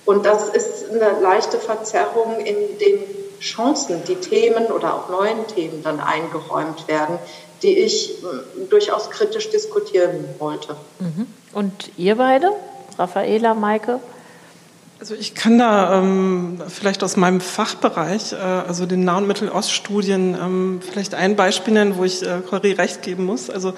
Und 0.04 0.26
das 0.26 0.48
ist 0.48 0.90
eine 0.90 1.20
leichte 1.20 1.59
Verzerrung 1.59 2.40
in 2.40 2.78
den 2.78 2.98
Chancen, 3.40 4.02
die 4.07 4.16
Themen 4.16 4.66
oder 4.66 4.94
auch 4.94 5.09
neuen 5.09 5.46
Themen 5.46 5.83
dann 5.83 6.00
eingeräumt 6.00 6.88
werden, 6.88 7.18
die 7.64 7.79
ich 7.79 8.11
äh, 8.11 8.66
durchaus 8.68 9.11
kritisch 9.11 9.50
diskutieren 9.50 10.24
wollte. 10.38 10.77
Mhm. 11.00 11.27
Und 11.53 11.90
ihr 11.96 12.16
beide, 12.16 12.53
Raffaela, 12.98 13.55
Maike? 13.55 14.00
Also 15.00 15.14
ich 15.14 15.35
kann 15.35 15.59
da 15.59 15.98
ähm, 15.98 16.62
vielleicht 16.68 17.03
aus 17.03 17.16
meinem 17.16 17.40
Fachbereich, 17.40 18.33
äh, 18.33 18.37
also 18.37 18.87
den 18.87 19.05
Nah- 19.05 19.18
und 19.18 19.27
Mitteloststudien, 19.27 20.37
ähm, 20.40 20.81
vielleicht 20.88 21.15
ein 21.15 21.37
Beispiel 21.37 21.75
nennen, 21.75 21.96
wo 21.96 22.04
ich 22.04 22.23
äh, 22.23 22.40
Corrie 22.48 22.73
recht 22.73 23.02
geben 23.02 23.25
muss. 23.25 23.50
Also 23.50 23.75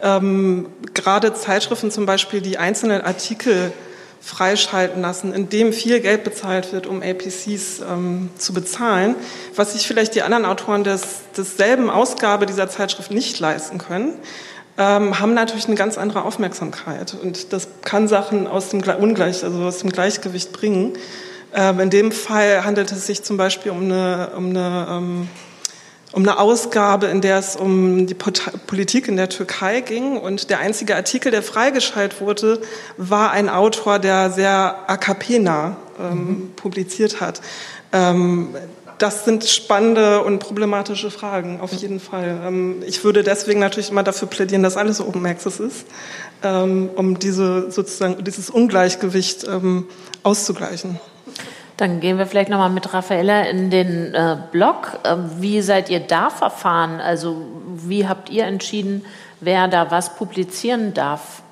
ähm, 0.00 0.68
gerade 0.94 1.34
Zeitschriften 1.34 1.90
zum 1.90 2.06
Beispiel, 2.06 2.40
die 2.40 2.58
einzelne 2.58 3.04
Artikel 3.04 3.72
freischalten 4.20 5.02
lassen, 5.02 5.32
in 5.32 5.48
dem 5.48 5.72
viel 5.72 6.00
Geld 6.00 6.24
bezahlt 6.24 6.72
wird, 6.72 6.86
um 6.86 7.02
APCs 7.02 7.80
ähm, 7.80 8.30
zu 8.36 8.52
bezahlen, 8.52 9.14
was 9.54 9.72
sich 9.74 9.86
vielleicht 9.86 10.14
die 10.14 10.22
anderen 10.22 10.44
Autoren 10.44 10.84
des, 10.84 11.02
desselben 11.36 11.90
Ausgabe 11.90 12.46
dieser 12.46 12.68
Zeitschrift 12.68 13.10
nicht 13.10 13.38
leisten 13.38 13.78
können, 13.78 14.14
ähm, 14.78 15.18
haben 15.20 15.34
natürlich 15.34 15.66
eine 15.66 15.76
ganz 15.76 15.96
andere 15.96 16.24
Aufmerksamkeit. 16.24 17.16
Und 17.22 17.52
das 17.52 17.68
kann 17.82 18.08
Sachen 18.08 18.46
aus 18.46 18.68
dem 18.70 18.82
Ungleich, 18.82 19.44
also 19.44 19.62
aus 19.62 19.78
dem 19.78 19.90
Gleichgewicht 19.90 20.52
bringen. 20.52 20.94
Ähm, 21.54 21.80
in 21.80 21.90
dem 21.90 22.12
Fall 22.12 22.64
handelt 22.64 22.92
es 22.92 23.06
sich 23.06 23.22
zum 23.22 23.36
Beispiel 23.36 23.72
um 23.72 23.84
eine, 23.84 24.30
um 24.36 24.50
eine 24.50 24.86
ähm, 24.90 25.28
um 26.12 26.22
eine 26.22 26.38
Ausgabe, 26.38 27.06
in 27.06 27.20
der 27.20 27.38
es 27.38 27.56
um 27.56 28.06
die 28.06 28.14
Politik 28.14 29.08
in 29.08 29.16
der 29.16 29.28
Türkei 29.28 29.80
ging. 29.80 30.16
Und 30.16 30.50
der 30.50 30.60
einzige 30.60 30.96
Artikel, 30.96 31.30
der 31.30 31.42
freigeschaltet 31.42 32.20
wurde, 32.20 32.60
war 32.96 33.32
ein 33.32 33.48
Autor, 33.48 33.98
der 33.98 34.30
sehr 34.30 34.84
AKP-nah 34.86 35.76
ähm, 35.98 36.10
mhm. 36.10 36.52
publiziert 36.56 37.20
hat. 37.20 37.40
Ähm, 37.92 38.54
das 38.98 39.26
sind 39.26 39.44
spannende 39.44 40.22
und 40.22 40.38
problematische 40.38 41.10
Fragen, 41.10 41.60
auf 41.60 41.72
jeden 41.72 42.00
Fall. 42.00 42.40
Ähm, 42.46 42.82
ich 42.86 43.04
würde 43.04 43.22
deswegen 43.22 43.60
natürlich 43.60 43.90
immer 43.90 44.02
dafür 44.02 44.28
plädieren, 44.28 44.62
dass 44.62 44.76
alles 44.76 45.00
Open 45.00 45.26
Access 45.26 45.60
ist, 45.60 45.86
ähm, 46.42 46.88
um 46.96 47.18
diese, 47.18 47.70
sozusagen, 47.70 48.24
dieses 48.24 48.48
Ungleichgewicht 48.48 49.44
ähm, 49.44 49.86
auszugleichen. 50.22 50.98
Dann 51.76 52.00
gehen 52.00 52.16
wir 52.16 52.26
vielleicht 52.26 52.48
nochmal 52.48 52.70
mit 52.70 52.94
Raffaella 52.94 53.42
in 53.42 53.70
den 53.70 54.14
äh, 54.14 54.36
Blog. 54.50 54.98
Äh, 55.02 55.16
wie 55.38 55.60
seid 55.60 55.90
ihr 55.90 56.00
da 56.00 56.30
verfahren? 56.30 57.00
Also 57.00 57.36
wie 57.66 58.08
habt 58.08 58.30
ihr 58.30 58.44
entschieden, 58.44 59.04
wer 59.40 59.68
da 59.68 59.90
was 59.90 60.16
publizieren 60.16 60.94
darf? 60.94 61.42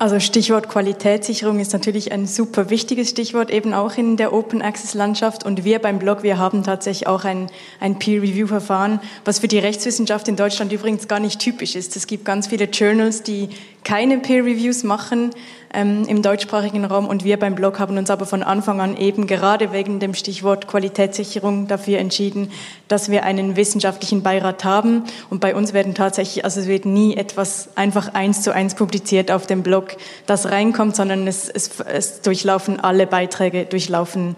Also 0.00 0.18
Stichwort 0.18 0.68
Qualitätssicherung 0.68 1.60
ist 1.60 1.72
natürlich 1.72 2.10
ein 2.10 2.26
super 2.26 2.68
wichtiges 2.68 3.10
Stichwort, 3.10 3.50
eben 3.50 3.72
auch 3.72 3.96
in 3.96 4.16
der 4.16 4.32
Open 4.32 4.60
Access 4.60 4.94
Landschaft. 4.94 5.44
Und 5.44 5.64
wir 5.64 5.78
beim 5.78 6.00
Blog, 6.00 6.24
wir 6.24 6.36
haben 6.36 6.64
tatsächlich 6.64 7.06
auch 7.06 7.24
ein, 7.24 7.48
ein 7.78 8.00
Peer-Review-Verfahren, 8.00 9.00
was 9.24 9.38
für 9.38 9.46
die 9.46 9.58
Rechtswissenschaft 9.60 10.26
in 10.26 10.34
Deutschland 10.34 10.72
übrigens 10.72 11.06
gar 11.06 11.20
nicht 11.20 11.38
typisch 11.38 11.76
ist. 11.76 11.94
Es 11.94 12.08
gibt 12.08 12.24
ganz 12.24 12.48
viele 12.48 12.64
Journals, 12.64 13.22
die 13.22 13.50
keine 13.84 14.18
Peer-Reviews 14.18 14.82
machen 14.82 15.30
ähm, 15.72 16.04
im 16.08 16.22
deutschsprachigen 16.22 16.84
Raum. 16.84 17.06
Und 17.06 17.24
wir 17.24 17.38
beim 17.38 17.54
Blog 17.54 17.78
haben 17.78 17.98
uns 17.98 18.10
aber 18.10 18.26
von 18.26 18.42
Anfang 18.42 18.80
an 18.80 18.96
eben 18.96 19.26
gerade 19.26 19.72
wegen 19.72 20.00
dem 20.00 20.14
Stichwort 20.14 20.66
Qualitätssicherung 20.66 21.68
dafür 21.68 21.98
entschieden, 21.98 22.50
dass 22.88 23.10
wir 23.10 23.24
einen 23.24 23.56
wissenschaftlichen 23.56 24.22
Beirat 24.22 24.64
haben. 24.64 25.04
Und 25.30 25.40
bei 25.40 25.54
uns 25.54 25.72
werden 25.72 25.94
tatsächlich, 25.94 26.44
also 26.44 26.60
es 26.60 26.66
wird 26.66 26.86
nie 26.86 27.16
etwas 27.16 27.68
einfach 27.76 28.14
eins 28.14 28.42
zu 28.42 28.52
eins 28.52 28.74
publiziert 28.74 29.30
auf 29.30 29.46
dem 29.46 29.62
Blog, 29.62 29.96
das 30.26 30.50
reinkommt, 30.50 30.96
sondern 30.96 31.26
es, 31.26 31.48
es, 31.48 31.80
es 31.80 32.22
durchlaufen 32.22 32.80
alle 32.80 33.06
Beiträge, 33.06 33.66
durchlaufen 33.66 34.36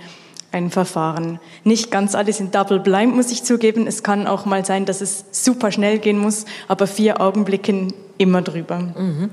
ein 0.52 0.70
Verfahren. 0.70 1.38
Nicht 1.64 1.90
ganz 1.90 2.14
alle 2.14 2.32
sind 2.32 2.54
double 2.54 2.80
blind, 2.80 3.14
muss 3.14 3.30
ich 3.30 3.44
zugeben. 3.44 3.86
Es 3.86 4.02
kann 4.02 4.26
auch 4.26 4.46
mal 4.46 4.64
sein, 4.64 4.86
dass 4.86 5.00
es 5.00 5.26
super 5.30 5.70
schnell 5.70 5.98
gehen 5.98 6.18
muss, 6.18 6.46
aber 6.66 6.86
vier 6.86 7.20
Augenblicken 7.20 7.92
immer 8.18 8.42
drüber. 8.42 8.78
Mhm. 8.78 9.30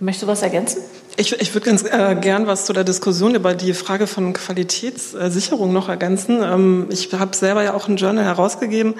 Möchtest 0.00 0.24
du 0.24 0.26
was 0.26 0.42
ergänzen? 0.42 0.82
Ich, 1.16 1.32
ich 1.40 1.54
würde 1.54 1.66
ganz 1.66 1.84
äh, 1.84 2.16
gern 2.20 2.46
was 2.46 2.64
zu 2.64 2.72
der 2.72 2.84
Diskussion 2.84 3.34
über 3.34 3.54
die 3.54 3.74
Frage 3.74 4.06
von 4.06 4.32
Qualitätssicherung 4.32 5.72
noch 5.72 5.88
ergänzen. 5.88 6.42
Ähm, 6.42 6.86
ich 6.90 7.12
habe 7.12 7.36
selber 7.36 7.62
ja 7.62 7.74
auch 7.74 7.86
ein 7.86 7.96
Journal 7.96 8.24
herausgegeben 8.24 8.94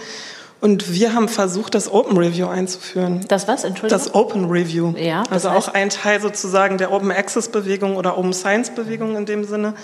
und 0.60 0.92
wir 0.92 1.14
haben 1.14 1.28
versucht, 1.28 1.74
das 1.74 1.90
Open 1.90 2.16
Review 2.16 2.46
einzuführen. 2.46 3.24
Das 3.26 3.48
was? 3.48 3.64
Entschuldigung? 3.64 3.98
Das 3.98 4.14
Open 4.14 4.44
Review. 4.44 4.94
Ja. 4.96 5.24
Also 5.28 5.50
heißt? 5.50 5.68
auch 5.68 5.74
ein 5.74 5.90
Teil 5.90 6.20
sozusagen 6.20 6.78
der 6.78 6.92
Open 6.92 7.10
Access 7.10 7.48
Bewegung 7.48 7.96
oder 7.96 8.16
Open 8.16 8.32
Science 8.32 8.70
Bewegung 8.70 9.16
in 9.16 9.26
dem 9.26 9.44
Sinne. 9.44 9.74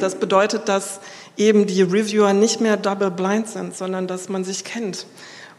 Das 0.00 0.16
bedeutet, 0.16 0.68
dass 0.68 1.00
eben 1.36 1.66
die 1.66 1.82
Reviewer 1.82 2.32
nicht 2.32 2.60
mehr 2.60 2.76
double 2.76 3.10
blind 3.10 3.48
sind, 3.48 3.76
sondern 3.76 4.06
dass 4.06 4.28
man 4.28 4.44
sich 4.44 4.64
kennt 4.64 5.06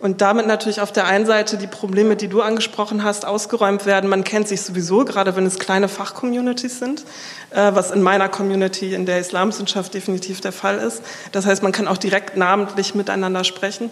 und 0.03 0.19
damit 0.19 0.47
natürlich 0.47 0.81
auf 0.81 0.91
der 0.91 1.05
einen 1.05 1.25
Seite 1.25 1.55
die 1.55 1.65
Probleme, 1.65 2.17
die 2.17 2.27
du 2.27 2.41
angesprochen 2.41 3.05
hast, 3.05 3.25
ausgeräumt 3.25 3.85
werden. 3.85 4.09
Man 4.09 4.25
kennt 4.25 4.49
sich 4.49 4.61
sowieso, 4.61 5.05
gerade 5.05 5.37
wenn 5.37 5.45
es 5.45 5.59
kleine 5.59 5.87
Fachcommunities 5.87 6.77
sind, 6.77 7.05
äh, 7.51 7.71
was 7.73 7.89
in 7.89 8.01
meiner 8.01 8.27
Community 8.27 8.95
in 8.95 9.05
der 9.05 9.19
Islamwissenschaft 9.19 9.93
definitiv 9.93 10.41
der 10.41 10.51
Fall 10.51 10.79
ist. 10.79 11.03
Das 11.31 11.45
heißt, 11.45 11.63
man 11.63 11.71
kann 11.71 11.87
auch 11.87 11.95
direkt 11.95 12.35
namentlich 12.35 12.95
miteinander 12.95 13.45
sprechen. 13.45 13.89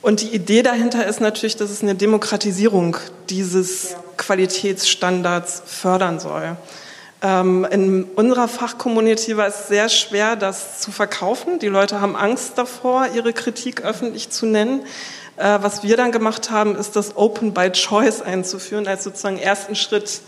Und 0.00 0.22
die 0.22 0.34
Idee 0.34 0.62
dahinter 0.62 1.06
ist 1.06 1.20
natürlich, 1.20 1.56
dass 1.56 1.68
es 1.68 1.82
eine 1.82 1.94
Demokratisierung 1.94 2.96
dieses 3.28 3.96
Qualitätsstandards 4.16 5.62
fördern 5.66 6.20
soll. 6.20 6.56
Ähm, 7.22 7.66
in 7.70 8.04
unserer 8.04 8.48
Fachcommunity 8.48 9.36
war 9.36 9.48
es 9.48 9.68
sehr 9.68 9.90
schwer, 9.90 10.36
das 10.36 10.80
zu 10.80 10.90
verkaufen. 10.90 11.58
Die 11.58 11.66
Leute 11.66 12.00
haben 12.00 12.16
Angst 12.16 12.52
davor, 12.56 13.08
ihre 13.14 13.34
Kritik 13.34 13.82
öffentlich 13.82 14.30
zu 14.30 14.46
nennen. 14.46 14.80
Äh, 15.40 15.62
was 15.62 15.82
wir 15.82 15.96
dann 15.96 16.12
gemacht 16.12 16.50
haben, 16.50 16.76
ist 16.76 16.96
das 16.96 17.16
Open 17.16 17.54
by 17.54 17.70
Choice 17.70 18.20
einzuführen, 18.20 18.86
als 18.86 19.04
sozusagen 19.04 19.38
ersten 19.38 19.74
Schritt 19.74 20.20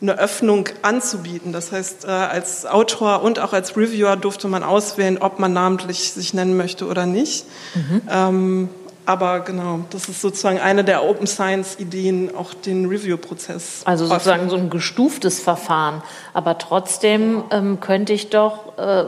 eine 0.00 0.18
Öffnung 0.18 0.68
anzubieten. 0.82 1.52
Das 1.52 1.72
heißt, 1.72 2.06
äh, 2.06 2.08
als 2.08 2.64
Autor 2.64 3.22
und 3.22 3.38
auch 3.38 3.52
als 3.52 3.76
Reviewer 3.76 4.16
durfte 4.16 4.48
man 4.48 4.62
auswählen, 4.62 5.18
ob 5.18 5.38
man 5.38 5.52
namentlich 5.52 6.12
sich 6.12 6.32
nennen 6.32 6.56
möchte 6.56 6.86
oder 6.86 7.04
nicht. 7.04 7.44
Mhm. 7.74 8.02
Ähm, 8.10 8.68
aber 9.04 9.40
genau, 9.40 9.80
das 9.90 10.08
ist 10.08 10.20
sozusagen 10.20 10.58
eine 10.58 10.84
der 10.84 11.04
Open 11.04 11.26
Science 11.26 11.78
Ideen, 11.78 12.34
auch 12.34 12.54
den 12.54 12.86
Review-Prozess. 12.86 13.82
Also 13.84 14.06
sozusagen 14.06 14.50
so 14.50 14.56
ein 14.56 14.68
gestuftes 14.68 15.38
Verfahren. 15.38 16.02
Aber 16.32 16.58
trotzdem 16.58 17.44
ähm, 17.50 17.78
könnte 17.80 18.14
ich 18.14 18.30
doch, 18.30 18.76
äh, 18.78 19.04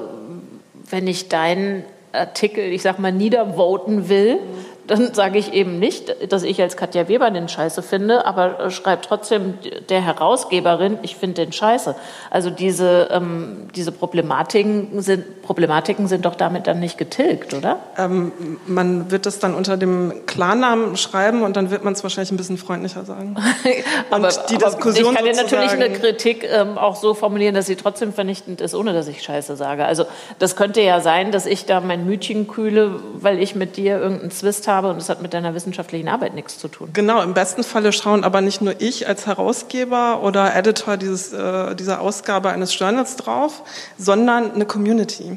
wenn 0.91 1.07
ich 1.07 1.29
deinen 1.29 1.85
Artikel, 2.13 2.65
ich 2.65 2.83
sag 2.83 2.99
mal, 2.99 3.13
niedervoten 3.13 4.09
will, 4.09 4.37
mhm 4.37 4.78
dann 4.89 5.13
sage 5.13 5.39
ich 5.39 5.53
eben 5.53 5.79
nicht, 5.79 6.33
dass 6.33 6.43
ich 6.43 6.61
als 6.63 6.77
Katja 6.77 7.09
Weber 7.09 7.31
den 7.31 7.49
Scheiße 7.49 7.83
finde, 7.83 8.25
aber 8.27 8.71
schreibe 8.71 9.03
trotzdem 9.03 9.55
der 9.91 10.01
Herausgeberin, 10.01 10.99
ich 11.03 11.17
finde 11.17 11.45
den 11.45 11.53
Scheiße. 11.53 11.95
Also 12.31 12.49
diese, 12.49 13.09
ähm, 13.11 13.69
diese 13.77 13.93
Problematiken, 13.93 15.03
sind, 15.03 15.43
Problematiken 15.43 16.09
sind 16.09 16.25
doch 16.25 16.35
damit 16.35 16.67
dann 16.67 16.81
nicht 16.81 16.97
getilgt, 16.97 17.53
oder? 17.53 17.79
Ähm, 17.99 18.33
man 18.67 19.11
wird 19.11 19.27
das 19.27 19.39
dann 19.39 19.55
unter 19.55 19.77
dem 19.77 20.25
Klarnamen 20.25 20.97
schreiben 20.97 21.43
und 21.43 21.57
dann 21.57 21.71
wird 21.71 21.85
man 21.85 21.93
es 21.93 22.03
wahrscheinlich 22.03 22.33
ein 22.33 22.39
bisschen 22.39 22.57
freundlicher 22.59 23.05
sagen. 23.05 23.37
aber, 24.11 24.31
die 24.49 24.57
Diskussion 24.57 25.13
ich 25.13 25.17
kann 25.17 25.27
ja 25.27 25.35
natürlich 25.35 25.71
eine 25.71 25.91
Kritik 25.91 26.49
ähm, 26.51 26.79
auch 26.79 26.97
so 26.97 27.13
formulieren, 27.13 27.55
dass 27.55 27.67
sie 27.67 27.77
trotzdem 27.77 28.15
vernichtend 28.15 28.63
ist, 28.63 28.75
ohne 28.75 28.95
dass 28.95 29.07
ich 29.07 29.23
Scheiße 29.23 29.55
sage. 29.57 29.85
Also 29.85 30.07
das 30.39 30.57
könnte 30.57 30.81
ja 30.81 31.01
sein, 31.01 31.31
dass 31.31 31.45
ich 31.45 31.67
da 31.67 31.81
mein 31.81 32.07
Mütchen 32.07 32.49
kühle, 32.49 33.01
weil 33.15 33.39
ich 33.39 33.55
mit 33.55 33.77
dir 33.77 33.99
irgendeinen 33.99 34.31
Zwist 34.31 34.67
habe 34.67 34.78
habe 34.79 34.91
und 34.91 34.99
es 34.99 35.09
hat 35.09 35.21
mit 35.21 35.35
deiner 35.35 35.55
wissenschaftlichen 35.55 36.09
Arbeit 36.09 36.35
nichts 36.35 36.59
zu 36.59 36.69
tun. 36.69 36.91
Genau, 36.93 37.21
im 37.23 37.35
besten 37.35 37.65
Falle 37.65 37.93
schauen 37.93 38.25
aber 38.25 38.41
nicht 38.41 38.61
nur 38.63 38.81
ich 38.81 39.09
als 39.09 39.27
Herausgeber 39.27 40.23
oder 40.23 40.55
Editor 40.55 40.97
dieses, 40.97 41.33
äh, 41.33 41.75
dieser 41.75 42.01
Ausgabe 42.01 42.51
eines 42.51 42.79
Journals 42.79 43.17
drauf, 43.17 43.63
sondern 43.99 44.53
eine 44.53 44.67
Community. 44.67 45.37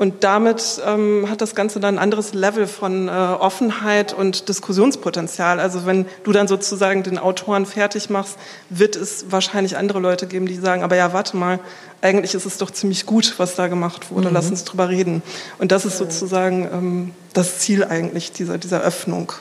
Und 0.00 0.24
damit 0.24 0.80
ähm, 0.86 1.26
hat 1.28 1.42
das 1.42 1.54
Ganze 1.54 1.78
dann 1.78 1.96
ein 1.96 1.98
anderes 1.98 2.32
Level 2.32 2.66
von 2.66 3.08
äh, 3.08 3.10
Offenheit 3.10 4.14
und 4.14 4.48
Diskussionspotenzial. 4.48 5.60
Also 5.60 5.84
wenn 5.84 6.06
du 6.24 6.32
dann 6.32 6.48
sozusagen 6.48 7.02
den 7.02 7.18
Autoren 7.18 7.66
fertig 7.66 8.08
machst, 8.08 8.38
wird 8.70 8.96
es 8.96 9.26
wahrscheinlich 9.30 9.76
andere 9.76 9.98
Leute 9.98 10.26
geben, 10.26 10.46
die 10.46 10.54
sagen, 10.54 10.82
aber 10.82 10.96
ja, 10.96 11.12
warte 11.12 11.36
mal, 11.36 11.60
eigentlich 12.00 12.32
ist 12.32 12.46
es 12.46 12.56
doch 12.56 12.70
ziemlich 12.70 13.04
gut, 13.04 13.34
was 13.36 13.56
da 13.56 13.68
gemacht 13.68 14.10
wurde, 14.10 14.28
mhm. 14.28 14.34
lass 14.36 14.48
uns 14.48 14.64
drüber 14.64 14.88
reden. 14.88 15.22
Und 15.58 15.70
das 15.70 15.84
ist 15.84 15.98
sozusagen 15.98 16.66
ähm, 16.72 17.10
das 17.34 17.58
Ziel 17.58 17.84
eigentlich 17.84 18.32
dieser, 18.32 18.56
dieser 18.56 18.80
Öffnung 18.80 19.32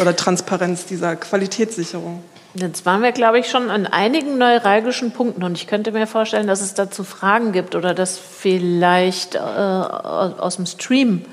oder 0.00 0.16
Transparenz, 0.16 0.84
dieser 0.84 1.14
Qualitätssicherung. 1.14 2.24
Jetzt 2.54 2.84
waren 2.84 3.02
wir, 3.02 3.12
glaube 3.12 3.38
ich, 3.38 3.48
schon 3.48 3.70
an 3.70 3.86
einigen 3.86 4.36
neuralgischen 4.36 5.12
Punkten 5.12 5.42
und 5.42 5.56
ich 5.56 5.66
könnte 5.66 5.90
mir 5.90 6.06
vorstellen, 6.06 6.46
dass 6.46 6.60
es 6.60 6.74
dazu 6.74 7.02
Fragen 7.02 7.52
gibt 7.52 7.74
oder 7.74 7.94
dass 7.94 8.18
vielleicht 8.18 9.36
äh, 9.36 9.38
aus 9.38 10.56
dem 10.56 10.66
Stream 10.66 11.24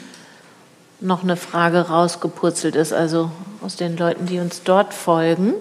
noch 1.01 1.23
eine 1.23 1.35
Frage 1.35 1.89
rausgepurzelt 1.89 2.75
ist, 2.75 2.93
also 2.93 3.31
aus 3.61 3.75
den 3.75 3.97
Leuten, 3.97 4.27
die 4.27 4.39
uns 4.39 4.63
dort 4.63 4.93
folgen. 4.93 5.53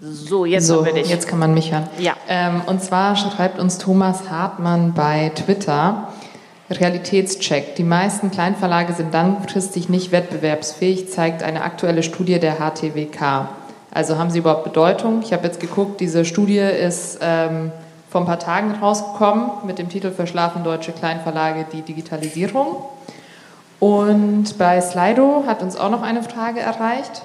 So, 0.00 0.46
jetzt 0.46 0.66
so, 0.66 0.84
wir 0.84 0.94
dich. 0.94 1.08
Jetzt 1.08 1.28
kann 1.28 1.38
man 1.38 1.54
mich 1.54 1.72
hören. 1.72 1.88
Ja. 1.98 2.16
Ähm, 2.26 2.62
und 2.66 2.82
zwar 2.82 3.16
schreibt 3.16 3.60
uns 3.60 3.78
Thomas 3.78 4.30
Hartmann 4.30 4.94
bei 4.94 5.30
Twitter. 5.34 6.08
Realitätscheck. 6.80 7.76
Die 7.76 7.84
meisten 7.84 8.30
Kleinverlage 8.30 8.92
sind 8.92 9.12
langfristig 9.12 9.88
nicht 9.88 10.12
wettbewerbsfähig, 10.12 11.10
zeigt 11.10 11.42
eine 11.42 11.62
aktuelle 11.62 12.02
Studie 12.02 12.38
der 12.38 12.56
HTWK. 12.56 13.48
Also 13.90 14.18
haben 14.18 14.30
sie 14.30 14.38
überhaupt 14.38 14.64
Bedeutung? 14.64 15.22
Ich 15.22 15.32
habe 15.32 15.46
jetzt 15.46 15.60
geguckt, 15.60 16.00
diese 16.00 16.24
Studie 16.24 16.58
ist 16.58 17.18
ähm, 17.20 17.72
vor 18.10 18.22
ein 18.22 18.26
paar 18.26 18.38
Tagen 18.38 18.72
rausgekommen 18.72 19.50
mit 19.66 19.78
dem 19.78 19.88
Titel 19.88 20.10
Verschlafen 20.10 20.64
deutsche 20.64 20.92
Kleinverlage 20.92 21.66
die 21.72 21.82
Digitalisierung. 21.82 22.76
Und 23.80 24.56
bei 24.58 24.80
Slido 24.80 25.44
hat 25.46 25.62
uns 25.62 25.76
auch 25.76 25.90
noch 25.90 26.02
eine 26.02 26.22
Frage 26.22 26.60
erreicht. 26.60 27.22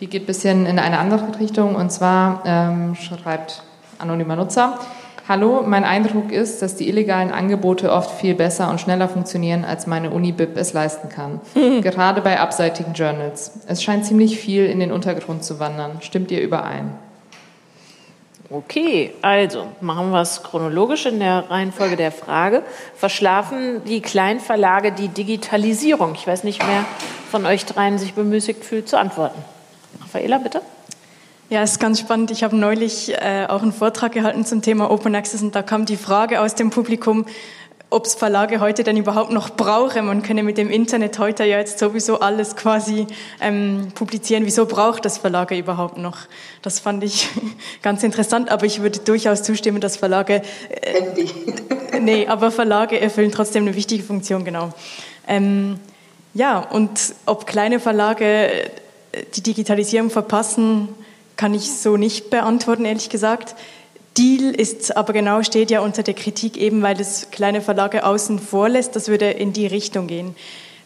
Die 0.00 0.06
geht 0.06 0.24
ein 0.24 0.26
bisschen 0.26 0.66
in 0.66 0.78
eine 0.78 0.98
andere 0.98 1.38
Richtung 1.40 1.74
und 1.74 1.90
zwar 1.90 2.42
ähm, 2.44 2.94
schreibt 2.94 3.62
anonymer 3.98 4.36
Nutzer. 4.36 4.78
Hallo, 5.28 5.62
mein 5.62 5.84
Eindruck 5.84 6.32
ist, 6.32 6.62
dass 6.62 6.74
die 6.74 6.88
illegalen 6.88 7.30
Angebote 7.30 7.92
oft 7.92 8.18
viel 8.18 8.34
besser 8.34 8.70
und 8.70 8.80
schneller 8.80 9.10
funktionieren, 9.10 9.62
als 9.62 9.86
meine 9.86 10.10
Uni-BIP 10.10 10.56
es 10.56 10.72
leisten 10.72 11.10
kann. 11.10 11.42
Gerade 11.82 12.22
bei 12.22 12.40
abseitigen 12.40 12.94
Journals. 12.94 13.50
Es 13.66 13.82
scheint 13.82 14.06
ziemlich 14.06 14.38
viel 14.38 14.64
in 14.64 14.80
den 14.80 14.90
Untergrund 14.90 15.44
zu 15.44 15.60
wandern. 15.60 15.98
Stimmt 16.00 16.30
ihr 16.30 16.40
überein? 16.40 16.94
Okay, 18.48 19.12
also 19.20 19.66
machen 19.82 20.12
wir 20.12 20.22
es 20.22 20.42
chronologisch 20.42 21.04
in 21.04 21.18
der 21.18 21.50
Reihenfolge 21.50 21.96
der 21.96 22.10
Frage. 22.10 22.62
Verschlafen 22.96 23.84
die 23.84 24.00
Kleinverlage 24.00 24.92
die 24.92 25.08
Digitalisierung? 25.08 26.14
Ich 26.14 26.26
weiß 26.26 26.44
nicht, 26.44 26.66
wer 26.66 26.86
von 27.30 27.44
euch 27.44 27.66
dreien 27.66 27.98
sich 27.98 28.14
bemüßigt 28.14 28.64
fühlt 28.64 28.88
zu 28.88 28.98
antworten. 28.98 29.44
Raffaela, 30.00 30.38
bitte. 30.38 30.62
Ja, 31.50 31.62
ist 31.62 31.80
ganz 31.80 31.98
spannend. 31.98 32.30
Ich 32.30 32.44
habe 32.44 32.54
neulich 32.54 33.10
äh, 33.14 33.46
auch 33.48 33.62
einen 33.62 33.72
Vortrag 33.72 34.12
gehalten 34.12 34.44
zum 34.44 34.60
Thema 34.60 34.90
Open 34.90 35.14
Access 35.14 35.40
und 35.40 35.54
da 35.54 35.62
kam 35.62 35.86
die 35.86 35.96
Frage 35.96 36.42
aus 36.42 36.54
dem 36.54 36.68
Publikum, 36.68 37.24
ob 37.88 38.04
es 38.04 38.14
Verlage 38.14 38.60
heute 38.60 38.84
denn 38.84 38.98
überhaupt 38.98 39.32
noch 39.32 39.48
brauche. 39.56 40.02
Man 40.02 40.22
könne 40.22 40.42
mit 40.42 40.58
dem 40.58 40.68
Internet 40.68 41.18
heute 41.18 41.44
ja 41.44 41.56
jetzt 41.56 41.78
sowieso 41.78 42.20
alles 42.20 42.54
quasi 42.54 43.06
ähm, 43.40 43.88
publizieren. 43.94 44.44
Wieso 44.44 44.66
braucht 44.66 45.06
das 45.06 45.16
Verlage 45.16 45.56
überhaupt 45.56 45.96
noch? 45.96 46.18
Das 46.60 46.80
fand 46.80 47.02
ich 47.02 47.30
ganz 47.82 48.02
interessant, 48.02 48.50
aber 48.50 48.66
ich 48.66 48.82
würde 48.82 48.98
durchaus 48.98 49.42
zustimmen, 49.42 49.80
dass 49.80 49.96
Verlage... 49.96 50.42
Äh, 50.68 51.24
nee, 52.00 52.26
aber 52.26 52.50
Verlage 52.50 53.00
erfüllen 53.00 53.32
trotzdem 53.32 53.62
eine 53.62 53.74
wichtige 53.74 54.04
Funktion, 54.04 54.44
genau. 54.44 54.74
Ähm, 55.26 55.80
ja, 56.34 56.58
und 56.58 57.14
ob 57.24 57.46
kleine 57.46 57.80
Verlage 57.80 58.24
äh, 58.24 58.70
die 59.34 59.42
Digitalisierung 59.42 60.10
verpassen, 60.10 60.90
kann 61.38 61.54
ich 61.54 61.70
so 61.70 61.96
nicht 61.96 62.28
beantworten, 62.28 62.84
ehrlich 62.84 63.08
gesagt. 63.08 63.54
Deal 64.18 64.52
ist 64.52 64.96
aber 64.96 65.12
genau, 65.12 65.44
steht 65.44 65.70
ja 65.70 65.80
unter 65.80 66.02
der 66.02 66.14
Kritik 66.14 66.56
eben, 66.56 66.82
weil 66.82 67.00
es 67.00 67.30
kleine 67.30 67.62
Verlage 67.62 68.04
außen 68.04 68.40
vor 68.40 68.68
lässt. 68.68 68.96
Das 68.96 69.06
würde 69.06 69.30
in 69.30 69.52
die 69.52 69.68
Richtung 69.68 70.08
gehen. 70.08 70.34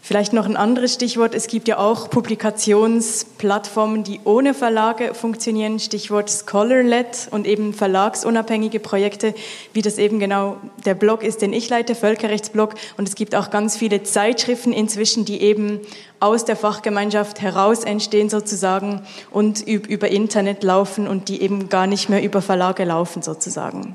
Vielleicht 0.05 0.33
noch 0.33 0.47
ein 0.47 0.57
anderes 0.57 0.95
Stichwort. 0.95 1.33
Es 1.33 1.47
gibt 1.47 1.69
ja 1.69 1.79
auch 1.79 2.11
Publikationsplattformen, 2.11 4.03
die 4.03 4.19
ohne 4.25 4.53
Verlage 4.53 5.15
funktionieren. 5.15 5.79
Stichwort 5.79 6.29
Scholar-led 6.29 7.29
und 7.31 7.47
eben 7.47 7.73
verlagsunabhängige 7.73 8.81
Projekte, 8.81 9.33
wie 9.73 9.81
das 9.81 9.99
eben 9.99 10.19
genau 10.19 10.57
der 10.85 10.97
Blog 10.97 11.23
ist, 11.23 11.41
den 11.41 11.53
ich 11.53 11.69
leite, 11.69 11.95
Völkerrechtsblog. 11.95 12.75
Und 12.97 13.09
es 13.09 13.15
gibt 13.15 13.37
auch 13.37 13.51
ganz 13.51 13.77
viele 13.77 14.03
Zeitschriften 14.03 14.73
inzwischen, 14.73 15.25
die 15.25 15.41
eben 15.41 15.79
aus 16.19 16.45
der 16.45 16.57
Fachgemeinschaft 16.57 17.41
heraus 17.41 17.85
entstehen 17.85 18.29
sozusagen 18.29 19.03
und 19.31 19.61
über 19.69 20.09
Internet 20.09 20.65
laufen 20.65 21.07
und 21.07 21.29
die 21.29 21.41
eben 21.43 21.69
gar 21.69 21.87
nicht 21.87 22.09
mehr 22.09 22.25
über 22.25 22.43
Verlage 22.43 22.83
laufen 22.83 23.23
sozusagen. 23.23 23.95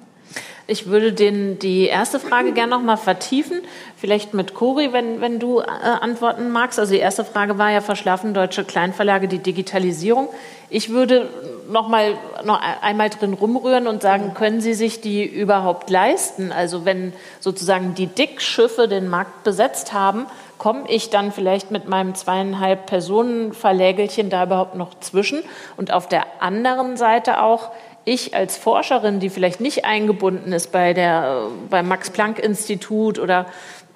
Ich 0.69 0.87
würde 0.87 1.13
den, 1.13 1.59
die 1.59 1.85
erste 1.85 2.19
Frage 2.19 2.51
gerne 2.51 2.71
noch 2.71 2.81
mal 2.81 2.97
vertiefen, 2.97 3.61
vielleicht 3.95 4.33
mit 4.33 4.53
Cori, 4.53 4.91
wenn, 4.91 5.21
wenn 5.21 5.39
du 5.39 5.61
äh, 5.61 5.63
antworten 5.63 6.51
magst. 6.51 6.77
Also 6.77 6.93
die 6.93 6.99
erste 6.99 7.23
Frage 7.23 7.57
war 7.57 7.71
ja, 7.71 7.79
verschlafen 7.79 8.33
deutsche 8.33 8.65
Kleinverlage 8.65 9.29
die 9.29 9.39
Digitalisierung? 9.39 10.27
Ich 10.69 10.89
würde 10.89 11.29
noch 11.69 11.87
mal 11.87 12.15
noch 12.43 12.61
einmal 12.81 13.09
drin 13.09 13.33
rumrühren 13.33 13.87
und 13.87 14.01
sagen, 14.01 14.33
können 14.33 14.59
Sie 14.59 14.73
sich 14.73 14.99
die 14.99 15.25
überhaupt 15.25 15.89
leisten? 15.89 16.51
Also 16.51 16.83
wenn 16.83 17.13
sozusagen 17.39 17.95
die 17.95 18.07
Dickschiffe 18.07 18.89
den 18.89 19.07
Markt 19.07 19.45
besetzt 19.45 19.93
haben, 19.93 20.25
komme 20.57 20.83
ich 20.89 21.09
dann 21.09 21.31
vielleicht 21.31 21.71
mit 21.71 21.87
meinem 21.87 22.15
zweieinhalb 22.15 22.87
Personen 22.87 23.53
Verlägelchen 23.53 24.29
da 24.29 24.43
überhaupt 24.43 24.75
noch 24.75 24.99
zwischen? 24.99 25.43
Und 25.77 25.93
auf 25.93 26.09
der 26.09 26.25
anderen 26.39 26.97
Seite 26.97 27.41
auch, 27.41 27.71
ich 28.07 28.33
als 28.33 28.57
Forscherin, 28.57 29.19
die 29.19 29.29
vielleicht 29.29 29.59
nicht 29.59 29.85
eingebunden 29.85 30.53
ist 30.53 30.71
bei 30.71 30.93
der, 30.93 31.47
beim 31.69 31.87
Max-Planck-Institut 31.87 33.19
oder 33.19 33.47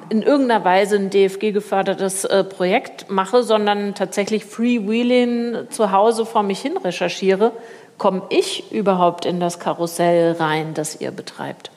in 0.10 0.22
irgendeiner 0.22 0.66
Weise 0.66 0.98
ein 0.98 1.10
DFG-gefördertes 1.10 2.26
äh, 2.26 2.44
Projekt 2.44 3.10
mache, 3.10 3.44
sondern 3.44 3.96
tatsächlich 3.96 4.46
Freewheeling 4.46 5.68
zu 5.70 5.92
Hause 5.92 6.26
vor 6.26 6.44
mich 6.44 6.60
hin 6.60 6.76
recherchiere, 6.78 7.52
komme 7.98 8.24
ich 8.30 8.72
überhaupt 8.72 9.26
in 9.26 9.40
das 9.40 9.60
Karussell 9.60 10.34
rein, 10.34 10.74
das 10.74 11.00
ihr 11.00 11.12
betreibt? 11.12 11.72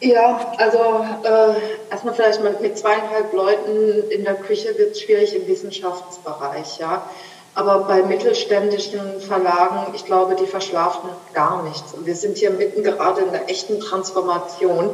Ja, 0.00 0.52
also 0.58 1.06
äh, 1.22 1.54
erstmal 1.90 2.14
vielleicht 2.14 2.40
mit 2.60 2.76
zweieinhalb 2.76 3.32
Leuten 3.32 4.10
in 4.10 4.24
der 4.24 4.34
Küche 4.34 4.76
wird 4.76 4.92
es 4.92 5.00
schwierig 5.00 5.34
im 5.36 5.46
Wissenschaftsbereich, 5.46 6.78
ja. 6.78 7.08
Aber 7.54 7.84
bei 7.84 8.02
mittelständischen 8.02 9.20
Verlagen, 9.20 9.94
ich 9.94 10.04
glaube, 10.04 10.34
die 10.34 10.46
verschlafen 10.46 11.08
gar 11.34 11.62
nichts. 11.62 11.94
Und 11.94 12.04
wir 12.04 12.16
sind 12.16 12.36
hier 12.36 12.50
mitten 12.50 12.82
gerade 12.82 13.20
in 13.22 13.28
einer 13.28 13.48
echten 13.48 13.78
Transformation. 13.78 14.90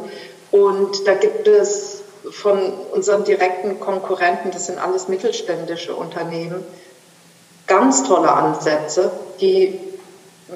Und 0.50 1.06
da 1.06 1.14
gibt 1.14 1.48
es 1.48 2.02
von 2.30 2.58
unseren 2.92 3.24
direkten 3.24 3.80
Konkurrenten, 3.80 4.50
das 4.50 4.66
sind 4.66 4.78
alles 4.78 5.08
mittelständische 5.08 5.94
Unternehmen, 5.94 6.62
ganz 7.66 8.02
tolle 8.02 8.30
Ansätze, 8.30 9.10
die 9.40 9.80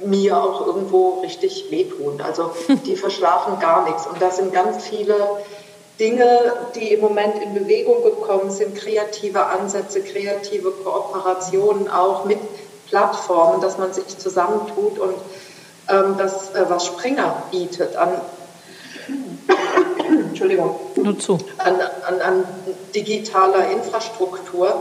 mir 0.05 0.37
auch 0.37 0.67
irgendwo 0.67 1.21
richtig 1.21 1.71
wehtun. 1.71 2.21
Also 2.21 2.51
die 2.85 2.97
verschlafen 2.97 3.59
gar 3.61 3.85
nichts. 3.85 4.07
Und 4.07 4.21
da 4.21 4.31
sind 4.31 4.53
ganz 4.53 4.85
viele 4.85 5.17
Dinge, 5.99 6.29
die 6.75 6.93
im 6.95 7.01
Moment 7.01 7.41
in 7.43 7.55
Bewegung 7.55 8.03
gekommen 8.03 8.51
sind, 8.51 8.75
kreative 8.75 9.47
Ansätze, 9.47 10.03
kreative 10.03 10.71
Kooperationen 10.73 11.89
auch 11.89 12.25
mit 12.25 12.39
Plattformen, 12.89 13.61
dass 13.61 13.79
man 13.79 13.93
sich 13.93 14.19
zusammentut 14.19 14.99
und 14.99 15.15
ähm, 15.89 16.17
das, 16.19 16.55
äh, 16.55 16.65
was 16.69 16.87
Springer 16.87 17.45
bietet 17.51 17.97
an, 17.97 18.21
Entschuldigung, 20.29 20.77
Nur 20.97 21.19
zu. 21.19 21.39
An, 21.59 21.81
an, 22.07 22.21
an 22.21 22.45
digitaler 22.95 23.71
Infrastruktur, 23.71 24.75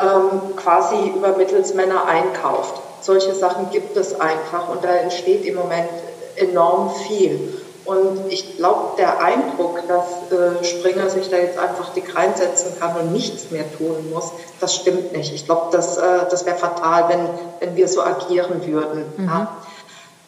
ähm, 0.00 0.56
quasi 0.56 1.08
über 1.14 1.36
Mittelsmänner 1.36 2.06
einkauft. 2.06 2.82
Solche 3.00 3.34
Sachen 3.34 3.70
gibt 3.70 3.96
es 3.96 4.18
einfach 4.20 4.68
und 4.68 4.82
da 4.82 4.88
entsteht 4.88 5.44
im 5.44 5.54
Moment 5.54 5.88
enorm 6.36 6.92
viel. 7.06 7.62
Und 7.86 8.32
ich 8.32 8.56
glaube, 8.56 8.96
der 8.98 9.20
Eindruck, 9.20 9.80
dass 9.86 10.32
äh, 10.32 10.64
Springer 10.64 11.08
sich 11.08 11.30
da 11.30 11.36
jetzt 11.36 11.58
einfach 11.58 11.92
dick 11.94 12.16
reinsetzen 12.16 12.72
kann 12.78 12.96
und 12.96 13.12
nichts 13.12 13.50
mehr 13.50 13.64
tun 13.78 14.10
muss, 14.12 14.32
das 14.60 14.74
stimmt 14.74 15.12
nicht. 15.12 15.32
Ich 15.32 15.46
glaube, 15.46 15.68
das, 15.70 15.96
äh, 15.96 16.02
das 16.28 16.44
wäre 16.46 16.56
fatal, 16.56 17.08
wenn, 17.08 17.28
wenn 17.60 17.76
wir 17.76 17.86
so 17.86 18.02
agieren 18.02 18.66
würden. 18.66 19.04
Mhm. 19.16 19.24
Ja? 19.26 19.56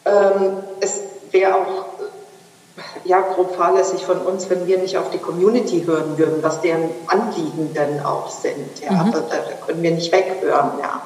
Ähm, 0.05 0.57
es 0.79 1.01
wäre 1.31 1.55
auch 1.55 1.85
ja, 3.03 3.21
grob 3.21 3.55
fahrlässig 3.55 4.05
von 4.05 4.19
uns, 4.19 4.49
wenn 4.49 4.65
wir 4.67 4.77
nicht 4.77 4.97
auf 4.97 5.09
die 5.09 5.17
Community 5.17 5.83
hören 5.85 6.17
würden, 6.17 6.41
was 6.41 6.61
deren 6.61 6.89
Anliegen 7.07 7.73
denn 7.73 8.03
auch 8.05 8.29
sind. 8.29 8.81
Ja? 8.83 9.03
Mhm. 9.03 9.11
Da, 9.11 9.19
da, 9.19 9.65
können 9.65 9.83
wir 9.83 9.91
nicht 9.91 10.11
weghören. 10.11 10.71
Ja. 10.81 11.01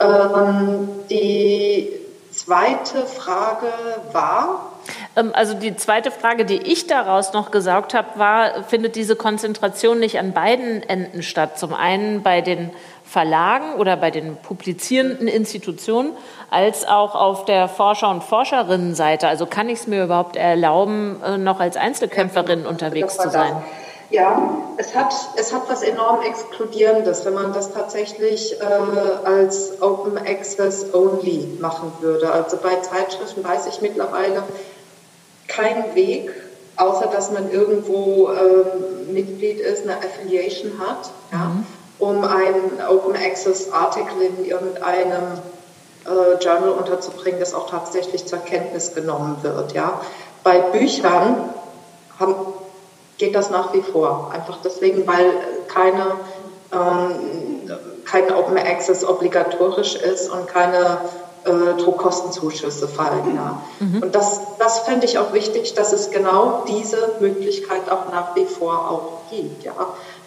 Ähm, 0.00 0.88
die 1.08 1.92
zweite 2.30 3.06
Frage 3.06 3.68
war, 4.12 4.71
also 5.14 5.54
die 5.54 5.76
zweite 5.76 6.10
Frage, 6.10 6.44
die 6.44 6.56
ich 6.56 6.86
daraus 6.86 7.32
noch 7.32 7.50
gesaugt 7.50 7.94
habe, 7.94 8.18
war, 8.18 8.64
findet 8.64 8.96
diese 8.96 9.16
Konzentration 9.16 9.98
nicht 9.98 10.18
an 10.18 10.32
beiden 10.32 10.82
Enden 10.82 11.22
statt? 11.22 11.58
Zum 11.58 11.74
einen 11.74 12.22
bei 12.22 12.40
den 12.40 12.70
Verlagen 13.04 13.74
oder 13.74 13.96
bei 13.96 14.10
den 14.10 14.36
publizierenden 14.36 15.28
Institutionen, 15.28 16.12
als 16.50 16.86
auch 16.88 17.14
auf 17.14 17.44
der 17.44 17.68
Forscher- 17.68 18.10
und 18.10 18.24
Forscherinnenseite. 18.24 19.28
Also 19.28 19.46
kann 19.46 19.68
ich 19.68 19.80
es 19.80 19.86
mir 19.86 20.04
überhaupt 20.04 20.36
erlauben, 20.36 21.20
äh, 21.22 21.36
noch 21.36 21.60
als 21.60 21.76
Einzelkämpferin 21.76 22.64
unterwegs 22.64 23.18
zu 23.18 23.28
sein? 23.28 23.62
Ja, 24.12 24.58
es 24.76 24.94
hat, 24.94 25.14
es 25.36 25.54
hat 25.54 25.62
was 25.68 25.82
enorm 25.82 26.20
Exkludierendes, 26.20 27.24
wenn 27.24 27.32
man 27.32 27.54
das 27.54 27.72
tatsächlich 27.72 28.60
äh, 28.60 28.64
als 29.24 29.80
Open 29.80 30.18
Access 30.18 30.92
Only 30.92 31.56
machen 31.60 31.90
würde. 32.00 32.30
Also 32.30 32.58
bei 32.58 32.76
Zeitschriften 32.76 33.42
weiß 33.42 33.66
ich 33.68 33.80
mittlerweile, 33.80 34.42
kein 35.48 35.94
Weg, 35.94 36.30
außer 36.76 37.06
dass 37.06 37.30
man 37.30 37.50
irgendwo 37.50 38.30
ähm, 38.30 39.14
Mitglied 39.14 39.60
ist, 39.60 39.84
eine 39.84 39.96
Affiliation 39.96 40.72
hat, 40.78 41.10
ja, 41.32 41.38
mhm. 41.38 41.66
um 41.98 42.24
einen 42.24 42.80
Open 42.86 43.16
Access 43.16 43.72
Artikel 43.72 44.20
in 44.20 44.44
irgendeinem 44.44 45.38
äh, 46.04 46.42
Journal 46.42 46.70
unterzubringen, 46.70 47.40
das 47.40 47.54
auch 47.54 47.70
tatsächlich 47.70 48.26
zur 48.26 48.40
Kenntnis 48.40 48.94
genommen 48.94 49.36
wird. 49.42 49.72
Ja. 49.72 50.00
Bei 50.42 50.58
Büchern 50.58 51.50
haben, 52.18 52.34
geht 53.22 53.36
das 53.36 53.50
nach 53.50 53.72
wie 53.72 53.82
vor, 53.82 54.32
einfach 54.34 54.58
deswegen, 54.64 55.06
weil 55.06 55.30
keine, 55.68 56.16
ähm, 56.72 57.70
kein 58.04 58.34
Open 58.34 58.58
Access 58.58 59.04
obligatorisch 59.04 59.94
ist 59.94 60.28
und 60.28 60.48
keine 60.48 60.98
äh, 61.44 61.80
Druckkostenzuschüsse 61.80 62.88
fallen. 62.88 63.36
Ja. 63.36 63.62
Mhm. 63.78 64.02
Und 64.02 64.14
das, 64.16 64.40
das 64.58 64.80
fände 64.80 65.06
ich 65.06 65.18
auch 65.18 65.32
wichtig, 65.32 65.74
dass 65.74 65.92
es 65.92 66.10
genau 66.10 66.64
diese 66.66 67.12
Möglichkeit 67.20 67.88
auch 67.88 68.10
nach 68.10 68.34
wie 68.34 68.44
vor 68.44 68.90
auch 68.90 69.30
gibt. 69.30 69.62
Ja. 69.62 69.72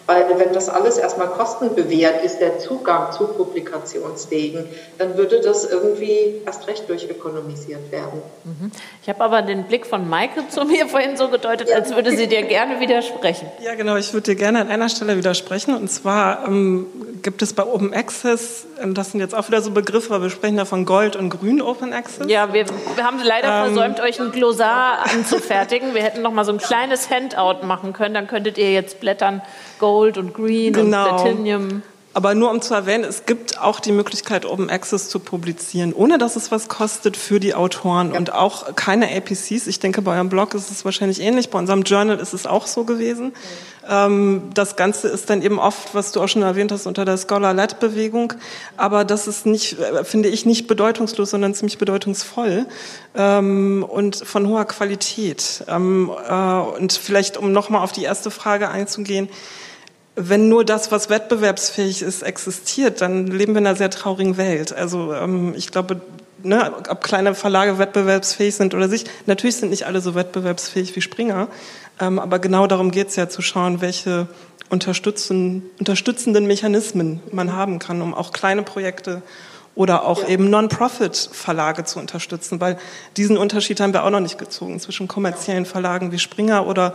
Weil 0.06 0.26
wenn 0.38 0.52
das 0.52 0.68
alles 0.68 0.98
erstmal 0.98 1.26
kostenbewährt 1.26 2.24
ist, 2.24 2.38
der 2.38 2.60
Zugang 2.60 3.10
zu 3.10 3.26
Publikationswegen, 3.26 4.64
dann 4.98 5.16
würde 5.16 5.40
das 5.40 5.68
irgendwie 5.68 6.42
erst 6.46 6.68
recht 6.68 6.88
durchökonomisiert 6.88 7.90
werden. 7.90 8.22
Mhm. 8.44 8.70
Ich 9.02 9.08
habe 9.08 9.24
aber 9.24 9.42
den 9.42 9.64
Blick 9.64 9.84
von 9.84 10.08
Maike 10.08 10.48
zu 10.48 10.64
mir 10.64 10.86
vorhin 10.88 11.16
so 11.16 11.28
gedeutet, 11.28 11.72
als 11.72 11.92
würde 11.94 12.16
sie 12.16 12.28
dir 12.28 12.42
gerne 12.42 12.78
widersprechen. 12.78 13.48
Ja, 13.60 13.74
genau. 13.74 13.96
Ich 13.96 14.12
würde 14.12 14.32
dir 14.32 14.36
gerne 14.36 14.60
an 14.60 14.68
einer 14.68 14.88
Stelle 14.88 15.16
widersprechen. 15.16 15.74
Und 15.74 15.90
zwar 15.90 16.46
ähm, 16.46 16.86
gibt 17.22 17.42
es 17.42 17.52
bei 17.52 17.64
Open 17.64 17.92
Access, 17.92 18.66
ähm, 18.80 18.94
das 18.94 19.10
sind 19.10 19.20
jetzt 19.20 19.34
auch 19.34 19.48
wieder 19.48 19.60
so 19.60 19.72
Begriffe, 19.72 20.14
aber 20.14 20.24
wir 20.24 20.30
sprechen 20.30 20.56
da 20.56 20.64
von 20.64 20.84
Gold 20.84 21.16
und 21.16 21.30
Grün 21.30 21.60
Open 21.60 21.92
Access. 21.92 22.28
Ja, 22.28 22.52
wir, 22.52 22.66
wir 22.94 23.04
haben 23.04 23.18
leider 23.24 23.48
ähm, 23.48 23.74
versäumt, 23.74 24.00
euch 24.00 24.20
ein 24.20 24.30
Glossar 24.30 25.04
anzufertigen. 25.12 25.94
Wir 25.94 26.02
hätten 26.02 26.22
noch 26.22 26.32
mal 26.32 26.44
so 26.44 26.52
ein 26.52 26.58
kleines 26.58 27.10
Handout 27.10 27.66
machen 27.66 27.92
können. 27.92 28.14
Dann 28.14 28.28
könntet 28.28 28.56
ihr 28.56 28.72
jetzt 28.72 29.00
blättern 29.00 29.42
Gold 29.80 29.95
und 29.96 30.34
Green 30.34 30.72
genau. 30.72 31.10
und 31.10 31.22
Platinum. 31.22 31.82
Aber 32.16 32.34
nur 32.34 32.50
um 32.50 32.62
zu 32.62 32.72
erwähnen, 32.72 33.04
es 33.04 33.26
gibt 33.26 33.60
auch 33.60 33.78
die 33.78 33.92
Möglichkeit, 33.92 34.46
Open 34.46 34.70
Access 34.70 35.10
zu 35.10 35.18
publizieren, 35.18 35.92
ohne 35.92 36.16
dass 36.16 36.34
es 36.36 36.50
was 36.50 36.66
kostet 36.66 37.14
für 37.14 37.40
die 37.40 37.54
Autoren 37.54 38.12
ja. 38.12 38.18
und 38.18 38.32
auch 38.32 38.74
keine 38.74 39.14
APCs. 39.14 39.66
Ich 39.66 39.80
denke, 39.80 40.00
bei 40.00 40.14
eurem 40.14 40.30
Blog 40.30 40.54
ist 40.54 40.70
es 40.70 40.86
wahrscheinlich 40.86 41.20
ähnlich. 41.20 41.50
Bei 41.50 41.58
unserem 41.58 41.82
Journal 41.82 42.18
ist 42.18 42.32
es 42.32 42.46
auch 42.46 42.66
so 42.66 42.84
gewesen. 42.84 43.34
Mhm. 43.86 44.50
Das 44.54 44.76
Ganze 44.76 45.08
ist 45.08 45.28
dann 45.28 45.42
eben 45.42 45.58
oft, 45.58 45.94
was 45.94 46.12
du 46.12 46.22
auch 46.22 46.28
schon 46.28 46.40
erwähnt 46.40 46.72
hast, 46.72 46.86
unter 46.86 47.04
der 47.04 47.18
Scholar-Led-Bewegung. 47.18 48.32
Aber 48.78 49.04
das 49.04 49.28
ist 49.28 49.44
nicht, 49.44 49.78
äh, 49.78 50.02
finde 50.02 50.30
ich, 50.30 50.46
nicht 50.46 50.66
bedeutungslos, 50.66 51.30
sondern 51.30 51.54
ziemlich 51.54 51.76
bedeutungsvoll 51.76 52.66
ähm, 53.14 53.84
und 53.86 54.16
von 54.16 54.48
hoher 54.48 54.64
Qualität. 54.64 55.64
Ähm, 55.68 56.10
äh, 56.28 56.32
und 56.32 56.94
vielleicht, 56.94 57.36
um 57.36 57.52
nochmal 57.52 57.82
auf 57.82 57.92
die 57.92 58.04
erste 58.04 58.30
Frage 58.30 58.70
einzugehen, 58.70 59.28
wenn 60.16 60.48
nur 60.48 60.64
das, 60.64 60.90
was 60.90 61.10
wettbewerbsfähig 61.10 62.02
ist, 62.02 62.22
existiert, 62.22 63.02
dann 63.02 63.26
leben 63.26 63.52
wir 63.54 63.60
in 63.60 63.66
einer 63.66 63.76
sehr 63.76 63.90
traurigen 63.90 64.38
Welt. 64.38 64.72
Also 64.72 65.12
ähm, 65.12 65.54
ich 65.56 65.70
glaube, 65.70 66.00
ne, 66.42 66.72
ob 66.88 67.04
kleine 67.04 67.34
Verlage 67.34 67.78
wettbewerbsfähig 67.78 68.54
sind 68.54 68.74
oder 68.74 68.88
sich, 68.88 69.04
natürlich 69.26 69.56
sind 69.56 69.70
nicht 69.70 69.86
alle 69.86 70.00
so 70.00 70.14
wettbewerbsfähig 70.14 70.96
wie 70.96 71.02
Springer, 71.02 71.48
ähm, 72.00 72.18
aber 72.18 72.38
genau 72.38 72.66
darum 72.66 72.90
geht 72.90 73.08
es 73.08 73.16
ja, 73.16 73.28
zu 73.28 73.42
schauen, 73.42 73.82
welche 73.82 74.26
unterstützen, 74.70 75.62
unterstützenden 75.78 76.46
Mechanismen 76.46 77.20
man 77.30 77.52
haben 77.52 77.78
kann, 77.78 78.00
um 78.00 78.14
auch 78.14 78.32
kleine 78.32 78.62
Projekte 78.62 79.22
oder 79.74 80.06
auch 80.06 80.22
ja. 80.22 80.28
eben 80.28 80.48
Non-Profit-Verlage 80.48 81.84
zu 81.84 81.98
unterstützen, 81.98 82.58
weil 82.60 82.78
diesen 83.18 83.36
Unterschied 83.36 83.80
haben 83.80 83.92
wir 83.92 84.02
auch 84.02 84.10
noch 84.10 84.20
nicht 84.20 84.38
gezogen 84.38 84.80
zwischen 84.80 85.08
kommerziellen 85.08 85.66
Verlagen 85.66 86.10
wie 86.10 86.18
Springer 86.18 86.66
oder 86.66 86.94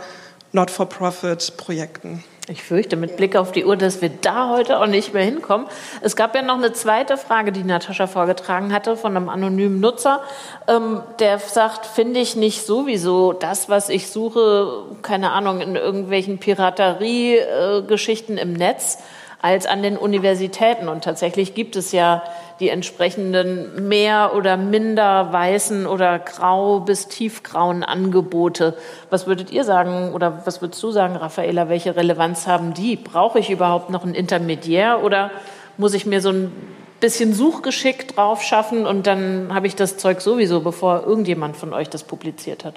Not-for-Profit-Projekten. 0.50 2.24
Ich 2.48 2.64
fürchte 2.64 2.96
mit 2.96 3.16
Blick 3.16 3.36
auf 3.36 3.52
die 3.52 3.64
Uhr, 3.64 3.76
dass 3.76 4.02
wir 4.02 4.08
da 4.08 4.48
heute 4.48 4.80
auch 4.80 4.88
nicht 4.88 5.14
mehr 5.14 5.22
hinkommen. 5.22 5.68
Es 6.00 6.16
gab 6.16 6.34
ja 6.34 6.42
noch 6.42 6.56
eine 6.56 6.72
zweite 6.72 7.16
Frage, 7.16 7.52
die 7.52 7.62
Natascha 7.62 8.08
vorgetragen 8.08 8.72
hatte 8.72 8.96
von 8.96 9.16
einem 9.16 9.28
anonymen 9.28 9.78
Nutzer, 9.78 10.22
ähm, 10.66 11.02
der 11.20 11.38
sagt, 11.38 11.86
finde 11.86 12.18
ich 12.18 12.34
nicht 12.34 12.66
sowieso 12.66 13.32
das, 13.32 13.68
was 13.68 13.88
ich 13.88 14.08
suche, 14.08 14.86
keine 15.02 15.30
Ahnung, 15.30 15.60
in 15.60 15.76
irgendwelchen 15.76 16.38
Piraterie-Geschichten 16.38 18.38
im 18.38 18.54
Netz, 18.54 18.98
als 19.40 19.66
an 19.66 19.84
den 19.84 19.96
Universitäten. 19.96 20.88
Und 20.88 21.04
tatsächlich 21.04 21.54
gibt 21.54 21.76
es 21.76 21.92
ja 21.92 22.24
die 22.62 22.68
entsprechenden 22.68 23.88
mehr 23.88 24.34
oder 24.36 24.56
minder 24.56 25.32
weißen 25.32 25.84
oder 25.84 26.20
grau 26.20 26.80
bis 26.80 27.08
tiefgrauen 27.08 27.82
Angebote. 27.82 28.76
Was 29.10 29.26
würdet 29.26 29.50
ihr 29.50 29.64
sagen 29.64 30.12
oder 30.14 30.46
was 30.46 30.62
würdest 30.62 30.82
du 30.82 30.92
sagen, 30.92 31.16
Raffaela, 31.16 31.68
welche 31.68 31.96
Relevanz 31.96 32.46
haben 32.46 32.72
die? 32.72 32.94
Brauche 32.96 33.40
ich 33.40 33.50
überhaupt 33.50 33.90
noch 33.90 34.04
einen 34.04 34.14
Intermediär 34.14 35.02
oder 35.02 35.32
muss 35.76 35.92
ich 35.92 36.06
mir 36.06 36.20
so 36.20 36.30
ein 36.30 36.52
bisschen 37.00 37.34
Suchgeschick 37.34 38.14
drauf 38.14 38.42
schaffen 38.42 38.86
und 38.86 39.08
dann 39.08 39.52
habe 39.52 39.66
ich 39.66 39.74
das 39.74 39.96
Zeug 39.96 40.20
sowieso, 40.20 40.60
bevor 40.60 41.04
irgendjemand 41.04 41.56
von 41.56 41.74
euch 41.74 41.90
das 41.90 42.04
publiziert 42.04 42.64
hat? 42.64 42.76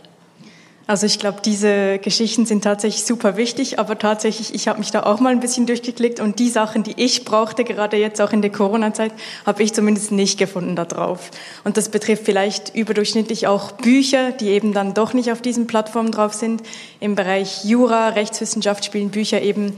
Also 0.88 1.07
ich 1.07 1.17
glaube, 1.17 1.39
diese 1.43 1.97
Geschichten 1.97 2.45
sind 2.45 2.63
tatsächlich 2.63 3.05
super 3.05 3.38
wichtig, 3.38 3.79
aber 3.79 3.97
tatsächlich, 3.97 4.53
ich 4.53 4.67
habe 4.67 4.77
mich 4.77 4.91
da 4.91 5.01
auch 5.01 5.19
mal 5.19 5.31
ein 5.31 5.39
bisschen 5.39 5.65
durchgeklickt 5.65 6.19
und 6.19 6.38
die 6.38 6.49
Sachen, 6.49 6.83
die 6.83 6.93
ich 6.97 7.25
brauchte, 7.25 7.63
gerade 7.63 7.97
jetzt 7.97 8.21
auch 8.21 8.31
in 8.31 8.43
der 8.43 8.51
Corona-Zeit, 8.51 9.11
habe 9.47 9.63
ich 9.63 9.73
zumindest 9.73 10.11
nicht 10.11 10.38
gefunden 10.38 10.75
da 10.75 10.86
drauf. 10.86 11.31
Und 11.63 11.77
das 11.77 11.89
betrifft 11.89 12.25
vielleicht 12.25 12.75
überdurchschnittlich 12.75 13.47
auch 13.47 13.71
Bücher, 13.71 14.31
die 14.31 14.49
eben 14.49 14.73
dann 14.73 14.93
doch 14.93 15.13
nicht 15.13 15.31
auf 15.31 15.41
diesen 15.41 15.65
Plattformen 15.65 16.11
drauf 16.11 16.36
sind. 16.36 16.61
Im 16.99 17.15
Bereich 17.15 17.65
Jura, 17.65 18.09
Rechtswissenschaft 18.09 18.86
spielen 18.86 19.09
Bücher 19.09 19.41
eben 19.41 19.73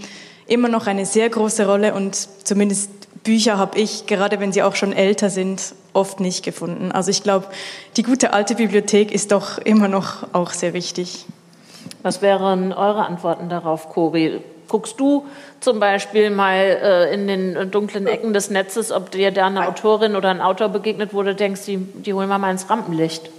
immer 0.45 0.67
noch 0.67 0.87
eine 0.87 1.05
sehr 1.05 1.29
große 1.29 1.65
Rolle 1.65 1.93
und 1.93 2.17
zumindest 2.43 2.89
Bücher 3.23 3.57
habe 3.57 3.77
ich, 3.79 4.05
gerade 4.05 4.39
wenn 4.39 4.51
sie 4.51 4.63
auch 4.63 4.75
schon 4.75 4.93
älter 4.93 5.29
sind, 5.29 5.73
oft 5.93 6.19
nicht 6.19 6.43
gefunden. 6.43 6.91
Also 6.91 7.11
ich 7.11 7.23
glaube, 7.23 7.47
die 7.95 8.03
gute 8.03 8.33
alte 8.33 8.55
Bibliothek 8.55 9.11
ist 9.11 9.31
doch 9.31 9.57
immer 9.57 9.87
noch 9.87 10.33
auch 10.33 10.51
sehr 10.51 10.73
wichtig. 10.73 11.25
Was 12.03 12.21
wären 12.21 12.73
eure 12.73 13.05
Antworten 13.05 13.49
darauf, 13.49 13.89
Cori? 13.89 14.41
Guckst 14.67 14.99
du 14.99 15.25
zum 15.61 15.79
Beispiel 15.79 16.29
mal 16.29 16.55
äh, 16.55 17.13
in 17.13 17.27
den 17.27 17.71
dunklen 17.71 18.05
Ecken 18.05 18.33
des 18.33 18.49
Netzes, 18.49 18.91
ob 18.91 19.11
dir 19.11 19.31
da 19.31 19.47
eine 19.47 19.67
Autorin 19.67 20.15
oder 20.15 20.29
ein 20.29 20.41
Autor 20.41 20.69
begegnet 20.69 21.13
wurde, 21.13 21.35
denkst, 21.35 21.65
die, 21.65 21.77
die 21.77 22.13
holen 22.13 22.27
wir 22.27 22.37
mal 22.37 22.51
ins 22.51 22.69
Rampenlicht? 22.69 23.29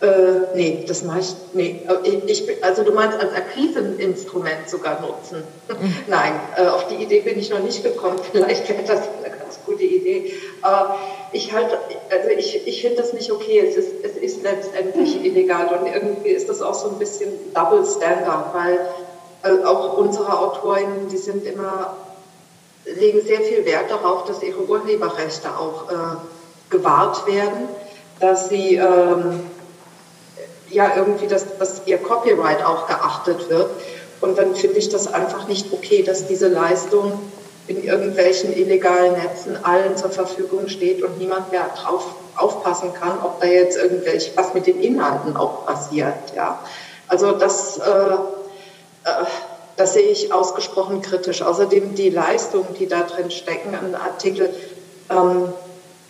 Äh, 0.00 0.56
nee, 0.56 0.84
das 0.88 1.02
mache 1.02 1.20
ich, 1.20 1.34
nee. 1.52 1.82
Ich, 2.26 2.44
also 2.64 2.82
du 2.82 2.92
meinst 2.92 3.18
als 3.18 3.34
Akquise-Instrument 3.34 4.68
sogar 4.68 4.98
nutzen? 5.00 5.44
Mhm. 5.68 5.94
Nein, 6.06 6.32
äh, 6.56 6.66
auf 6.68 6.88
die 6.88 6.94
Idee 6.94 7.20
bin 7.20 7.38
ich 7.38 7.50
noch 7.50 7.62
nicht 7.62 7.82
gekommen. 7.82 8.18
Vielleicht 8.32 8.66
wäre 8.68 8.82
das 8.82 9.00
eine 9.22 9.36
ganz 9.36 9.58
gute 9.66 9.82
Idee. 9.82 10.32
Aber 10.62 10.96
ich 11.32 11.52
halte, 11.52 11.78
also 12.10 12.28
ich, 12.30 12.66
ich 12.66 12.80
finde 12.80 13.02
das 13.02 13.12
nicht 13.12 13.30
okay. 13.30 13.60
Es 13.60 13.76
ist, 13.76 13.90
es 14.02 14.16
ist 14.16 14.42
letztendlich 14.42 15.18
mhm. 15.18 15.24
illegal 15.26 15.66
und 15.78 15.86
irgendwie 15.86 16.30
ist 16.30 16.48
das 16.48 16.62
auch 16.62 16.74
so 16.74 16.88
ein 16.88 16.98
bisschen 16.98 17.28
Double 17.52 17.84
Standard, 17.84 18.54
weil 18.54 18.80
äh, 19.42 19.64
auch 19.64 19.98
unsere 19.98 20.38
Autorinnen, 20.38 21.08
die 21.10 21.18
sind 21.18 21.44
immer, 21.44 21.96
legen 22.86 23.20
sehr 23.20 23.42
viel 23.42 23.66
Wert 23.66 23.90
darauf, 23.90 24.24
dass 24.24 24.42
ihre 24.42 24.62
Urheberrechte 24.62 25.50
auch 25.58 25.90
äh, 25.90 25.94
gewahrt 26.70 27.26
werden, 27.26 27.68
dass 28.18 28.48
sie 28.48 28.76
ähm, 28.76 29.40
ja 30.70 30.92
irgendwie, 30.96 31.26
dass, 31.26 31.44
dass 31.58 31.82
ihr 31.86 31.98
Copyright 31.98 32.64
auch 32.64 32.86
geachtet 32.86 33.48
wird. 33.50 33.70
Und 34.20 34.38
dann 34.38 34.54
finde 34.54 34.78
ich 34.78 34.88
das 34.88 35.12
einfach 35.12 35.48
nicht 35.48 35.72
okay, 35.72 36.02
dass 36.02 36.26
diese 36.26 36.48
Leistung 36.48 37.20
in 37.66 37.84
irgendwelchen 37.84 38.52
illegalen 38.52 39.12
Netzen 39.12 39.64
allen 39.64 39.96
zur 39.96 40.10
Verfügung 40.10 40.68
steht 40.68 41.02
und 41.02 41.18
niemand 41.18 41.52
mehr 41.52 41.70
drauf 41.76 42.06
aufpassen 42.36 42.92
kann, 42.94 43.18
ob 43.22 43.40
da 43.40 43.46
jetzt 43.46 43.78
irgendwelche, 43.78 44.32
was 44.34 44.54
mit 44.54 44.66
den 44.66 44.80
Inhalten 44.80 45.36
auch 45.36 45.66
passiert. 45.66 46.14
Ja. 46.34 46.58
Also 47.06 47.32
das, 47.32 47.78
äh, 47.78 48.14
äh, 49.04 49.24
das 49.76 49.94
sehe 49.94 50.08
ich 50.08 50.32
ausgesprochen 50.32 51.00
kritisch. 51.00 51.42
Außerdem 51.42 51.94
die 51.94 52.10
Leistungen, 52.10 52.74
die 52.78 52.86
da 52.86 53.02
drin 53.02 53.30
stecken, 53.30 53.74
einen 53.74 53.94
Artikel 53.94 54.50
ähm, 55.10 55.52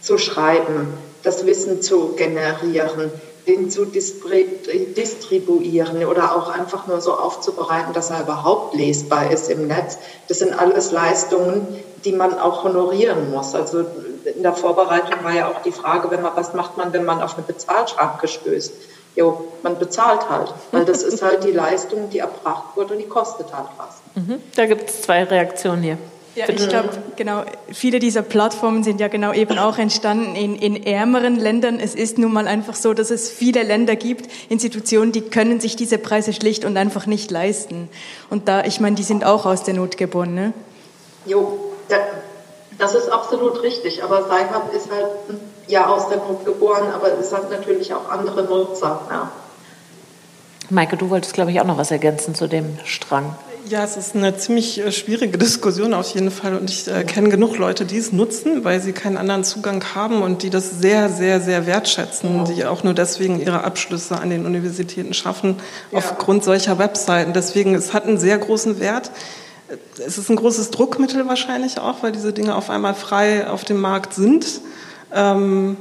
zu 0.01 0.19
schreiben, 0.19 0.95
das 1.23 1.45
Wissen 1.47 1.83
zu 1.83 2.15
generieren, 2.17 3.11
den 3.47 3.70
zu 3.70 3.84
distribuieren 3.84 6.05
oder 6.05 6.36
auch 6.36 6.51
einfach 6.51 6.86
nur 6.86 7.01
so 7.01 7.14
aufzubereiten, 7.14 7.95
dass 7.95 8.11
er 8.11 8.20
überhaupt 8.22 8.74
lesbar 8.74 9.30
ist 9.30 9.49
im 9.51 9.66
Netz. 9.66 9.97
Das 10.28 10.41
sind 10.41 10.59
alles 10.59 10.93
Leistungen, 10.93 11.66
die 12.05 12.12
man 12.12 12.38
auch 12.38 12.64
honorieren 12.64 13.30
muss. 13.30 13.55
Also 13.55 13.86
in 14.24 14.43
der 14.43 14.55
Vorbereitung 14.55 15.22
war 15.22 15.34
ja 15.34 15.49
auch 15.49 15.62
die 15.62 15.72
Frage, 15.72 16.11
wenn 16.11 16.20
man, 16.22 16.32
was 16.34 16.55
macht 16.55 16.76
man, 16.76 16.93
wenn 16.93 17.05
man 17.05 17.22
auf 17.22 17.34
eine 17.34 17.45
Bezahlschranke 17.47 18.26
stößt? 18.28 18.72
Jo, 19.16 19.49
man 19.62 19.78
bezahlt 19.78 20.30
halt, 20.30 20.55
weil 20.70 20.84
das 20.84 21.03
ist 21.03 21.22
halt 21.22 21.43
die 21.43 21.51
Leistung, 21.51 22.11
die 22.11 22.20
erbracht 22.20 22.76
wurde 22.76 22.95
und 22.95 23.01
die 23.01 23.09
kostet 23.09 23.53
halt 23.53 23.66
was. 23.76 23.97
Mhm. 24.14 24.41
Da 24.55 24.66
gibt 24.66 24.88
es 24.88 25.03
zwei 25.03 25.24
Reaktionen 25.24 25.82
hier. 25.82 25.99
Ja, 26.37 26.49
ich 26.49 26.68
glaube, 26.68 26.91
genau, 27.16 27.43
viele 27.72 27.99
dieser 27.99 28.22
Plattformen 28.22 28.85
sind 28.85 29.01
ja 29.01 29.09
genau 29.09 29.33
eben 29.33 29.59
auch 29.59 29.78
entstanden 29.78 30.37
in, 30.37 30.55
in 30.55 30.87
ärmeren 30.87 31.35
Ländern. 31.35 31.81
Es 31.81 31.97
ist 31.97 32.18
nun 32.18 32.33
mal 32.33 32.47
einfach 32.47 32.76
so, 32.76 32.95
dass 32.95 33.11
es 33.11 33.28
viele 33.28 33.64
Länder 33.64 33.97
gibt, 33.97 34.31
Institutionen, 34.49 35.11
die 35.11 35.22
können 35.22 35.59
sich 35.59 35.74
diese 35.74 35.99
Preise 35.99 36.33
schlicht 36.33 36.64
und 36.64 36.76
einfach 36.76 37.07
nicht 37.07 37.33
leisten. 37.33 37.89
Und 38.31 38.47
da, 38.47 38.64
ich 38.64 38.78
meine, 38.78 38.95
die 38.95 39.03
sind 39.03 39.24
auch 39.24 39.45
aus 39.45 39.64
der 39.64 39.74
Not 39.74 39.97
geboren, 39.97 40.35
ne? 40.35 40.53
Jo, 41.26 41.59
das 42.78 42.95
ist 42.95 43.11
absolut 43.11 43.62
richtig. 43.62 44.03
Aber 44.03 44.22
Sci-Hub 44.22 44.72
ist 44.72 44.91
halt 44.91 45.07
ja 45.66 45.87
aus 45.87 46.09
der 46.09 46.18
Not 46.18 46.45
geboren, 46.45 46.93
aber 46.95 47.18
es 47.18 47.33
hat 47.33 47.51
natürlich 47.51 47.93
auch 47.93 48.09
andere 48.09 48.45
Nutzer. 48.45 49.01
Ja. 49.11 49.31
Maike, 50.70 50.97
du 50.97 51.11
wolltest, 51.11 51.35
glaube 51.35 51.51
ich, 51.51 51.61
auch 51.61 51.66
noch 51.66 51.78
was 51.78 51.91
ergänzen 51.91 52.35
zu 52.35 52.47
dem 52.47 52.78
Strang. 52.85 53.35
Ja, 53.69 53.85
es 53.85 53.97
ist 53.97 54.17
eine 54.17 54.37
ziemlich 54.37 54.81
äh, 54.81 54.91
schwierige 54.91 55.39
Diskussion 55.39 55.95
auf 55.95 56.13
jeden 56.15 56.31
Fall 56.31 56.57
und 56.57 56.71
ich 56.71 56.89
äh, 56.89 57.05
kenne 57.05 57.29
genug 57.29 57.57
Leute, 57.59 57.85
die 57.85 57.99
es 57.99 58.13
nutzen, 58.13 58.65
weil 58.65 58.81
sie 58.81 58.93
keinen 58.93 59.17
anderen 59.17 59.45
Zugang 59.45 59.85
haben 59.95 60.23
und 60.23 60.43
die 60.43 60.51
das 60.51 60.81
sehr, 60.81 61.09
sehr, 61.09 61.41
sehr 61.41 61.67
wertschätzen, 61.67 62.45
die 62.47 62.65
auch 62.65 62.83
nur 62.83 62.95
deswegen 62.95 63.41
ihre 63.41 63.63
Abschlüsse 63.65 64.19
an 64.19 64.31
den 64.31 64.47
Universitäten 64.47 65.15
schaffen, 65.15 65.57
ja. 65.93 65.99
aufgrund 65.99 66.43
solcher 66.43 66.79
Webseiten. 66.79 67.33
Deswegen, 67.33 67.75
es 67.75 67.93
hat 67.93 68.07
einen 68.07 68.19
sehr 68.19 68.39
großen 68.39 68.81
Wert. 68.81 69.11
es 70.05 70.19
ist 70.19 70.31
ein 70.31 70.37
großes 70.37 70.71
Druckmittel 70.71 71.29
wahrscheinlich 71.29 71.79
auch, 71.79 72.03
weil 72.03 72.13
diese 72.13 72.33
Dinge 72.33 72.57
auf 72.57 72.71
einmal 72.71 72.95
frei 72.95 73.49
auf 73.49 73.65
dem 73.65 73.81
Markt 73.81 74.15
sind. 74.15 74.47
Ähm, 75.15 75.77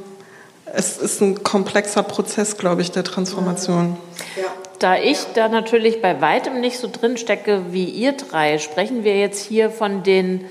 es 0.66 0.98
ist 0.98 1.22
ein 1.22 1.44
komplexer 1.44 2.04
Prozess, 2.04 2.58
glaube 2.58 2.82
ich, 2.82 2.92
der 2.92 3.04
Transformation. 3.04 3.98
Ja. 4.36 4.69
Da 4.80 4.98
ich 4.98 5.20
da 5.34 5.50
natürlich 5.50 6.02
bei 6.02 6.22
weitem 6.22 6.62
nicht 6.62 6.80
so 6.80 6.90
drin 6.90 7.18
stecke 7.18 7.64
wie 7.72 7.84
ihr 7.84 8.14
drei, 8.14 8.58
sprechen 8.60 9.04
wir 9.04 9.18
jetzt 9.18 9.46
hier 9.46 9.70
von 9.70 10.04
den 10.04 10.46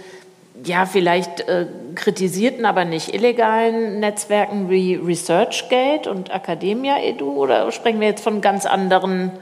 ja 0.65 0.85
vielleicht 0.87 1.49
äh, 1.49 1.67
kritisierten, 1.95 2.67
aber 2.67 2.85
nicht 2.85 3.15
illegalen 3.15 4.01
Netzwerken 4.01 4.69
wie 4.69 4.97
ResearchGate 4.97 6.11
und 6.11 6.31
Academia 6.31 6.99
Edu 7.03 7.31
oder 7.33 7.73
sprechen 7.73 8.01
wir 8.01 8.09
jetzt 8.09 8.23
von 8.23 8.43
ganz 8.43 8.67
anderen 8.67 9.33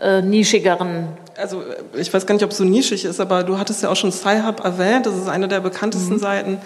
äh, 0.00 0.22
nischigeren? 0.22 1.08
Also 1.36 1.62
ich 1.94 2.12
weiß 2.12 2.26
gar 2.26 2.34
nicht, 2.34 2.44
ob 2.44 2.52
es 2.52 2.56
so 2.56 2.64
nischig 2.64 3.04
ist, 3.04 3.20
aber 3.20 3.42
du 3.42 3.58
hattest 3.58 3.82
ja 3.82 3.90
auch 3.90 3.96
schon 3.96 4.12
Sci-Hub 4.12 4.64
erwähnt. 4.64 5.04
Das 5.04 5.16
ist 5.16 5.28
eine 5.28 5.48
der 5.48 5.60
bekanntesten 5.60 6.14
mhm. 6.14 6.18
Seiten, 6.18 6.58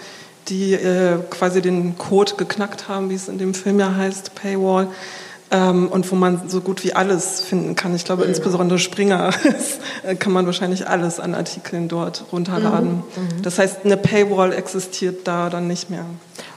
die 0.47 0.73
äh, 0.73 1.17
quasi 1.29 1.61
den 1.61 1.97
Code 1.97 2.33
geknackt 2.37 2.87
haben, 2.87 3.09
wie 3.09 3.15
es 3.15 3.27
in 3.27 3.37
dem 3.37 3.53
Film 3.53 3.79
ja 3.79 3.95
heißt, 3.95 4.35
Paywall 4.35 4.87
ähm, 5.51 5.87
und 5.89 6.11
wo 6.11 6.15
man 6.15 6.49
so 6.49 6.61
gut 6.61 6.83
wie 6.83 6.93
alles 6.93 7.41
finden 7.41 7.75
kann. 7.75 7.95
Ich 7.95 8.05
glaube, 8.05 8.23
mhm. 8.23 8.29
insbesondere 8.29 8.79
Springer 8.79 9.29
äh, 10.03 10.15
kann 10.15 10.33
man 10.33 10.45
wahrscheinlich 10.45 10.87
alles 10.87 11.19
an 11.19 11.35
Artikeln 11.35 11.87
dort 11.87 12.25
runterladen. 12.31 13.03
Mhm. 13.15 13.37
Mhm. 13.37 13.41
Das 13.43 13.59
heißt, 13.59 13.85
eine 13.85 13.97
Paywall 13.97 14.53
existiert 14.53 15.27
da 15.27 15.49
dann 15.49 15.67
nicht 15.67 15.89
mehr. 15.89 16.05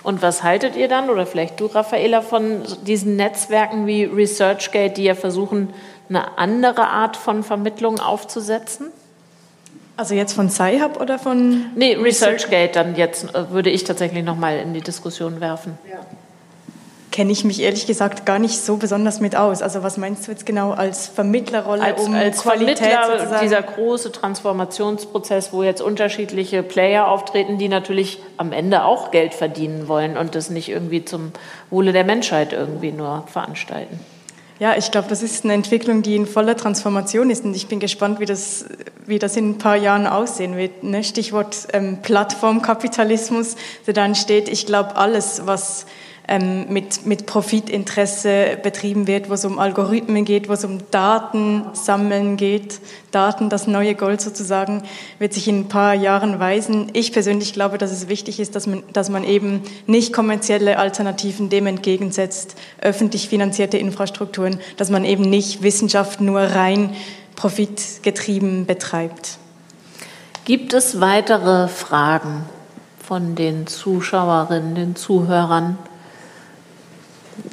Und 0.03 0.23
was 0.23 0.43
haltet 0.43 0.75
ihr 0.77 0.89
dann, 0.89 1.11
oder 1.11 1.27
vielleicht 1.27 1.61
du, 1.61 1.67
Raffaela, 1.67 2.23
von 2.23 2.63
diesen 2.87 3.17
Netzwerken 3.17 3.87
wie 3.87 4.05
ResearchGate, 4.05 4.95
die 4.97 5.05
ja 5.05 5.15
versuchen, 5.15 5.69
eine 6.09 6.39
andere 6.39 6.87
Art 6.87 7.17
von 7.17 7.43
Vermittlung 7.43 8.01
aufzusetzen? 8.01 8.87
Also 9.99 10.15
jetzt 10.15 10.33
von 10.33 10.49
Sci-Hub 10.49 11.01
oder 11.01 11.19
von? 11.19 11.67
Nee, 11.75 11.95
ResearchGate 11.95 12.73
dann 12.73 12.97
jetzt 12.97 13.35
äh, 13.35 13.51
würde 13.51 13.69
ich 13.69 13.85
tatsächlich 13.85 14.25
nochmal 14.25 14.59
in 14.59 14.73
die 14.73 14.81
Diskussion 14.81 15.41
werfen. 15.41 15.77
Ja 15.91 15.99
kenne 17.19 17.33
ich 17.33 17.43
mich 17.43 17.61
ehrlich 17.61 17.85
gesagt 17.85 18.27
gar 18.27 18.39
nicht 18.39 18.61
so 18.61 18.77
besonders 18.77 19.19
mit 19.19 19.35
aus. 19.35 19.61
Also 19.61 19.83
was 19.83 19.97
meinst 19.97 20.29
du 20.29 20.31
jetzt 20.31 20.47
genau 20.47 20.71
als 20.71 21.09
Vermittlerrolle, 21.09 21.83
als, 21.83 22.01
um 22.01 22.15
als 22.15 22.43
Qualität 22.43 22.79
Vermittler 22.79 23.19
sozusagen? 23.19 23.43
dieser 23.43 23.61
große 23.61 24.13
Transformationsprozess, 24.13 25.53
wo 25.53 25.65
jetzt 25.65 25.83
unterschiedliche 25.83 26.63
Player 26.63 27.09
auftreten, 27.09 27.59
die 27.59 27.69
natürlich 27.69 28.21
am 28.37 28.53
Ende 28.53 28.85
auch 28.85 29.11
Geld 29.11 29.35
verdienen 29.35 29.89
wollen 29.89 30.17
und 30.17 30.37
das 30.37 30.49
nicht 30.51 30.69
irgendwie 30.69 31.05
zum 31.05 31.33
Wohle 31.71 31.93
der 31.93 32.05
Menschheit 32.05 32.53
irgendwie 32.53 32.93
nur 32.93 33.25
veranstalten. 33.27 33.99
Ja, 34.61 34.77
ich 34.77 34.93
glaube, 34.93 35.09
das 35.09 35.25
ist 35.25 35.43
eine 35.43 35.55
Entwicklung, 35.55 36.03
die 36.03 36.15
in 36.15 36.25
voller 36.25 36.57
Transformation 36.57 37.31
ist 37.31 37.45
und 37.45 37.57
ich 37.57 37.67
bin 37.67 37.81
gespannt, 37.81 38.21
wie 38.21 38.27
das, 38.27 38.67
wie 39.07 39.19
das 39.19 39.37
in 39.37 39.51
ein 39.51 39.59
paar 39.59 39.77
Jahren 39.77 40.07
aussehen 40.07 40.57
wird. 40.57 40.85
Ne? 40.85 41.03
Stichwort 41.03 41.67
ähm, 41.73 41.99
Plattformkapitalismus, 42.01 43.57
der 43.89 43.95
da 43.95 44.05
entsteht. 44.05 44.49
Ich 44.49 44.67
glaube, 44.67 44.95
alles, 44.95 45.43
was 45.47 45.85
mit, 46.69 47.07
mit 47.07 47.25
Profitinteresse 47.25 48.59
betrieben 48.63 49.07
wird, 49.07 49.31
wo 49.31 49.35
es 49.35 49.47
um 49.47 49.59
Algorithmen 49.59 50.27
geht, 50.27 50.51
wo 50.51 50.53
es 50.53 50.65
um 50.65 50.79
Daten 50.91 51.65
sammeln 51.73 52.37
geht. 52.37 52.81
Daten, 53.11 53.49
das 53.49 53.67
neue 53.67 53.95
Gold 53.95 54.21
sozusagen, 54.21 54.83
wird 55.19 55.33
sich 55.33 55.49
in 55.49 55.61
ein 55.61 55.69
paar 55.69 55.95
Jahren 55.95 56.39
weisen. 56.39 56.91
Ich 56.93 57.13
persönlich 57.13 57.55
glaube, 57.55 57.79
dass 57.79 57.91
es 57.93 58.09
wichtig 58.09 58.41
ist, 58.41 58.55
dass 58.55 58.67
man, 58.67 58.83
dass 58.93 59.09
man 59.09 59.25
eben 59.25 59.63
nicht 59.87 60.13
kommerzielle 60.13 60.79
Alternativen 60.79 61.49
dem 61.49 61.67
entgegensetzt, 61.67 62.57
öffentlich 62.83 63.31
finanzierte 63.31 63.79
Infrastrukturen, 63.79 64.61
dass 64.77 64.91
man 64.91 65.07
eben 65.07 65.23
nicht 65.23 65.63
Wissenschaft 65.63 66.21
nur 66.21 66.41
rein 66.41 66.95
profitgetrieben 67.37 68.67
betreibt. 68.67 69.39
Gibt 70.45 70.75
es 70.75 71.01
weitere 71.01 71.69
Fragen 71.69 72.45
von 73.03 73.35
den 73.35 73.67
Zuschauerinnen, 73.67 74.75
den 74.75 74.95
Zuhörern? 74.95 75.79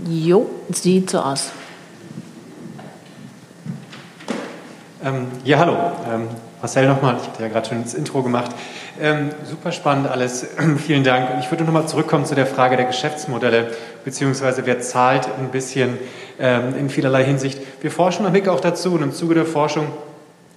Jo, 0.08 0.50
sieht 0.72 1.10
so 1.10 1.20
aus. 1.20 1.52
Ähm, 5.04 5.28
ja, 5.44 5.60
hallo. 5.60 5.78
Ähm, 6.12 6.28
Marcel 6.62 6.88
nochmal, 6.88 7.18
ich 7.22 7.28
hatte 7.28 7.44
ja 7.44 7.50
gerade 7.50 7.68
schon 7.68 7.84
das 7.84 7.94
Intro 7.94 8.24
gemacht. 8.24 8.52
Ähm, 9.00 9.30
super 9.48 9.72
spannend 9.72 10.08
alles. 10.08 10.48
Vielen 10.86 11.04
Dank. 11.04 11.30
ich 11.40 11.52
würde 11.52 11.64
nochmal 11.64 11.88
zurückkommen 11.88 12.26
zu 12.26 12.34
der 12.34 12.48
Frage 12.48 12.76
der 12.76 12.86
Geschäftsmodelle, 12.86 13.68
beziehungsweise 14.04 14.66
wer 14.66 14.80
zahlt 14.82 15.28
ein 15.40 15.50
bisschen 15.52 15.98
ähm, 16.40 16.76
in 16.76 16.90
vielerlei 16.90 17.24
Hinsicht. 17.24 17.60
Wir 17.82 17.92
forschen 17.92 18.24
noch 18.24 18.48
auch 18.48 18.60
dazu 18.60 18.94
und 18.94 19.04
im 19.04 19.12
Zuge 19.12 19.36
der 19.36 19.46
Forschung 19.46 19.88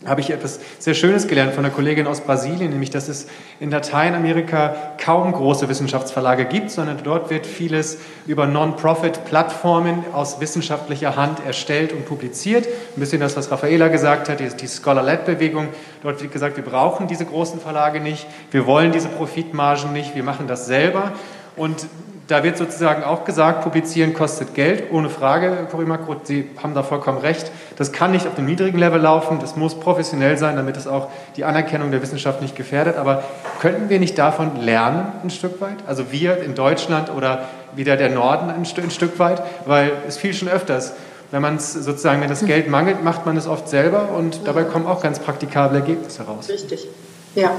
habe 0.07 0.21
ich 0.21 0.31
etwas 0.31 0.61
sehr 0.79 0.95
Schönes 0.95 1.27
gelernt 1.27 1.55
von 1.55 1.65
einer 1.65 1.75
Kollegin 1.75 2.07
aus 2.07 2.21
Brasilien, 2.21 2.71
nämlich 2.71 2.91
dass 2.91 3.09
es 3.09 3.27
in 3.59 3.71
Lateinamerika 3.71 4.95
kaum 5.03 5.33
große 5.33 5.69
Wissenschaftsverlage 5.69 6.45
gibt, 6.45 6.71
sondern 6.71 6.99
dort 7.03 7.31
wird 7.31 7.47
vieles 7.47 7.99
über 8.27 8.47
Non-Profit-Plattformen 8.47 10.05
aus 10.13 10.41
wissenschaftlicher 10.41 11.17
Hand 11.17 11.45
erstellt 11.45 11.93
und 11.93 12.07
publiziert. 12.07 12.67
Ein 12.67 13.01
bisschen 13.01 13.21
das, 13.21 13.37
was 13.37 13.51
Raffaela 13.51 13.89
gesagt 13.89 14.29
hat, 14.29 14.39
die, 14.41 14.69
Scholar-Led-Bewegung. 14.69 15.69
Dort 16.03 16.23
wird 16.23 16.33
gesagt, 16.33 16.57
wir 16.57 16.65
brauchen 16.65 17.09
diese 17.09 17.25
großen 17.25 17.61
Verlage 17.61 18.01
nicht, 18.01 18.27
wir 18.53 18.67
wollen 18.67 18.93
diese 18.93 19.09
Profitmargen 19.09 19.93
nicht, 19.93 20.15
wir 20.15 20.23
machen 20.23 20.47
das 20.47 20.67
selber. 20.67 21.13
Und 21.57 21.87
da 22.29 22.45
wird 22.45 22.59
sozusagen 22.59 23.05
auch 23.05 23.24
gesagt, 23.24 23.62
publizieren 23.62 24.12
kostet 24.12 24.55
Geld, 24.55 24.93
ohne 24.93 25.09
Frage, 25.09 25.66
Corinne 25.70 25.89
Makro, 25.89 26.16
Sie 26.22 26.51
haben 26.62 26.74
da 26.74 26.83
vollkommen 26.83 27.18
recht. 27.18 27.51
Das 27.76 27.91
kann 27.91 28.11
nicht 28.11 28.26
auf 28.26 28.35
dem 28.35 28.45
niedrigen 28.45 28.79
Level 28.79 29.01
laufen, 29.01 29.39
das 29.41 29.57
muss 29.57 29.74
professionell 29.81 30.37
sein, 30.37 30.57
damit 30.57 30.76
es 30.76 30.87
auch 30.87 31.09
die 31.37 31.45
Anerkennung 31.45 31.91
der 31.91 32.03
Wissenschaft 32.03 32.43
nicht 32.43 32.55
gefährdet. 32.55 32.99
Aber 32.99 33.24
könnten 33.61 33.89
wir 33.89 33.99
nicht 33.99 34.18
davon 34.18 34.61
lernen, 34.61 35.11
ein 35.24 35.31
Stück 35.31 35.59
weit? 35.62 35.79
Also 35.87 36.12
wir 36.12 36.43
in 36.43 36.55
Deutschland 36.55 37.11
oder 37.11 37.45
wieder 37.74 37.97
der 37.97 38.11
Norden 38.11 38.51
ein, 38.51 38.66
ein 38.66 38.91
Stück 38.91 39.18
weit? 39.18 39.43
Weil 39.64 39.93
es 40.07 40.18
fiel 40.18 40.35
schon 40.35 40.49
öfters. 40.49 40.93
Wenn 41.31 41.41
man 41.41 41.57
es 41.57 41.72
sozusagen, 41.72 42.20
wenn 42.20 42.29
das 42.29 42.45
Geld 42.45 42.68
mangelt, 42.68 43.03
macht 43.03 43.24
man 43.24 43.39
es 43.39 43.47
oft 43.47 43.70
selber 43.70 44.11
und 44.11 44.47
dabei 44.47 44.64
kommen 44.64 44.87
auch 44.87 45.03
ganz 45.03 45.18
praktikable 45.18 45.79
Ergebnisse 45.79 46.24
raus. 46.24 46.49
Richtig, 46.51 46.87
ja. 47.35 47.53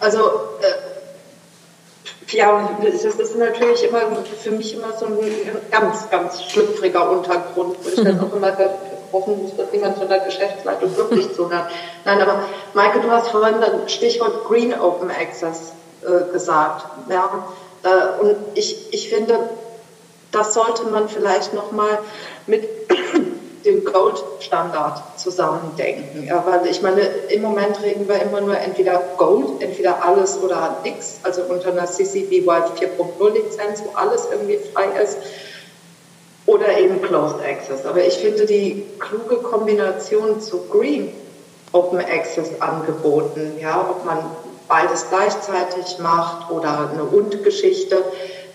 Also 0.00 0.18
äh 0.60 0.87
ja, 2.30 2.70
das 2.82 3.04
ist 3.04 3.36
natürlich 3.36 3.84
immer 3.84 4.00
für 4.42 4.50
mich 4.50 4.74
immer 4.74 4.92
so 4.98 5.06
ein 5.06 5.18
ganz, 5.70 6.10
ganz 6.10 6.42
schlüpfriger 6.44 7.10
Untergrund, 7.10 7.76
wo 7.82 7.88
ich 7.88 8.02
dann 8.02 8.20
auch 8.24 8.34
immer 8.34 8.56
hoffen 9.12 9.42
muss, 9.42 9.56
dass 9.56 9.72
jemand 9.72 9.98
von 9.98 10.08
der 10.08 10.20
Geschäftsleitung 10.20 10.96
wirklich 10.96 11.32
zuhört. 11.34 11.70
Nein, 12.04 12.20
aber 12.20 12.44
Maike, 12.74 13.00
du 13.00 13.10
hast 13.10 13.28
vorhin 13.28 13.56
das 13.60 13.92
Stichwort 13.92 14.46
Green 14.46 14.78
Open 14.78 15.10
Access 15.10 15.72
äh, 16.02 16.32
gesagt. 16.32 16.86
Ja, 17.08 17.48
äh, 17.84 18.22
und 18.22 18.36
ich, 18.54 18.92
ich 18.92 19.08
finde, 19.08 19.38
das 20.30 20.54
sollte 20.54 20.84
man 20.84 21.08
vielleicht 21.08 21.54
nochmal 21.54 21.98
mit 22.46 22.68
dem 23.68 23.84
Gold-Standard 23.84 25.02
zusammendenken. 25.16 26.26
Ja, 26.26 26.44
weil 26.46 26.66
ich 26.70 26.80
meine, 26.82 27.02
im 27.02 27.42
Moment 27.42 27.80
reden 27.82 28.08
wir 28.08 28.20
immer 28.22 28.40
nur 28.40 28.58
entweder 28.58 29.02
Gold, 29.16 29.60
entweder 29.60 30.02
alles 30.02 30.38
oder 30.42 30.78
nichts, 30.82 31.20
also 31.22 31.42
unter 31.42 31.70
einer 31.70 31.86
CC 31.86 32.22
BY 32.22 32.48
4.0 32.48 33.30
Lizenz, 33.32 33.82
wo 33.84 33.94
alles 33.94 34.26
irgendwie 34.30 34.58
frei 34.72 34.86
ist, 35.02 35.18
oder 36.46 36.78
eben 36.78 37.02
Closed 37.02 37.40
Access. 37.44 37.84
Aber 37.84 38.02
ich 38.02 38.14
finde 38.14 38.46
die 38.46 38.86
kluge 38.98 39.36
Kombination 39.36 40.40
zu 40.40 40.62
Green 40.70 41.12
Open 41.72 42.00
Access 42.00 42.48
angeboten, 42.60 43.58
ja, 43.60 43.86
ob 43.90 44.06
man 44.06 44.18
beides 44.66 45.04
gleichzeitig 45.10 45.98
macht 45.98 46.50
oder 46.50 46.90
eine 46.90 47.04
Und-Geschichte, 47.04 48.02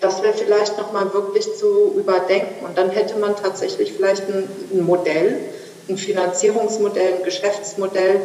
das 0.04 0.22
wäre 0.22 0.34
vielleicht 0.34 0.78
nochmal 0.78 1.14
wirklich 1.14 1.56
zu 1.56 1.93
überdenken. 1.95 2.66
Und 2.66 2.78
dann 2.78 2.89
hätte 2.89 3.18
man 3.18 3.36
tatsächlich 3.38 3.93
vielleicht 3.93 4.28
ein, 4.28 4.49
ein 4.72 4.84
Modell, 4.84 5.39
ein 5.88 5.97
Finanzierungsmodell, 5.97 7.16
ein 7.20 7.24
Geschäftsmodell 7.24 8.22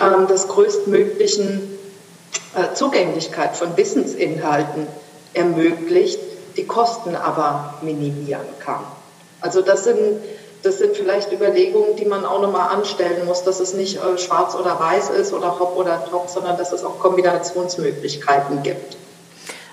ähm, 0.00 0.26
des 0.28 0.48
größtmöglichen 0.48 1.78
äh, 2.54 2.74
Zugänglichkeit 2.74 3.54
von 3.54 3.76
Wissensinhalten 3.76 4.86
ermöglicht, 5.34 6.18
die 6.56 6.66
Kosten 6.66 7.14
aber 7.14 7.74
minimieren 7.82 8.40
kann. 8.58 8.80
Also 9.42 9.60
das 9.60 9.84
sind, 9.84 9.98
das 10.62 10.78
sind 10.78 10.96
vielleicht 10.96 11.32
Überlegungen, 11.32 11.96
die 11.96 12.06
man 12.06 12.24
auch 12.24 12.40
nochmal 12.40 12.74
anstellen 12.74 13.26
muss, 13.26 13.44
dass 13.44 13.60
es 13.60 13.74
nicht 13.74 13.98
äh, 13.98 14.16
schwarz 14.16 14.54
oder 14.54 14.80
weiß 14.80 15.10
ist 15.10 15.34
oder 15.34 15.58
hopp 15.60 15.76
oder 15.76 16.02
top, 16.10 16.30
sondern 16.30 16.56
dass 16.56 16.72
es 16.72 16.82
auch 16.82 16.98
Kombinationsmöglichkeiten 16.98 18.62
gibt. 18.62 18.96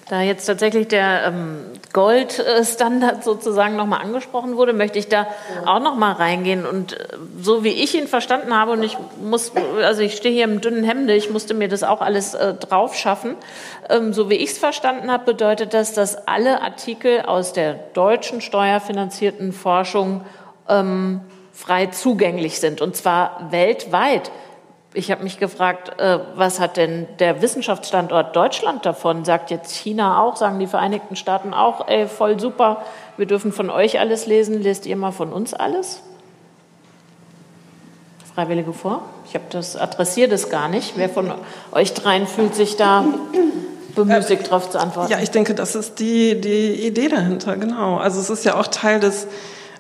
Da 0.10 0.22
jetzt 0.22 0.46
tatsächlich 0.46 0.88
der 0.88 1.26
ähm, 1.26 1.66
Goldstandard 1.92 3.26
sozusagen 3.26 3.76
nochmal 3.76 4.02
angesprochen 4.02 4.56
wurde, 4.56 4.72
möchte 4.72 5.00
ich 5.00 5.10
da 5.10 5.24
ja. 5.24 5.28
auch 5.66 5.82
nochmal 5.82 6.14
reingehen. 6.14 6.66
Und 6.66 6.94
äh, 6.94 7.18
so 7.42 7.66
wie 7.66 7.70
ich 7.72 7.94
ihn 7.94 8.08
verstanden 8.08 8.56
habe, 8.56 8.72
und 8.72 8.84
ich 8.84 8.98
muss, 9.22 9.52
also 9.84 10.02
ich 10.02 10.16
stehe 10.16 10.34
hier 10.34 10.46
im 10.46 10.62
dünnen 10.62 10.86
Hemde, 10.86 11.14
ich 11.14 11.30
musste 11.30 11.54
mir 11.54 11.68
das 11.68 11.84
auch 11.84 12.00
alles 12.00 12.36
äh, 12.36 12.54
drauf 12.54 12.96
schaffen. 12.96 13.36
Ähm, 13.90 14.14
so 14.14 14.30
wie 14.30 14.36
ich 14.36 14.52
es 14.52 14.58
verstanden 14.58 15.12
habe, 15.12 15.26
bedeutet 15.26 15.74
das, 15.74 15.94
dass 15.94 16.28
alle 16.28 16.62
Artikel 16.62 17.24
aus 17.24 17.52
der 17.52 17.74
deutschen 17.94 18.40
steuerfinanzierten 18.40 19.52
Forschung 19.52 20.22
ähm, 20.70 21.20
frei 21.52 21.88
zugänglich 21.88 22.60
sind, 22.60 22.82
und 22.82 22.96
zwar 22.96 23.48
weltweit 23.50 24.32
ich 24.98 25.12
habe 25.12 25.24
mich 25.24 25.38
gefragt, 25.38 26.00
äh, 26.00 26.20
was 26.36 26.60
hat 26.60 26.76
denn 26.76 27.06
der 27.20 27.42
Wissenschaftsstandort 27.44 28.36
Deutschland 28.36 28.84
davon? 28.84 29.26
Sagt 29.26 29.52
jetzt 29.52 29.76
China 29.76 30.22
auch, 30.22 30.36
sagen 30.36 30.60
die 30.60 30.66
Vereinigten 30.66 31.16
Staaten 31.16 31.54
auch, 31.54 31.88
ey, 31.88 32.08
voll 32.08 32.40
super, 32.40 32.84
wir 33.16 33.28
dürfen 33.28 33.52
von 33.52 33.70
euch 33.70 34.00
alles 34.00 34.26
lesen, 34.26 34.62
lest 34.62 34.88
ihr 34.88 34.96
mal 34.96 35.12
von 35.12 35.32
uns 35.32 35.54
alles? 35.54 36.02
Freiwillige 38.34 38.74
vor? 38.74 39.04
Ich 39.28 39.36
habe 39.36 39.46
das 39.52 39.76
adressiert 39.76 40.32
es 40.32 40.50
gar 40.50 40.68
nicht. 40.68 40.94
Wer 40.96 41.10
von 41.10 41.32
euch 41.72 41.94
dreien 41.94 42.26
fühlt 42.26 42.56
sich 42.56 42.76
da 42.76 43.06
bemüßigt, 43.96 44.42
äh, 44.42 44.46
darauf 44.46 44.72
zu 44.72 44.80
antworten? 44.80 45.12
Ja, 45.12 45.20
ich 45.20 45.30
denke, 45.30 45.54
das 45.54 45.76
ist 45.76 46.00
die, 46.00 46.42
die 46.42 46.88
Idee 46.88 47.10
dahinter, 47.10 47.56
genau. 47.56 47.98
Also 47.98 48.20
es 48.20 48.32
ist 48.32 48.46
ja 48.46 48.60
auch 48.60 48.68
Teil 48.68 49.00
des 49.00 49.28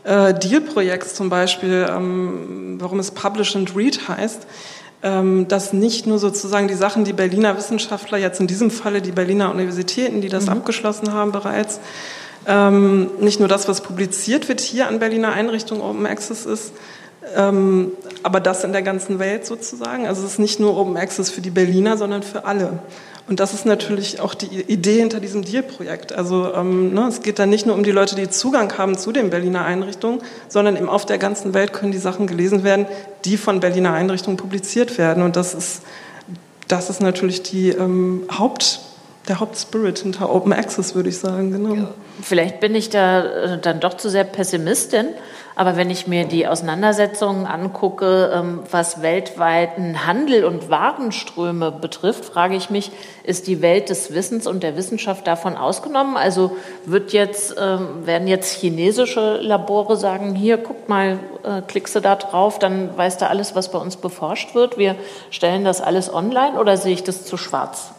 äh, 0.03 0.36
Deal-Projekts 0.36 1.15
zum 1.15 1.30
Beispiel, 1.30 1.88
ähm, 1.89 2.78
warum 2.80 2.99
es 2.99 3.09
Publish 3.09 3.55
and 3.55 3.76
Read 3.76 4.07
heißt 4.07 4.45
dass 5.02 5.74
nicht 5.74 6.08
nur 6.08 6.18
sozusagen 6.18 6.68
die 6.68 6.74
Sachen, 6.74 7.04
die 7.04 7.14
Berliner 7.14 7.56
Wissenschaftler, 7.56 8.18
jetzt 8.18 8.39
in 8.39 8.48
diesem 8.48 8.72
Falle 8.72 9.02
die 9.02 9.12
Berliner 9.12 9.52
Universitäten, 9.52 10.22
die 10.22 10.30
das 10.30 10.45
mhm. 10.45 10.54
abgeschlossen 10.54 11.14
haben 11.14 11.32
bereits, 11.32 11.80
ähm, 12.48 13.10
nicht 13.20 13.39
nur 13.39 13.48
das, 13.48 13.68
was 13.68 13.82
publiziert 13.82 14.48
wird 14.48 14.62
hier 14.62 14.88
an 14.88 15.00
Berliner 15.00 15.34
Einrichtungen 15.34 15.82
Open 15.82 16.06
Access 16.06 16.45
ist, 16.45 16.72
ähm, 17.36 17.91
aber 18.24 18.39
das 18.39 18.64
in 18.64 18.72
der 18.72 18.82
ganzen 18.82 19.20
Welt 19.20 19.45
sozusagen. 19.45 20.08
Also 20.08 20.24
es 20.26 20.34
ist 20.34 20.39
nicht 20.39 20.60
nur 20.60 20.78
Open 20.78 20.98
Access 20.98 21.30
für 21.30 21.41
die 21.41 21.50
Berliner, 21.50 21.98
sondern 21.98 22.24
für 22.24 22.45
alle. 22.45 22.80
Und 23.28 23.41
das 23.41 23.53
ist 23.53 23.65
natürlich 23.65 24.21
auch 24.21 24.34
die 24.34 24.61
Idee 24.61 24.99
hinter 24.99 25.19
diesem 25.19 25.43
Deal-Projekt. 25.43 26.13
Also 26.13 26.53
ähm, 26.53 26.93
ne, 26.93 27.07
es 27.07 27.21
geht 27.21 27.39
dann 27.39 27.49
nicht 27.49 27.65
nur 27.65 27.75
um 27.75 27.84
die 27.84 27.91
Leute, 27.91 28.15
die 28.15 28.30
Zugang 28.30 28.78
haben 28.78 28.97
zu 28.97 29.11
den 29.11 29.30
Berliner 29.30 29.65
Einrichtungen, 29.65 30.21
sondern 30.47 30.78
eben 30.78 30.88
auf 30.88 31.05
der 31.05 31.17
ganzen 31.17 31.53
Welt 31.53 31.73
können 31.73 31.91
die 31.91 31.97
Sachen 31.97 32.25
gelesen 32.28 32.63
werden, 32.63 32.86
die 33.25 33.36
von 33.36 33.59
Berliner 33.59 33.91
Einrichtungen 33.91 34.38
publiziert 34.38 34.97
werden. 34.97 35.23
Und 35.23 35.36
das 35.36 35.53
ist, 35.53 35.82
das 36.69 36.89
ist 36.89 37.01
natürlich 37.01 37.43
die 37.43 37.69
ähm, 37.69 38.23
Haupt 38.32 38.80
der 39.28 39.39
Hauptspirit 39.41 39.99
hinter 39.99 40.34
Open 40.34 40.53
Access, 40.53 40.95
würde 40.95 41.09
ich 41.09 41.17
sagen. 41.17 41.51
Genau. 41.51 41.89
Vielleicht 42.21 42.59
bin 42.59 42.75
ich 42.75 42.89
da 42.89 43.25
äh, 43.25 43.61
dann 43.61 43.80
doch 43.80 43.95
zu 43.95 44.09
sehr 44.09 44.23
Pessimistin, 44.23 45.07
aber 45.58 45.76
wenn 45.76 45.89
ich 45.89 46.05
mir 46.05 46.26
die 46.26 46.47
Auseinandersetzungen 46.47 47.47
angucke, 47.47 48.32
ähm, 48.32 48.60
was 48.70 49.01
weltweiten 49.01 50.05
Handel 50.05 50.45
und 50.45 50.70
Warenströme 50.70 51.72
betrifft, 51.72 52.26
frage 52.26 52.55
ich 52.55 52.70
mich, 52.70 52.91
ist 53.24 53.47
die 53.47 53.60
Welt 53.64 53.89
des 53.89 54.14
Wissens 54.14 54.45
und 54.45 54.62
der 54.62 54.78
Wissenschaft 54.78 55.26
davon 55.26 55.58
ausgenommen? 55.58 56.16
Also 56.16 56.55
wird 56.86 57.12
jetzt, 57.12 57.55
ähm, 57.60 58.05
werden 58.05 58.28
jetzt 58.28 58.53
chinesische 58.53 59.38
Labore 59.38 59.97
sagen, 59.97 60.36
hier, 60.36 60.60
guck 60.60 60.88
mal, 60.88 61.18
äh, 61.43 61.64
klickst 61.64 61.95
du 61.95 62.01
da 62.01 62.16
drauf, 62.16 62.60
dann 62.60 62.95
weißt 62.95 63.20
du 63.20 63.28
alles, 63.28 63.55
was 63.55 63.72
bei 63.72 63.80
uns 63.80 63.97
beforscht 63.97 64.53
wird. 64.53 64.78
Wir 64.78 64.95
stellen 65.32 65.66
das 65.66 65.82
alles 65.82 66.14
online 66.14 66.60
oder 66.60 66.78
sehe 66.78 66.93
ich 66.93 67.03
das 67.03 67.26
zu 67.26 67.36
schwarz? 67.36 67.93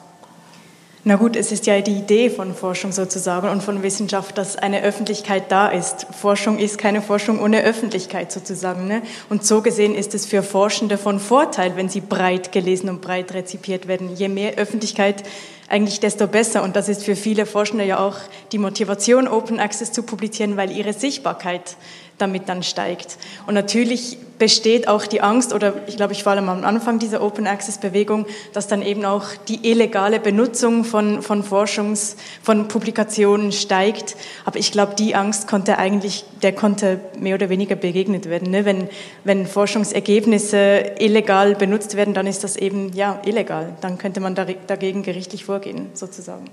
Na 1.04 1.14
gut, 1.14 1.36
es 1.36 1.52
ist 1.52 1.66
ja 1.66 1.80
die 1.80 1.92
Idee 1.92 2.28
von 2.28 2.54
Forschung 2.54 2.90
sozusagen 2.90 3.48
und 3.48 3.62
von 3.62 3.82
Wissenschaft, 3.84 4.36
dass 4.36 4.56
eine 4.56 4.82
Öffentlichkeit 4.82 5.44
da 5.50 5.68
ist. 5.68 6.06
Forschung 6.10 6.58
ist 6.58 6.76
keine 6.76 7.02
Forschung 7.02 7.40
ohne 7.40 7.62
Öffentlichkeit 7.62 8.32
sozusagen. 8.32 8.88
Ne? 8.88 9.02
Und 9.28 9.46
so 9.46 9.62
gesehen 9.62 9.94
ist 9.94 10.14
es 10.14 10.26
für 10.26 10.42
Forschende 10.42 10.98
von 10.98 11.20
Vorteil, 11.20 11.76
wenn 11.76 11.88
sie 11.88 12.00
breit 12.00 12.50
gelesen 12.50 12.88
und 12.88 13.00
breit 13.00 13.32
rezipiert 13.32 13.86
werden. 13.86 14.16
Je 14.16 14.28
mehr 14.28 14.56
Öffentlichkeit 14.56 15.22
eigentlich 15.68 16.00
desto 16.00 16.26
besser. 16.26 16.62
Und 16.62 16.74
das 16.74 16.88
ist 16.88 17.04
für 17.04 17.14
viele 17.14 17.46
Forschende 17.46 17.84
ja 17.84 18.00
auch 18.00 18.16
die 18.52 18.58
Motivation, 18.58 19.28
Open 19.28 19.60
Access 19.60 19.92
zu 19.92 20.02
publizieren, 20.02 20.56
weil 20.56 20.72
ihre 20.72 20.94
Sichtbarkeit 20.94 21.76
damit 22.18 22.48
dann 22.48 22.62
steigt. 22.62 23.16
Und 23.46 23.54
natürlich 23.54 24.18
besteht 24.38 24.88
auch 24.88 25.06
die 25.06 25.20
Angst, 25.20 25.52
oder 25.52 25.74
ich 25.86 25.96
glaube, 25.96 26.12
ich 26.12 26.24
war 26.24 26.36
am 26.36 26.48
Anfang 26.48 26.98
dieser 26.98 27.22
Open 27.22 27.46
Access 27.46 27.78
Bewegung, 27.78 28.26
dass 28.52 28.68
dann 28.68 28.82
eben 28.82 29.04
auch 29.04 29.24
die 29.48 29.68
illegale 29.70 30.20
Benutzung 30.20 30.84
von, 30.84 31.22
von 31.22 31.42
Forschungs-, 31.42 32.16
von 32.42 32.68
Publikationen 32.68 33.52
steigt. 33.52 34.16
Aber 34.44 34.58
ich 34.58 34.72
glaube, 34.72 34.94
die 34.94 35.14
Angst 35.14 35.48
konnte 35.48 35.78
eigentlich, 35.78 36.24
der 36.42 36.52
konnte 36.52 37.00
mehr 37.18 37.34
oder 37.34 37.48
weniger 37.48 37.76
begegnet 37.76 38.28
werden. 38.28 38.50
Ne? 38.50 38.64
Wenn, 38.64 38.88
wenn 39.24 39.46
Forschungsergebnisse 39.46 40.92
illegal 40.98 41.54
benutzt 41.54 41.96
werden, 41.96 42.14
dann 42.14 42.26
ist 42.26 42.44
das 42.44 42.56
eben, 42.56 42.92
ja, 42.94 43.20
illegal. 43.24 43.72
Dann 43.80 43.98
könnte 43.98 44.20
man 44.20 44.34
dagegen 44.34 45.02
gerichtlich 45.02 45.44
vorgehen, 45.44 45.88
sozusagen. 45.94 46.44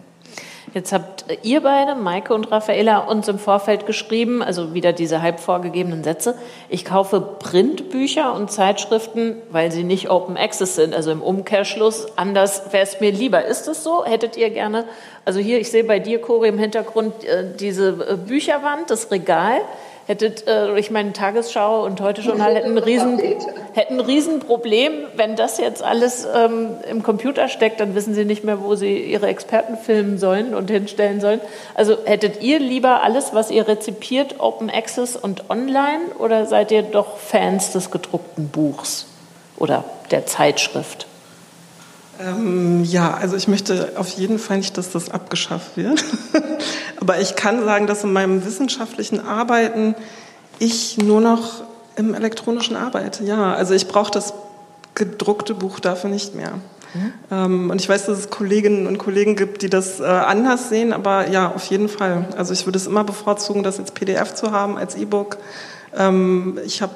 Jetzt 0.73 0.91
habt 0.91 1.25
ihr 1.43 1.61
beide, 1.61 1.95
Maike 1.95 2.33
und 2.33 2.51
Raffaela, 2.51 2.99
uns 2.99 3.27
im 3.27 3.39
Vorfeld 3.39 3.85
geschrieben, 3.85 4.41
also 4.41 4.73
wieder 4.73 4.93
diese 4.93 5.21
halb 5.21 5.39
vorgegebenen 5.39 6.03
Sätze. 6.03 6.35
Ich 6.69 6.83
kaufe 6.83 7.21
Printbücher 7.21 8.33
und 8.33 8.51
Zeitschriften, 8.51 9.37
weil 9.51 9.71
sie 9.71 9.83
nicht 9.83 10.09
Open 10.09 10.37
Access 10.37 10.75
sind, 10.75 10.93
also 10.93 11.11
im 11.11 11.21
Umkehrschluss. 11.21 12.07
Anders 12.15 12.73
wäre 12.73 12.83
es 12.83 12.99
mir 12.99 13.11
lieber. 13.11 13.45
Ist 13.45 13.67
es 13.67 13.83
so? 13.83 14.05
Hättet 14.05 14.37
ihr 14.37 14.49
gerne, 14.49 14.85
also 15.23 15.39
hier, 15.39 15.59
ich 15.59 15.69
sehe 15.69 15.83
bei 15.83 15.99
dir, 15.99 16.19
Cori, 16.19 16.49
im 16.49 16.59
Hintergrund 16.59 17.23
äh, 17.23 17.45
diese 17.57 17.89
äh, 17.89 18.17
Bücherwand, 18.17 18.89
das 18.89 19.11
Regal 19.11 19.61
hättet 20.05 20.47
äh, 20.47 20.67
durch 20.67 20.91
meine 20.91 21.13
Tagesschau 21.13 21.83
und 21.83 21.99
heute 22.01 22.21
Journal 22.21 22.55
hätten 22.55 22.71
ein 22.71 22.77
riesen 22.77 23.19
hätten 23.73 23.95
ein 23.95 24.05
Riesenproblem, 24.05 24.93
wenn 25.15 25.35
das 25.35 25.57
jetzt 25.57 25.83
alles 25.83 26.27
ähm, 26.33 26.69
im 26.89 27.03
Computer 27.03 27.47
steckt, 27.47 27.79
dann 27.79 27.95
wissen 27.95 28.13
sie 28.13 28.25
nicht 28.25 28.43
mehr, 28.43 28.61
wo 28.61 28.75
sie 28.75 28.97
ihre 28.97 29.27
Experten 29.27 29.77
filmen 29.77 30.17
sollen 30.17 30.53
und 30.53 30.69
hinstellen 30.69 31.19
sollen. 31.21 31.41
Also 31.73 31.97
hättet 32.05 32.41
ihr 32.41 32.59
lieber 32.59 33.03
alles, 33.03 33.33
was 33.33 33.51
ihr 33.51 33.67
rezipiert, 33.67 34.39
Open 34.39 34.69
Access 34.69 35.15
und 35.15 35.49
online, 35.49 36.03
oder 36.19 36.45
seid 36.45 36.71
ihr 36.71 36.83
doch 36.83 37.17
Fans 37.17 37.71
des 37.71 37.91
gedruckten 37.91 38.49
Buchs 38.49 39.07
oder 39.57 39.83
der 40.11 40.25
Zeitschrift? 40.25 41.07
Ähm, 42.19 42.83
ja, 42.83 43.13
also 43.13 43.35
ich 43.35 43.47
möchte 43.47 43.93
auf 43.95 44.09
jeden 44.09 44.39
Fall 44.39 44.57
nicht, 44.57 44.77
dass 44.77 44.91
das 44.91 45.09
abgeschafft 45.09 45.77
wird. 45.77 46.03
Aber 46.99 47.19
ich 47.19 47.35
kann 47.35 47.63
sagen, 47.65 47.87
dass 47.87 48.03
in 48.03 48.13
meinem 48.13 48.45
wissenschaftlichen 48.45 49.19
Arbeiten 49.19 49.95
ich 50.59 50.97
nur 50.97 51.21
noch 51.21 51.63
im 51.95 52.13
elektronischen 52.13 52.75
arbeite. 52.75 53.23
Ja, 53.23 53.53
also 53.53 53.73
ich 53.73 53.87
brauche 53.87 54.11
das 54.11 54.33
gedruckte 54.95 55.53
Buch 55.53 55.79
dafür 55.79 56.09
nicht 56.09 56.35
mehr. 56.35 56.53
Mhm. 56.93 57.13
Ähm, 57.31 57.69
und 57.69 57.81
ich 57.81 57.89
weiß, 57.89 58.05
dass 58.05 58.17
es 58.17 58.29
Kolleginnen 58.29 58.87
und 58.87 58.97
Kollegen 58.97 59.35
gibt, 59.35 59.61
die 59.61 59.69
das 59.69 59.99
äh, 59.99 60.05
anders 60.05 60.69
sehen, 60.69 60.93
aber 60.93 61.29
ja, 61.29 61.51
auf 61.51 61.65
jeden 61.65 61.89
Fall. 61.89 62.29
Also 62.37 62.53
ich 62.53 62.65
würde 62.65 62.77
es 62.77 62.87
immer 62.87 63.03
bevorzugen, 63.03 63.63
das 63.63 63.79
als 63.79 63.91
PDF 63.91 64.33
zu 64.33 64.51
haben, 64.51 64.77
als 64.77 64.95
E-Book. 64.95 65.37
Ähm, 65.97 66.59
ich 66.65 66.81
habe 66.81 66.93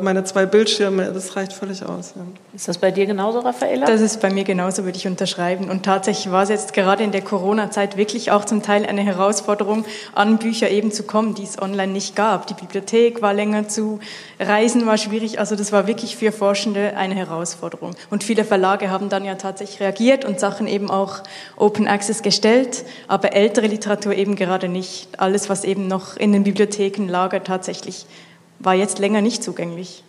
äh, 0.00 0.02
meine 0.02 0.24
zwei 0.24 0.44
Bildschirme, 0.44 1.10
das 1.12 1.36
reicht 1.36 1.52
völlig 1.52 1.84
aus. 1.84 2.12
Ja. 2.16 2.22
Ist 2.54 2.68
das 2.68 2.78
bei 2.78 2.90
dir 2.90 3.06
genauso, 3.06 3.40
Raffaella? 3.40 3.86
Das 3.86 4.00
ist 4.00 4.20
bei 4.20 4.30
mir 4.30 4.44
genauso, 4.44 4.84
würde 4.84 4.98
ich 4.98 5.06
unterschreiben. 5.06 5.70
Und 5.70 5.84
tatsächlich 5.84 6.30
war 6.30 6.42
es 6.42 6.50
jetzt 6.50 6.74
gerade 6.74 7.02
in 7.02 7.12
der 7.12 7.22
Corona-Zeit 7.22 7.96
wirklich 7.96 8.30
auch 8.30 8.44
zum 8.44 8.62
Teil 8.62 8.84
eine 8.84 9.02
Herausforderung, 9.02 9.86
an 10.14 10.38
Bücher 10.38 10.68
eben 10.68 10.92
zu 10.92 11.04
kommen, 11.04 11.34
die 11.34 11.44
es 11.44 11.60
online 11.60 11.92
nicht 11.92 12.14
gab. 12.14 12.46
Die 12.46 12.54
Bibliothek 12.54 13.22
war 13.22 13.32
länger 13.32 13.68
zu, 13.68 14.00
Reisen 14.38 14.86
war 14.86 14.98
schwierig. 14.98 15.38
Also 15.38 15.56
das 15.56 15.72
war 15.72 15.86
wirklich 15.86 16.16
für 16.16 16.30
Forschende 16.30 16.96
eine 16.96 17.14
Herausforderung. 17.14 17.92
Und 18.10 18.22
viele 18.22 18.44
Verlage 18.44 18.90
haben 18.90 19.08
dann 19.08 19.24
ja 19.24 19.36
tatsächlich 19.36 19.80
reagiert 19.80 20.24
und 20.26 20.40
Sachen 20.40 20.66
eben 20.66 20.90
auch 20.90 21.20
Open 21.56 21.88
Access 21.88 22.22
gestellt, 22.22 22.84
aber 23.08 23.32
ältere 23.32 23.66
Literatur 23.66 24.14
eben 24.14 24.36
gerade 24.36 24.68
nicht. 24.68 25.08
Alles, 25.18 25.48
was 25.48 25.64
eben 25.64 25.88
noch 25.88 26.16
in 26.16 26.32
den 26.32 26.44
Bibliotheken 26.44 27.08
lagert, 27.08 27.46
tatsächlich 27.46 28.06
war 28.62 28.74
jetzt 28.74 28.98
länger 28.98 29.20
nicht 29.20 29.42
zugänglich. 29.42 30.02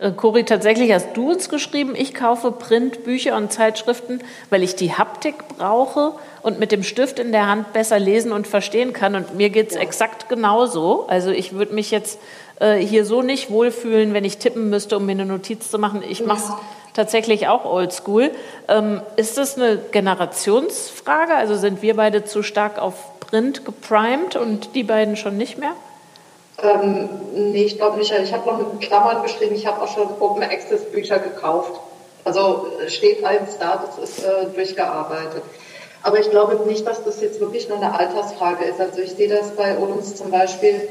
Äh, 0.00 0.12
Cori, 0.12 0.44
tatsächlich 0.44 0.92
hast 0.92 1.14
du 1.14 1.30
uns 1.30 1.48
geschrieben, 1.48 1.94
ich 1.94 2.14
kaufe 2.14 2.52
Printbücher 2.52 3.36
und 3.36 3.52
Zeitschriften, 3.52 4.20
weil 4.48 4.62
ich 4.62 4.74
die 4.74 4.94
Haptik 4.94 5.34
brauche 5.58 6.12
und 6.42 6.58
mit 6.58 6.72
dem 6.72 6.82
Stift 6.82 7.18
in 7.18 7.32
der 7.32 7.46
Hand 7.46 7.72
besser 7.72 7.98
lesen 7.98 8.32
und 8.32 8.46
verstehen 8.46 8.92
kann. 8.92 9.14
Und 9.14 9.34
mir 9.34 9.50
geht 9.50 9.68
es 9.68 9.74
ja. 9.74 9.82
exakt 9.82 10.28
genauso. 10.28 11.06
Also 11.08 11.30
ich 11.30 11.52
würde 11.52 11.74
mich 11.74 11.90
jetzt 11.90 12.18
äh, 12.60 12.76
hier 12.76 13.04
so 13.04 13.20
nicht 13.20 13.50
wohlfühlen, 13.50 14.14
wenn 14.14 14.24
ich 14.24 14.38
tippen 14.38 14.70
müsste, 14.70 14.96
um 14.96 15.06
mir 15.06 15.12
eine 15.12 15.26
Notiz 15.26 15.70
zu 15.70 15.78
machen. 15.78 16.02
Ich 16.08 16.24
mache 16.24 16.38
es 16.38 16.48
ja. 16.48 16.60
tatsächlich 16.94 17.48
auch 17.48 17.66
oldschool. 17.66 18.30
Ähm, 18.68 19.02
ist 19.16 19.36
das 19.36 19.58
eine 19.58 19.76
Generationsfrage? 19.76 21.34
Also 21.34 21.56
sind 21.56 21.82
wir 21.82 21.94
beide 21.94 22.24
zu 22.24 22.42
stark 22.42 22.78
auf 22.78 23.20
Print 23.20 23.66
geprimed 23.66 24.36
und 24.36 24.74
die 24.74 24.82
beiden 24.82 25.16
schon 25.16 25.36
nicht 25.36 25.58
mehr? 25.58 25.72
Ähm, 26.62 27.08
nee, 27.34 27.64
ich 27.64 27.76
glaube 27.76 27.98
nicht. 27.98 28.12
Ich 28.12 28.32
habe 28.32 28.46
noch 28.46 28.72
in 28.72 28.80
Klammern 28.80 29.22
geschrieben, 29.22 29.54
ich 29.54 29.66
habe 29.66 29.82
auch 29.82 29.92
schon 29.92 30.08
Open 30.20 30.42
Access 30.42 30.84
Bücher 30.90 31.18
gekauft. 31.18 31.80
Also 32.24 32.66
steht 32.88 33.24
eins 33.24 33.56
da, 33.58 33.82
das 33.86 34.10
ist 34.10 34.24
äh, 34.24 34.46
durchgearbeitet. 34.54 35.42
Aber 36.02 36.18
ich 36.18 36.30
glaube 36.30 36.66
nicht, 36.66 36.86
dass 36.86 37.04
das 37.04 37.20
jetzt 37.20 37.40
wirklich 37.40 37.68
nur 37.68 37.78
eine 37.78 37.98
Altersfrage 37.98 38.64
ist. 38.64 38.80
Also 38.80 39.00
ich 39.00 39.12
sehe 39.12 39.28
das 39.28 39.50
bei 39.50 39.76
uns 39.76 40.16
zum 40.16 40.30
Beispiel 40.30 40.88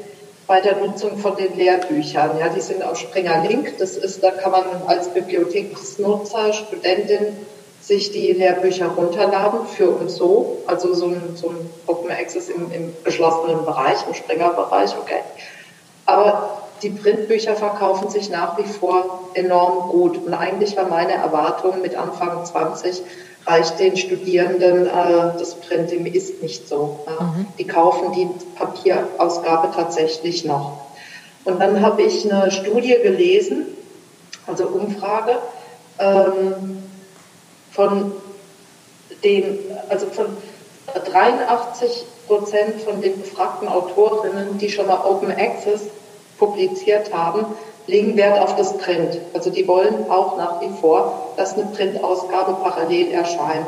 bei 0.47 0.61
der 0.61 0.77
Nutzung 0.77 1.17
von 1.17 1.35
den 1.35 1.55
Lehrbüchern. 1.55 2.37
Ja, 2.39 2.49
die 2.49 2.61
sind 2.61 2.83
auf 2.83 2.97
Springer 2.97 3.43
Link. 3.47 3.77
Das 3.77 3.97
ist, 3.97 4.23
da 4.23 4.31
kann 4.31 4.51
man 4.51 4.63
als 4.87 5.07
Bibliotheksnutzer, 5.09 6.53
Studentin 6.53 7.37
sich 7.81 8.11
die 8.11 8.33
Lehrbücher 8.33 8.87
runterladen 8.87 9.67
für 9.67 9.89
und 9.89 10.09
so. 10.09 10.57
Also 10.67 10.93
so 10.93 11.07
ein, 11.07 11.21
so 11.35 11.49
ein 11.49 11.69
Open 11.87 12.11
Access 12.11 12.49
im, 12.49 12.71
im 12.71 12.93
geschlossenen 13.03 13.63
Bereich, 13.65 13.97
im 14.07 14.13
Springer-Bereich, 14.13 14.95
okay. 14.99 15.21
Aber 16.09 16.61
die 16.81 16.89
Printbücher 16.89 17.55
verkaufen 17.55 18.09
sich 18.09 18.29
nach 18.29 18.57
wie 18.57 18.63
vor 18.63 19.29
enorm 19.33 19.89
gut. 19.89 20.17
Und 20.25 20.33
eigentlich 20.33 20.75
war 20.75 20.87
meine 20.87 21.13
Erwartung 21.13 21.81
mit 21.81 21.95
Anfang 21.95 22.45
20, 22.45 23.01
reicht 23.45 23.79
den 23.79 23.95
Studierenden 23.95 24.87
äh, 24.87 25.37
das 25.37 25.55
Print 25.55 25.91
im 25.91 26.05
ist 26.05 26.41
nicht 26.41 26.67
so. 26.67 26.99
Ja. 27.05 27.25
Mhm. 27.25 27.47
Die 27.57 27.67
kaufen 27.67 28.13
die 28.13 28.27
Papierausgabe 28.57 29.69
tatsächlich 29.75 30.45
noch. 30.45 30.77
Und 31.45 31.59
dann 31.59 31.81
habe 31.81 32.01
ich 32.01 32.31
eine 32.31 32.51
Studie 32.51 32.95
gelesen, 33.01 33.65
also 34.47 34.67
Umfrage, 34.67 35.37
ähm, 35.99 36.83
von 37.71 38.11
den, 39.23 39.59
also 39.89 40.07
von 40.07 40.25
83 41.11 42.05
Prozent 42.27 42.81
von 42.81 43.01
den 43.01 43.19
befragten 43.19 43.67
Autorinnen, 43.67 44.57
die 44.57 44.69
schon 44.69 44.87
mal 44.87 45.01
Open 45.03 45.31
Access 45.31 45.81
publiziert 46.39 47.13
haben, 47.13 47.45
legen 47.87 48.15
Wert 48.17 48.39
auf 48.39 48.55
das 48.55 48.77
Print. 48.77 49.19
Also 49.33 49.49
die 49.49 49.67
wollen 49.67 50.09
auch 50.09 50.37
nach 50.37 50.61
wie 50.61 50.69
vor, 50.79 51.33
dass 51.37 51.55
eine 51.55 51.65
Printausgabe 51.65 52.57
parallel 52.63 53.11
erscheint. 53.11 53.65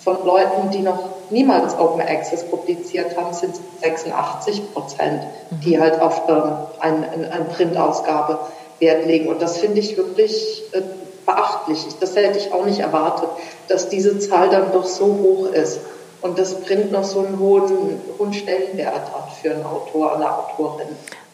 Von 0.00 0.24
Leuten, 0.24 0.70
die 0.70 0.80
noch 0.80 1.00
niemals 1.30 1.78
Open 1.78 2.00
Access 2.00 2.44
publiziert 2.44 3.16
haben, 3.16 3.34
sind 3.34 3.54
es 3.54 3.60
86 3.82 4.72
Prozent, 4.72 5.22
die 5.64 5.76
mhm. 5.76 5.80
halt 5.80 6.00
auf 6.00 6.22
ähm, 6.28 6.52
eine, 6.80 7.30
eine 7.30 7.44
Printausgabe 7.44 8.38
Wert 8.78 9.06
legen. 9.06 9.28
Und 9.28 9.42
das 9.42 9.58
finde 9.58 9.80
ich 9.80 9.96
wirklich 9.96 10.62
äh, 10.72 10.80
beachtlich. 11.26 11.84
Das 12.00 12.16
hätte 12.16 12.38
ich 12.38 12.52
auch 12.52 12.64
nicht 12.64 12.80
erwartet, 12.80 13.28
dass 13.68 13.88
diese 13.88 14.18
Zahl 14.18 14.48
dann 14.48 14.72
doch 14.72 14.86
so 14.86 15.06
hoch 15.06 15.46
ist 15.52 15.80
und 16.20 16.38
das 16.38 16.60
Print 16.62 16.90
noch 16.90 17.04
so 17.04 17.20
einen 17.20 17.38
hohen, 17.38 18.00
hohen 18.18 18.32
Stellenwert 18.32 18.94
hat 18.94 19.32
für 19.40 19.50
einen 19.50 19.64
Autor, 19.64 20.16
eine 20.16 20.30
Autorin. 20.30 20.88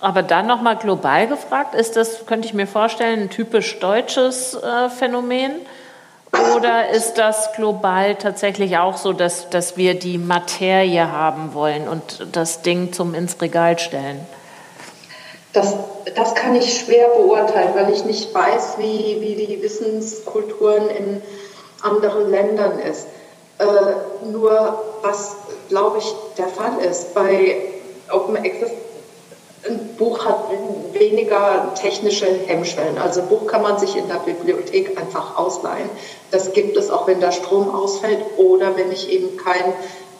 Aber 0.04 0.22
dann 0.22 0.46
nochmal 0.46 0.76
global 0.76 1.26
gefragt, 1.28 1.74
ist 1.74 1.96
das, 1.96 2.26
könnte 2.26 2.46
ich 2.46 2.52
mir 2.52 2.66
vorstellen, 2.66 3.22
ein 3.22 3.30
typisch 3.30 3.80
deutsches 3.80 4.52
äh, 4.52 4.90
Phänomen? 4.90 5.52
Oder 6.54 6.90
ist 6.90 7.14
das 7.14 7.54
global 7.54 8.16
tatsächlich 8.16 8.76
auch 8.76 8.98
so, 8.98 9.14
dass, 9.14 9.48
dass 9.48 9.78
wir 9.78 9.98
die 9.98 10.18
Materie 10.18 11.10
haben 11.10 11.54
wollen 11.54 11.88
und 11.88 12.26
das 12.32 12.60
Ding 12.60 12.92
zum 12.92 13.14
ins 13.14 13.40
Regal 13.40 13.78
stellen? 13.78 14.20
Das, 15.54 15.74
das 16.14 16.34
kann 16.34 16.54
ich 16.54 16.80
schwer 16.80 17.08
beurteilen, 17.16 17.70
weil 17.74 17.90
ich 17.90 18.04
nicht 18.04 18.34
weiß, 18.34 18.74
wie, 18.76 19.16
wie 19.22 19.46
die 19.46 19.62
Wissenskulturen 19.62 20.90
in 20.90 21.22
anderen 21.80 22.30
Ländern 22.30 22.78
ist. 22.78 23.06
Äh, 23.58 24.26
nur 24.30 24.84
was, 25.00 25.36
glaube 25.70 25.96
ich, 25.96 26.14
der 26.36 26.48
Fall 26.48 26.78
ist, 26.84 27.14
bei 27.14 27.56
Open 28.10 28.36
Access, 28.36 28.70
ein 29.66 29.96
Buch 29.96 30.24
hat 30.24 30.50
weniger 30.92 31.72
technische 31.74 32.26
Hemmschwellen. 32.26 32.98
Also 32.98 33.22
ein 33.22 33.28
Buch 33.28 33.46
kann 33.46 33.62
man 33.62 33.78
sich 33.78 33.96
in 33.96 34.08
der 34.08 34.16
Bibliothek 34.16 34.98
einfach 34.98 35.36
ausleihen. 35.38 35.88
Das 36.30 36.52
gibt 36.52 36.76
es 36.76 36.90
auch, 36.90 37.06
wenn 37.06 37.20
der 37.20 37.32
Strom 37.32 37.74
ausfällt 37.74 38.20
oder 38.36 38.76
wenn 38.76 38.92
ich 38.92 39.10
eben 39.10 39.36
kein 39.36 39.72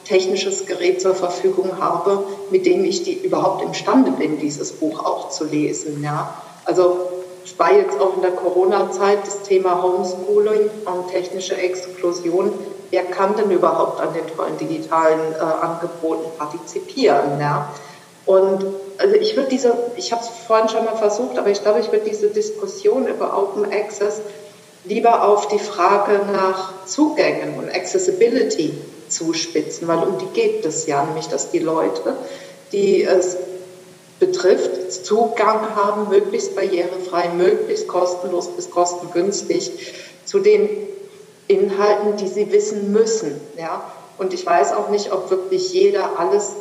technisches 0.05 0.65
Gerät 0.65 1.01
zur 1.01 1.15
Verfügung 1.15 1.79
habe, 1.79 2.23
mit 2.51 2.65
dem 2.65 2.85
ich 2.85 3.03
die 3.03 3.13
überhaupt 3.13 3.63
imstande 3.63 4.11
bin, 4.11 4.39
dieses 4.39 4.71
Buch 4.73 5.03
auch 5.03 5.29
zu 5.29 5.45
lesen. 5.45 6.03
Ja? 6.03 6.33
Also 6.63 6.97
es 7.43 7.57
war 7.59 7.71
jetzt 7.73 7.99
auch 7.99 8.15
in 8.15 8.21
der 8.21 8.31
Corona-Zeit 8.31 9.19
das 9.25 9.43
Thema 9.43 9.81
Homeschooling 9.81 10.69
und 10.85 11.09
technische 11.11 11.55
Exklusion. 11.55 12.51
Wer 12.91 13.03
kann 13.03 13.35
denn 13.35 13.51
überhaupt 13.51 13.99
an 13.99 14.13
den 14.13 14.25
tollen 14.35 14.57
digitalen 14.57 15.33
äh, 15.33 15.37
Angeboten 15.37 16.25
partizipieren? 16.37 17.39
Ja? 17.39 17.69
Und 18.25 18.65
also 18.97 19.15
ich 19.15 19.35
würde 19.35 19.49
diese, 19.49 19.75
ich 19.97 20.11
habe 20.11 20.23
es 20.23 20.29
vorhin 20.47 20.69
schon 20.69 20.85
mal 20.85 20.95
versucht, 20.95 21.37
aber 21.37 21.49
ich 21.49 21.61
glaube, 21.61 21.79
ich 21.79 21.91
würde 21.91 22.05
diese 22.09 22.27
Diskussion 22.27 23.07
über 23.07 23.37
Open 23.37 23.71
Access 23.71 24.21
lieber 24.85 25.27
auf 25.27 25.47
die 25.47 25.59
Frage 25.59 26.21
nach 26.31 26.85
Zugängen 26.85 27.57
und 27.57 27.69
Accessibility 27.69 28.73
zuspitzen, 29.09 29.87
weil 29.87 29.99
um 29.99 30.17
die 30.17 30.27
geht 30.27 30.65
es 30.65 30.87
ja, 30.87 31.03
nämlich 31.03 31.27
dass 31.27 31.51
die 31.51 31.59
Leute, 31.59 32.15
die 32.71 33.03
es 33.03 33.37
betrifft, 34.19 34.91
Zugang 35.05 35.75
haben, 35.75 36.09
möglichst 36.09 36.55
barrierefrei, 36.55 37.29
möglichst 37.29 37.87
kostenlos 37.87 38.47
bis 38.49 38.69
kostengünstig 38.69 39.71
zu 40.23 40.39
den 40.39 40.69
Inhalten, 41.47 42.17
die 42.17 42.27
sie 42.27 42.51
wissen 42.51 42.91
müssen. 42.91 43.39
Ja? 43.57 43.91
Und 44.17 44.33
ich 44.33 44.45
weiß 44.45 44.73
auch 44.73 44.89
nicht, 44.89 45.11
ob 45.11 45.29
wirklich 45.29 45.73
jeder 45.73 46.17
alles 46.17 46.53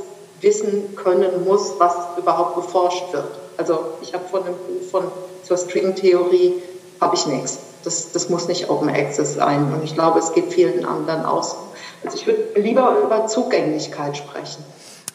wissen 0.44 0.94
können 0.94 1.44
muss, 1.44 1.74
was 1.78 1.94
überhaupt 2.16 2.54
geforscht 2.54 3.12
wird. 3.12 3.26
Also 3.56 3.78
ich 4.02 4.14
habe 4.14 4.24
von 4.30 4.44
einem 4.44 4.54
Buch 4.54 4.90
von 4.90 5.04
zur 5.42 5.56
Stringtheorie 5.58 6.54
habe 7.00 7.16
ich 7.16 7.26
nichts. 7.26 7.58
Das, 7.84 8.12
das 8.12 8.30
muss 8.30 8.48
nicht 8.48 8.70
Open 8.70 8.88
Access 8.88 9.34
sein. 9.34 9.72
Und 9.72 9.84
ich 9.84 9.94
glaube, 9.94 10.18
es 10.18 10.32
geht 10.32 10.52
vielen 10.52 10.86
anderen 10.86 11.24
aus. 11.24 11.56
Also 12.04 12.16
ich 12.16 12.26
würde 12.26 12.60
lieber 12.60 12.96
über 13.02 13.26
Zugänglichkeit 13.26 14.16
sprechen. 14.16 14.64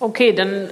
Okay, 0.02 0.32
dann 0.32 0.70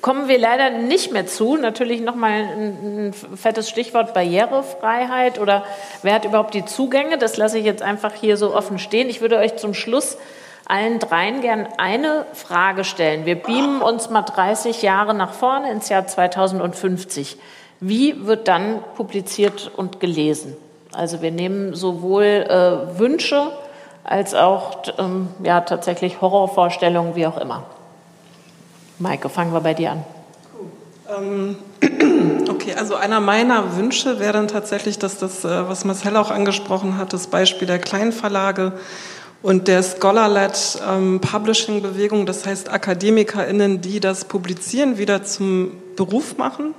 kommen 0.00 0.28
wir 0.28 0.38
leider 0.38 0.70
nicht 0.70 1.12
mehr 1.12 1.26
zu. 1.26 1.56
Natürlich 1.56 2.00
nochmal 2.00 2.32
ein 2.32 3.12
fettes 3.34 3.68
Stichwort 3.68 4.14
Barrierefreiheit 4.14 5.38
oder 5.38 5.64
wer 6.02 6.14
hat 6.14 6.24
überhaupt 6.24 6.54
die 6.54 6.64
Zugänge? 6.64 7.18
Das 7.18 7.36
lasse 7.36 7.58
ich 7.58 7.64
jetzt 7.64 7.82
einfach 7.82 8.14
hier 8.14 8.36
so 8.38 8.54
offen 8.54 8.78
stehen. 8.78 9.10
Ich 9.10 9.20
würde 9.20 9.36
euch 9.36 9.56
zum 9.56 9.74
Schluss 9.74 10.16
allen 10.70 10.98
dreien 10.98 11.40
gern 11.40 11.66
eine 11.78 12.24
Frage 12.32 12.84
stellen. 12.84 13.26
Wir 13.26 13.34
beamen 13.34 13.82
uns 13.82 14.08
mal 14.08 14.22
30 14.22 14.82
Jahre 14.82 15.14
nach 15.14 15.32
vorne 15.32 15.70
ins 15.70 15.88
Jahr 15.88 16.06
2050. 16.06 17.36
Wie 17.80 18.26
wird 18.26 18.48
dann 18.48 18.80
publiziert 18.96 19.70
und 19.76 20.00
gelesen? 20.00 20.56
Also 20.92 21.22
wir 21.22 21.30
nehmen 21.30 21.74
sowohl 21.74 22.24
äh, 22.24 22.98
Wünsche 22.98 23.52
als 24.04 24.34
auch 24.34 24.82
ähm, 24.98 25.28
ja, 25.42 25.60
tatsächlich 25.60 26.20
Horrorvorstellungen, 26.20 27.14
wie 27.14 27.26
auch 27.26 27.38
immer. 27.38 27.64
Maike, 28.98 29.28
fangen 29.28 29.52
wir 29.52 29.60
bei 29.60 29.74
dir 29.74 29.92
an. 29.92 30.04
Ähm, 31.16 31.56
okay, 32.50 32.74
also 32.74 32.94
einer 32.94 33.20
meiner 33.20 33.76
Wünsche 33.76 34.20
wäre 34.20 34.34
dann 34.34 34.48
tatsächlich, 34.48 34.98
dass 34.98 35.18
das, 35.18 35.44
äh, 35.44 35.68
was 35.68 35.84
Marcel 35.84 36.16
auch 36.16 36.30
angesprochen 36.30 36.96
hat, 36.96 37.12
das 37.12 37.26
Beispiel 37.28 37.66
der 37.66 37.78
Kleinverlage 37.78 38.72
und 39.42 39.68
der 39.68 39.82
Scholar-led 39.82 40.80
ähm, 40.86 41.20
Publishing-Bewegung, 41.20 42.26
das 42.26 42.44
heißt 42.44 42.68
AkademikerInnen, 42.68 43.80
die 43.80 44.00
das 44.00 44.26
Publizieren 44.26 44.98
wieder 44.98 45.24
zum 45.24 45.72
Beruf 45.96 46.36
machen, 46.36 46.74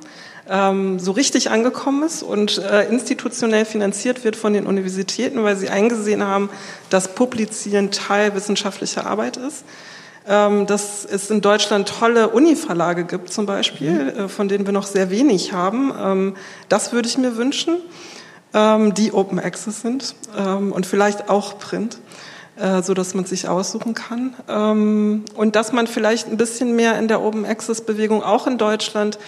ähm, 0.48 1.00
so 1.00 1.12
richtig 1.12 1.50
angekommen 1.50 2.04
ist 2.04 2.22
und 2.22 2.60
äh, 2.60 2.88
institutionell 2.90 3.66
finanziert 3.66 4.24
wird 4.24 4.36
von 4.36 4.54
den 4.54 4.68
Universitäten, 4.68 5.44
weil 5.44 5.56
sie 5.56 5.70
eingesehen 5.70 6.24
haben, 6.24 6.50
dass 6.90 7.16
Publizieren 7.16 7.90
Teil 7.90 8.36
wissenschaftlicher 8.36 9.06
Arbeit 9.06 9.38
ist. 9.38 9.64
Ähm, 10.28 10.68
dass 10.68 11.04
es 11.04 11.32
in 11.32 11.42
Deutschland 11.42 11.90
tolle 11.90 12.30
Uni-Verlage 12.30 13.06
gibt 13.06 13.34
zum 13.34 13.48
Beispiel, 13.48 13.92
mhm. 13.92 14.20
äh, 14.26 14.30
von 14.30 14.48
denen 14.48 14.68
wir 14.68 14.72
noch 14.72 14.86
sehr 14.86 15.10
wenig 15.10 15.52
haben. 15.52 15.92
Ähm, 16.00 16.36
das 16.70 16.94
würde 16.94 17.08
ich 17.08 17.18
mir 17.18 17.38
wünschen, 17.38 17.78
ähm, 18.54 18.94
die 18.94 19.14
Open 19.14 19.40
Access 19.40 19.82
sind 19.82 20.14
und 20.36 20.86
vielleicht 20.86 21.28
auch 21.28 21.58
Print 21.58 21.98
äh, 22.58 22.82
so 22.82 22.94
dass 22.94 23.14
man 23.14 23.26
sich 23.26 23.48
aussuchen 23.48 23.94
kann. 23.94 24.34
und 25.36 25.56
dass 25.56 25.72
man 25.72 25.88
vielleicht 25.88 26.28
ein 26.28 26.38
bisschen 26.38 26.76
mehr 26.76 26.98
in 27.00 27.08
der 27.08 27.22
Open 27.22 27.46
Access 27.46 27.82
Bewegung 27.82 28.24
auch 28.24 28.48
in 28.48 28.58
Deutschland 28.58 29.20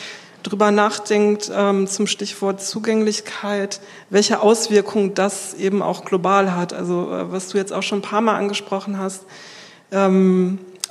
drüber 0.44 0.72
nachdenkt 0.72 1.44
zum 1.44 2.06
Stichwort 2.08 2.62
Zugänglichkeit, 2.62 3.80
welche 4.10 4.42
Auswirkungen 4.42 5.14
das 5.14 5.54
eben 5.54 5.82
auch 5.82 6.04
global 6.04 6.54
hat. 6.54 6.74
Also 6.74 7.10
äh, 7.14 7.32
was 7.32 7.48
du 7.50 7.58
jetzt 7.58 7.72
auch 7.72 7.84
schon 7.84 8.00
ein 8.00 8.04
paar 8.04 8.22
Mal 8.22 8.36
angesprochen 8.36 8.98
hast 8.98 9.24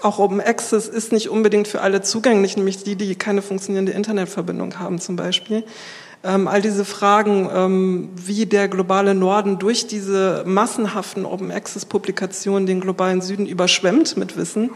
auch 0.05 0.19
Open 0.19 0.41
Access 0.41 0.89
ist 0.89 1.13
nicht 1.13 1.29
unbedingt 1.29 1.69
für 1.69 1.81
alle 1.81 2.03
zugänglich, 2.03 2.57
nämlich 2.57 2.83
die, 2.83 2.97
die 2.97 3.15
keine 3.15 3.43
funktionierende 3.43 3.93
Internetverbindung 3.93 4.79
haben 4.79 5.01
zum 5.01 5.17
Beispiel. 5.17 5.65
Ähm, 6.25 6.47
all 6.47 6.63
diese 6.63 6.85
Fragen, 6.85 7.51
ähm, 7.53 8.11
wie 8.15 8.47
der 8.47 8.69
globale 8.69 9.13
Norden 9.13 9.59
durch 9.59 9.89
diese 9.89 10.45
massenhaften 10.47 11.27
Open 11.27 11.51
Access 11.51 11.85
Publikationen 11.85 12.65
den 12.65 12.81
globalen 12.81 13.21
Süden 13.21 13.45
überschwemmt 13.45 14.17
mit 14.17 14.37
Wissen, 14.37 14.71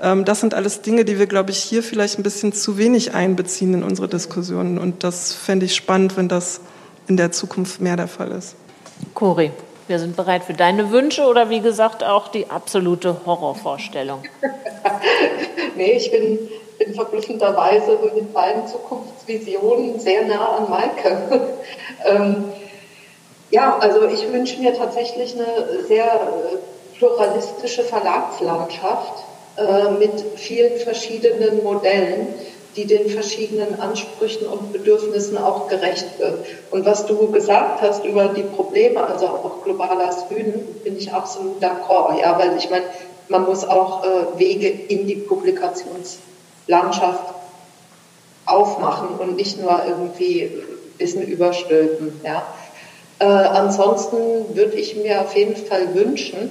ähm, 0.00 0.24
das 0.24 0.40
sind 0.40 0.54
alles 0.54 0.82
Dinge, 0.82 1.04
die 1.04 1.18
wir, 1.18 1.26
glaube 1.26 1.50
ich, 1.50 1.58
hier 1.58 1.82
vielleicht 1.82 2.20
ein 2.20 2.22
bisschen 2.22 2.52
zu 2.52 2.78
wenig 2.78 3.14
einbeziehen 3.14 3.74
in 3.74 3.82
unsere 3.82 4.06
Diskussionen. 4.06 4.78
Und 4.78 5.02
das 5.02 5.32
fände 5.34 5.66
ich 5.66 5.74
spannend, 5.74 6.16
wenn 6.16 6.28
das 6.28 6.60
in 7.08 7.16
der 7.16 7.32
Zukunft 7.32 7.80
mehr 7.80 7.96
der 7.96 8.08
Fall 8.08 8.30
ist. 8.30 8.54
Cori. 9.14 9.50
Wir 9.88 9.98
sind 9.98 10.14
bereit 10.16 10.44
für 10.44 10.54
deine 10.54 10.92
Wünsche 10.92 11.22
oder 11.24 11.50
wie 11.50 11.60
gesagt 11.60 12.04
auch 12.04 12.28
die 12.28 12.48
absolute 12.48 13.26
Horrorvorstellung. 13.26 14.22
nee, 15.76 15.92
ich 15.92 16.10
bin, 16.12 16.38
bin 16.78 16.94
verblüffenderweise 16.94 17.98
mit 18.14 18.32
meinen 18.32 18.66
Zukunftsvisionen 18.66 20.00
sehr 20.00 20.24
nah 20.24 20.56
an 20.56 20.70
Maike. 20.70 21.40
ähm, 22.06 22.44
ja, 23.50 23.78
also 23.78 24.06
ich 24.06 24.32
wünsche 24.32 24.60
mir 24.60 24.74
tatsächlich 24.74 25.34
eine 25.34 25.84
sehr 25.86 26.06
äh, 26.06 26.98
pluralistische 26.98 27.82
Verlagslandschaft 27.82 29.24
äh, 29.56 29.90
mit 29.98 30.12
vielen 30.36 30.78
verschiedenen 30.78 31.62
Modellen, 31.62 32.28
die 32.76 32.86
den 32.86 33.10
verschiedenen 33.10 33.78
Ansprüchen 33.80 34.46
und 34.46 34.72
Bedürfnissen 34.72 35.36
auch 35.36 35.68
gerecht 35.68 36.18
wird. 36.18 36.46
Und 36.70 36.86
was 36.86 37.04
du 37.04 37.30
gesagt 37.30 37.82
hast 37.82 38.04
über 38.04 38.28
die 38.28 38.42
Probleme, 38.42 39.06
also 39.06 39.26
auch 39.26 39.62
globaler 39.62 40.10
Süden, 40.12 40.80
bin 40.82 40.96
ich 40.96 41.12
absolut 41.12 41.62
d'accord. 41.62 42.18
Ja, 42.18 42.38
weil 42.38 42.56
ich 42.56 42.70
meine, 42.70 42.84
man 43.28 43.44
muss 43.44 43.64
auch 43.64 44.04
äh, 44.04 44.38
Wege 44.38 44.68
in 44.68 45.06
die 45.06 45.16
Publikationslandschaft 46.66 47.34
aufmachen 48.44 49.18
und 49.18 49.36
nicht 49.36 49.60
nur 49.60 49.82
irgendwie 49.86 50.50
bisschen 50.98 51.22
überstülpen. 51.22 52.20
Ja. 52.24 52.42
Äh, 53.18 53.24
ansonsten 53.24 54.54
würde 54.54 54.74
ich 54.74 54.96
mir 54.96 55.20
auf 55.20 55.34
jeden 55.34 55.56
Fall 55.56 55.94
wünschen, 55.94 56.50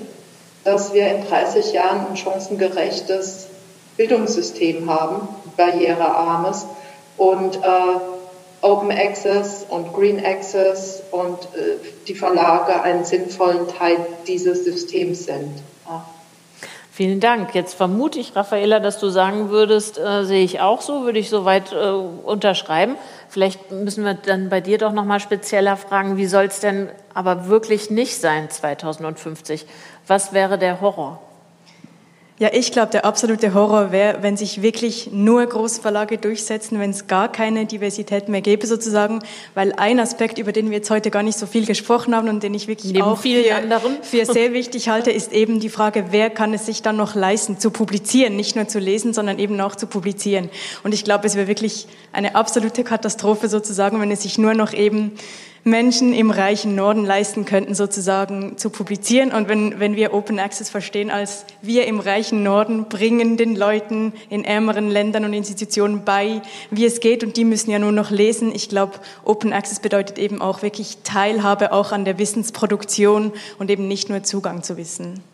dass 0.63 0.93
wir 0.93 1.07
in 1.07 1.27
30 1.27 1.73
Jahren 1.73 2.07
ein 2.09 2.17
chancengerechtes 2.17 3.47
Bildungssystem 3.97 4.89
haben, 4.89 5.27
barrierearmes 5.57 6.65
und 7.17 7.57
äh, 7.57 7.59
Open 8.61 8.91
Access 8.91 9.65
und 9.69 9.91
Green 9.93 10.23
Access 10.23 11.01
und 11.11 11.39
äh, 11.55 11.77
die 12.07 12.13
Verlage 12.13 12.81
einen 12.83 13.05
sinnvollen 13.05 13.67
Teil 13.67 13.97
dieses 14.27 14.63
Systems 14.63 15.25
sind. 15.25 15.61
Ja. 15.87 16.05
Vielen 16.93 17.21
Dank. 17.21 17.55
Jetzt 17.55 17.75
vermute 17.75 18.19
ich, 18.19 18.35
Raffaella, 18.35 18.81
dass 18.81 18.99
du 18.99 19.07
sagen 19.07 19.49
würdest, 19.49 19.97
äh, 19.97 20.25
sehe 20.25 20.43
ich 20.43 20.59
auch 20.59 20.81
so, 20.81 21.05
würde 21.05 21.19
ich 21.19 21.29
soweit 21.29 21.71
äh, 21.71 21.75
unterschreiben. 21.75 22.97
Vielleicht 23.29 23.71
müssen 23.71 24.03
wir 24.03 24.13
dann 24.13 24.49
bei 24.49 24.59
dir 24.59 24.77
doch 24.77 24.91
noch 24.91 25.05
mal 25.05 25.21
spezieller 25.21 25.77
fragen, 25.77 26.17
wie 26.17 26.25
soll 26.25 26.45
es 26.45 26.59
denn 26.59 26.89
aber 27.13 27.47
wirklich 27.47 27.91
nicht 27.91 28.19
sein 28.19 28.49
2050? 28.49 29.65
Was 30.05 30.33
wäre 30.33 30.57
der 30.57 30.81
Horror? 30.81 31.21
Ja, 32.41 32.49
ich 32.53 32.71
glaube, 32.71 32.91
der 32.91 33.05
absolute 33.05 33.53
Horror 33.53 33.91
wäre, 33.91 34.23
wenn 34.23 34.35
sich 34.35 34.63
wirklich 34.63 35.11
nur 35.11 35.45
Großverlage 35.45 36.17
durchsetzen, 36.17 36.79
wenn 36.79 36.89
es 36.89 37.05
gar 37.05 37.31
keine 37.31 37.67
Diversität 37.67 38.29
mehr 38.29 38.41
gäbe 38.41 38.65
sozusagen, 38.65 39.19
weil 39.53 39.73
ein 39.77 39.99
Aspekt, 39.99 40.39
über 40.39 40.51
den 40.51 40.71
wir 40.71 40.77
jetzt 40.77 40.89
heute 40.89 41.11
gar 41.11 41.21
nicht 41.21 41.37
so 41.37 41.45
viel 41.45 41.67
gesprochen 41.67 42.15
haben 42.15 42.29
und 42.29 42.41
den 42.41 42.55
ich 42.55 42.67
wirklich 42.67 42.93
Neben 42.93 43.03
auch 43.03 43.19
für, 43.19 43.43
für 44.01 44.25
sehr 44.33 44.53
wichtig 44.53 44.89
halte, 44.89 45.11
ist 45.11 45.33
eben 45.33 45.59
die 45.59 45.69
Frage, 45.69 46.05
wer 46.09 46.31
kann 46.31 46.51
es 46.55 46.65
sich 46.65 46.81
dann 46.81 46.97
noch 46.97 47.13
leisten, 47.13 47.59
zu 47.59 47.69
publizieren, 47.69 48.37
nicht 48.37 48.55
nur 48.55 48.67
zu 48.67 48.79
lesen, 48.79 49.13
sondern 49.13 49.37
eben 49.37 49.61
auch 49.61 49.75
zu 49.75 49.85
publizieren. 49.85 50.49
Und 50.81 50.95
ich 50.95 51.03
glaube, 51.03 51.27
es 51.27 51.35
wäre 51.35 51.47
wirklich 51.47 51.85
eine 52.11 52.33
absolute 52.33 52.83
Katastrophe 52.83 53.49
sozusagen, 53.49 54.01
wenn 54.01 54.09
es 54.09 54.23
sich 54.23 54.39
nur 54.39 54.55
noch 54.55 54.73
eben 54.73 55.11
Menschen 55.63 56.13
im 56.13 56.31
reichen 56.31 56.75
Norden 56.75 57.05
leisten 57.05 57.45
könnten, 57.45 57.75
sozusagen 57.75 58.57
zu 58.57 58.69
publizieren. 58.69 59.31
Und 59.31 59.47
wenn, 59.47 59.79
wenn 59.79 59.95
wir 59.95 60.13
Open 60.13 60.39
Access 60.39 60.69
verstehen 60.69 61.11
als 61.11 61.45
wir 61.61 61.85
im 61.87 61.99
reichen 61.99 62.43
Norden 62.43 62.85
bringen 62.85 63.37
den 63.37 63.55
Leuten 63.55 64.13
in 64.29 64.43
ärmeren 64.43 64.89
Ländern 64.89 65.25
und 65.25 65.33
Institutionen 65.33 66.03
bei, 66.03 66.41
wie 66.71 66.85
es 66.85 66.99
geht 66.99 67.23
und 67.23 67.37
die 67.37 67.45
müssen 67.45 67.71
ja 67.71 67.79
nur 67.79 67.91
noch 67.91 68.09
lesen. 68.09 68.53
Ich 68.53 68.69
glaube, 68.69 68.93
Open 69.23 69.53
Access 69.53 69.79
bedeutet 69.79 70.17
eben 70.17 70.41
auch 70.41 70.61
wirklich 70.63 70.99
Teilhabe 71.03 71.71
auch 71.71 71.91
an 71.91 72.05
der 72.05 72.17
Wissensproduktion 72.17 73.31
und 73.59 73.69
eben 73.69 73.87
nicht 73.87 74.09
nur 74.09 74.23
Zugang 74.23 74.63
zu 74.63 74.77
Wissen. 74.77 75.30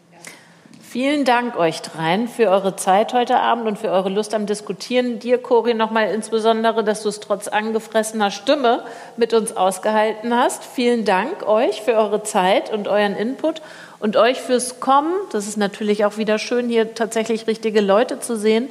Vielen 0.89 1.25
Dank 1.25 1.57
euch 1.57 1.81
dreien 1.81 2.29
für 2.29 2.49
eure 2.49 2.77
Zeit 2.77 3.11
heute 3.11 3.41
Abend 3.41 3.67
und 3.67 3.77
für 3.77 3.89
eure 3.89 4.07
Lust 4.07 4.33
am 4.33 4.45
Diskutieren. 4.45 5.19
Dir, 5.19 5.37
Cori, 5.37 5.73
nochmal 5.73 6.13
insbesondere, 6.13 6.81
dass 6.81 7.03
du 7.03 7.09
es 7.09 7.19
trotz 7.19 7.49
angefressener 7.49 8.31
Stimme 8.31 8.85
mit 9.17 9.33
uns 9.33 9.57
ausgehalten 9.57 10.33
hast. 10.33 10.63
Vielen 10.63 11.03
Dank 11.03 11.45
euch 11.45 11.81
für 11.81 11.95
eure 11.95 12.23
Zeit 12.23 12.71
und 12.71 12.87
euren 12.87 13.17
Input 13.17 13.61
und 13.99 14.15
euch 14.15 14.39
fürs 14.39 14.79
Kommen. 14.79 15.11
Das 15.33 15.45
ist 15.45 15.57
natürlich 15.57 16.05
auch 16.05 16.15
wieder 16.15 16.39
schön, 16.39 16.69
hier 16.69 16.93
tatsächlich 16.95 17.47
richtige 17.47 17.81
Leute 17.81 18.21
zu 18.21 18.37
sehen 18.37 18.69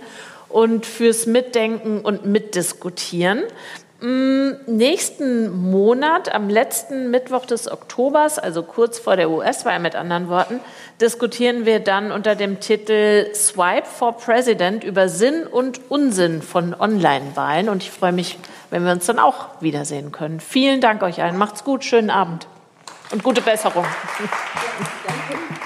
und 0.48 0.86
fürs 0.86 1.26
Mitdenken 1.26 2.00
und 2.00 2.24
Mitdiskutieren. 2.24 3.42
Nächsten 3.98 5.70
Monat, 5.70 6.34
am 6.34 6.50
letzten 6.50 7.10
Mittwoch 7.10 7.46
des 7.46 7.70
Oktobers, 7.70 8.38
also 8.38 8.62
kurz 8.62 8.98
vor 8.98 9.16
der 9.16 9.30
US-Wahl 9.30 9.78
mit 9.78 9.96
anderen 9.96 10.28
Worten, 10.28 10.60
diskutieren 11.00 11.64
wir 11.64 11.80
dann 11.80 12.12
unter 12.12 12.34
dem 12.34 12.60
Titel 12.60 13.32
Swipe 13.34 13.86
for 13.86 14.16
President 14.18 14.84
über 14.84 15.08
Sinn 15.08 15.46
und 15.46 15.80
Unsinn 15.90 16.42
von 16.42 16.74
Online-Wahlen. 16.78 17.70
Und 17.70 17.82
ich 17.82 17.90
freue 17.90 18.12
mich, 18.12 18.38
wenn 18.70 18.84
wir 18.84 18.92
uns 18.92 19.06
dann 19.06 19.18
auch 19.18 19.48
wiedersehen 19.60 20.12
können. 20.12 20.40
Vielen 20.40 20.82
Dank 20.82 21.02
euch 21.02 21.22
allen. 21.22 21.38
Macht's 21.38 21.64
gut, 21.64 21.82
schönen 21.82 22.10
Abend 22.10 22.46
und 23.12 23.22
gute 23.22 23.40
Besserung. 23.40 23.86
Danke. 25.06 25.65